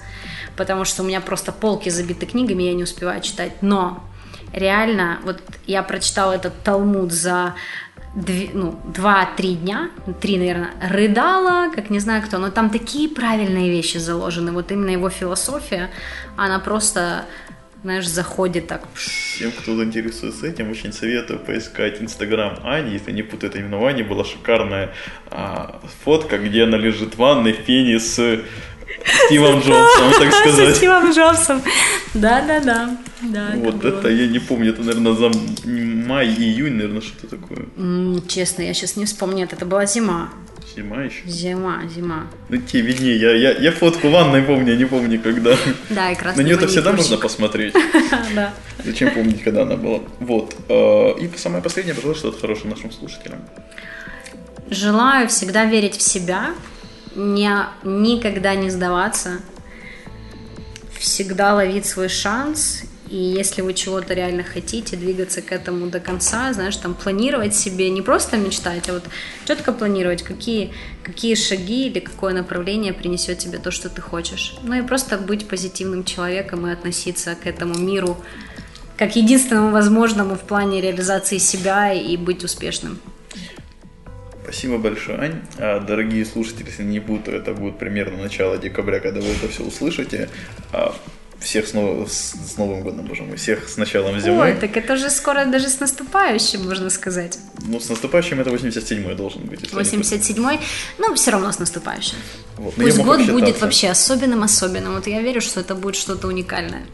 потому 0.56 0.86
что 0.86 1.02
у 1.02 1.06
меня 1.06 1.22
просто 1.22 1.52
полки 1.52 1.90
забиты 1.90 2.28
книгами, 2.28 2.64
я 2.64 2.74
не 2.74 2.84
успеваю 2.84 3.22
читать. 3.22 3.54
Но 3.62 4.04
реально, 4.54 5.20
вот 5.24 5.42
я 5.68 5.84
прочитала 5.84 6.34
этот 6.34 6.54
Талмуд 6.64 7.12
за 7.12 7.56
ну, 8.16 8.80
два-три 8.86 9.56
дня, 9.56 9.90
три, 10.20 10.38
наверное, 10.38 10.72
рыдала, 10.82 11.72
как 11.74 11.90
не 11.90 12.00
знаю 12.00 12.24
кто, 12.24 12.38
но 12.38 12.50
там 12.50 12.70
такие 12.70 13.08
правильные 13.08 13.70
вещи 13.70 13.98
заложены. 13.98 14.52
Вот 14.52 14.72
именно 14.72 14.90
его 14.90 15.10
философия, 15.10 15.90
она 16.36 16.60
просто 16.60 17.26
знаешь, 17.84 18.08
заходит 18.08 18.68
так. 18.68 18.82
Всем, 18.94 19.52
кто 19.52 19.82
интересуется 19.82 20.48
этим, 20.48 20.70
очень 20.70 20.92
советую 20.92 21.40
поискать 21.40 22.02
Инстаграм 22.02 22.60
Ани. 22.64 22.92
Если 22.92 23.12
не 23.14 23.24
путаю, 23.24 23.52
это 23.52 23.60
именно 23.60 23.88
Ани 23.88 24.04
была 24.04 24.26
шикарная 24.26 24.94
а, 25.32 25.80
фотка, 26.04 26.38
где 26.38 26.64
она 26.64 26.78
лежит 26.78 27.14
в 27.14 27.18
ванной 27.18 27.54
в 27.54 27.64
пене 27.64 28.00
с 28.00 28.42
Стивом 29.26 29.60
Джобсом, 29.60 30.12
так 30.20 30.34
сказать. 30.42 30.76
Стивом 30.76 31.12
Джобсом. 31.12 31.62
Да-да-да. 32.14 32.98
Да, 33.22 33.52
вот 33.56 33.84
это, 33.84 34.08
я 34.08 34.28
не 34.28 34.40
помню, 34.40 34.72
это, 34.72 34.82
наверное, 34.82 35.14
за 35.14 35.30
май, 35.66 36.28
июнь, 36.28 36.74
наверное, 36.74 37.02
что-то 37.02 37.36
такое. 37.36 37.66
Честно, 38.28 38.62
я 38.62 38.74
сейчас 38.74 38.96
не 38.96 39.06
вспомню, 39.06 39.48
это 39.52 39.66
была 39.66 39.86
зима. 39.86 40.30
Зима 40.76 41.04
еще? 41.04 41.22
Зима, 41.26 41.82
зима. 41.94 42.28
Ну, 42.48 42.58
тебе 42.58 42.82
виднее, 42.84 43.18
я, 43.18 43.32
я, 43.36 43.52
я 43.52 43.72
фотку 43.72 44.10
ванной 44.10 44.42
помню, 44.44 44.78
не 44.78 44.86
помню, 44.86 45.20
когда. 45.20 45.56
Да, 45.90 46.12
и 46.12 46.16
красный 46.16 46.44
На 46.44 46.48
нее-то 46.48 46.68
всегда 46.68 46.94
можно 46.94 47.18
посмотреть. 47.18 47.74
Да. 48.36 48.54
Зачем 48.86 49.12
помнить, 49.12 49.44
когда 49.44 49.64
она 49.64 49.76
была? 49.76 50.00
Вот. 50.20 50.56
Э, 50.70 51.20
и 51.20 51.30
самое 51.38 51.64
последнее, 51.64 51.96
пожалуй, 51.96 52.16
что-то 52.16 52.40
хорошее 52.40 52.70
нашим 52.70 52.92
слушателям. 52.92 53.40
Желаю 54.70 55.28
всегда 55.28 55.66
верить 55.66 55.98
в 55.98 56.02
себя, 56.02 56.52
не, 57.16 57.52
никогда 57.84 58.56
не 58.56 58.70
сдаваться, 58.70 59.40
всегда 60.98 61.54
ловить 61.56 61.86
свой 61.86 62.10
шанс 62.10 62.84
и 63.10 63.16
если 63.16 63.64
вы 63.64 63.74
чего-то 63.74 64.14
реально 64.14 64.44
хотите, 64.44 64.96
двигаться 64.96 65.42
к 65.42 65.52
этому 65.52 65.88
до 65.88 66.00
конца, 66.00 66.54
знаешь, 66.54 66.76
там 66.76 66.94
планировать 66.94 67.56
себе, 67.56 67.90
не 67.90 68.04
просто 68.04 68.38
мечтать, 68.38 68.88
а 68.88 68.94
вот 68.94 69.04
четко 69.48 69.74
планировать, 69.74 70.22
какие, 70.22 70.74
какие 71.02 71.34
шаги 71.34 71.88
или 71.88 72.00
какое 72.00 72.34
направление 72.34 72.94
принесет 72.94 73.40
тебе 73.40 73.58
то, 73.58 73.72
что 73.72 73.90
ты 73.90 74.00
хочешь. 74.00 74.56
Ну 74.62 74.76
и 74.76 74.84
просто 74.84 75.18
быть 75.18 75.48
позитивным 75.48 76.04
человеком 76.04 76.68
и 76.68 76.72
относиться 76.72 77.36
к 77.36 77.48
этому 77.48 77.78
миру 77.78 78.18
как 78.96 79.16
единственному 79.16 79.72
возможному 79.72 80.36
в 80.36 80.42
плане 80.42 80.82
реализации 80.82 81.38
себя 81.38 81.94
и 81.94 82.18
быть 82.18 82.44
успешным. 82.44 83.00
Спасибо 84.52 84.80
большое, 84.80 85.20
Ань. 85.20 85.42
А, 85.60 85.80
дорогие 85.80 86.26
слушатели, 86.26 86.66
если 86.66 86.82
не 86.82 87.00
буду, 87.00 87.30
это 87.32 87.54
будет 87.54 87.78
примерно 87.78 88.18
начало 88.18 88.58
декабря, 88.58 89.00
когда 89.00 89.22
вы 89.22 89.28
это 89.28 89.48
все 89.48 89.64
услышите. 89.64 90.28
А, 90.74 90.96
всех 91.40 91.68
с, 91.68 91.74
нов... 91.74 92.12
с 92.12 92.58
Новым 92.58 92.82
годом, 92.82 93.06
боже 93.06 93.22
мой, 93.22 93.38
всех 93.38 93.70
с 93.70 93.78
началом 93.78 94.20
зимы. 94.20 94.42
Ой, 94.42 94.56
так 94.56 94.76
это 94.76 94.98
же 94.98 95.12
скоро 95.12 95.46
даже 95.46 95.70
с 95.70 95.80
наступающим, 95.80 96.68
можно 96.68 96.90
сказать. 96.90 97.38
Ну, 97.64 97.80
с 97.80 97.90
наступающим 97.90 98.40
это 98.40 98.50
87-й 98.50 99.16
должен 99.16 99.44
быть. 99.44 99.62
87-й, 99.62 100.60
ну, 100.98 101.14
все 101.14 101.30
равно 101.30 101.52
с 101.52 101.60
наступающим. 101.60 102.18
Вот. 102.58 102.74
Пусть 102.74 102.98
год 102.98 103.22
будет 103.28 103.62
вообще 103.62 103.90
особенным-особенным. 103.90 104.96
Вот 104.96 105.06
я 105.06 105.22
верю, 105.22 105.42
что 105.42 105.60
это 105.60 105.76
будет 105.76 105.96
что-то 105.96 106.28
уникальное. 106.28 106.88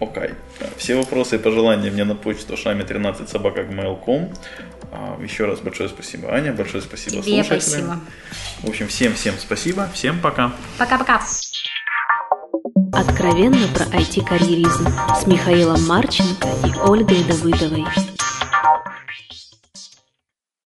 Окей. 0.00 0.22
Okay. 0.22 0.34
Все 0.76 0.96
вопросы 0.96 1.36
и 1.36 1.38
пожелания 1.38 1.90
мне 1.90 2.04
на 2.04 2.16
почту 2.16 2.56
шами 2.56 2.82
13 2.82 3.28
собака 3.28 3.60
gmail.com. 3.60 4.32
Еще 5.20 5.46
раз 5.46 5.60
большое 5.60 5.88
спасибо, 5.88 6.32
Аня, 6.32 6.52
большое 6.52 6.82
спасибо 6.82 7.22
Тебе 7.22 7.44
слушателям. 7.44 7.60
спасибо. 7.60 8.00
В 8.62 8.68
общем, 8.68 8.88
всем-всем 8.88 9.34
спасибо, 9.38 9.88
всем 9.92 10.20
пока. 10.20 10.52
Пока-пока. 10.78 11.20
Откровенно 12.92 13.66
про 13.68 13.84
IT-карьеризм 13.86 14.86
с 15.20 15.26
Михаилом 15.26 15.84
Марченко 15.86 16.48
и 16.64 16.78
Ольгой 16.78 17.24
Давыдовой. 17.24 17.84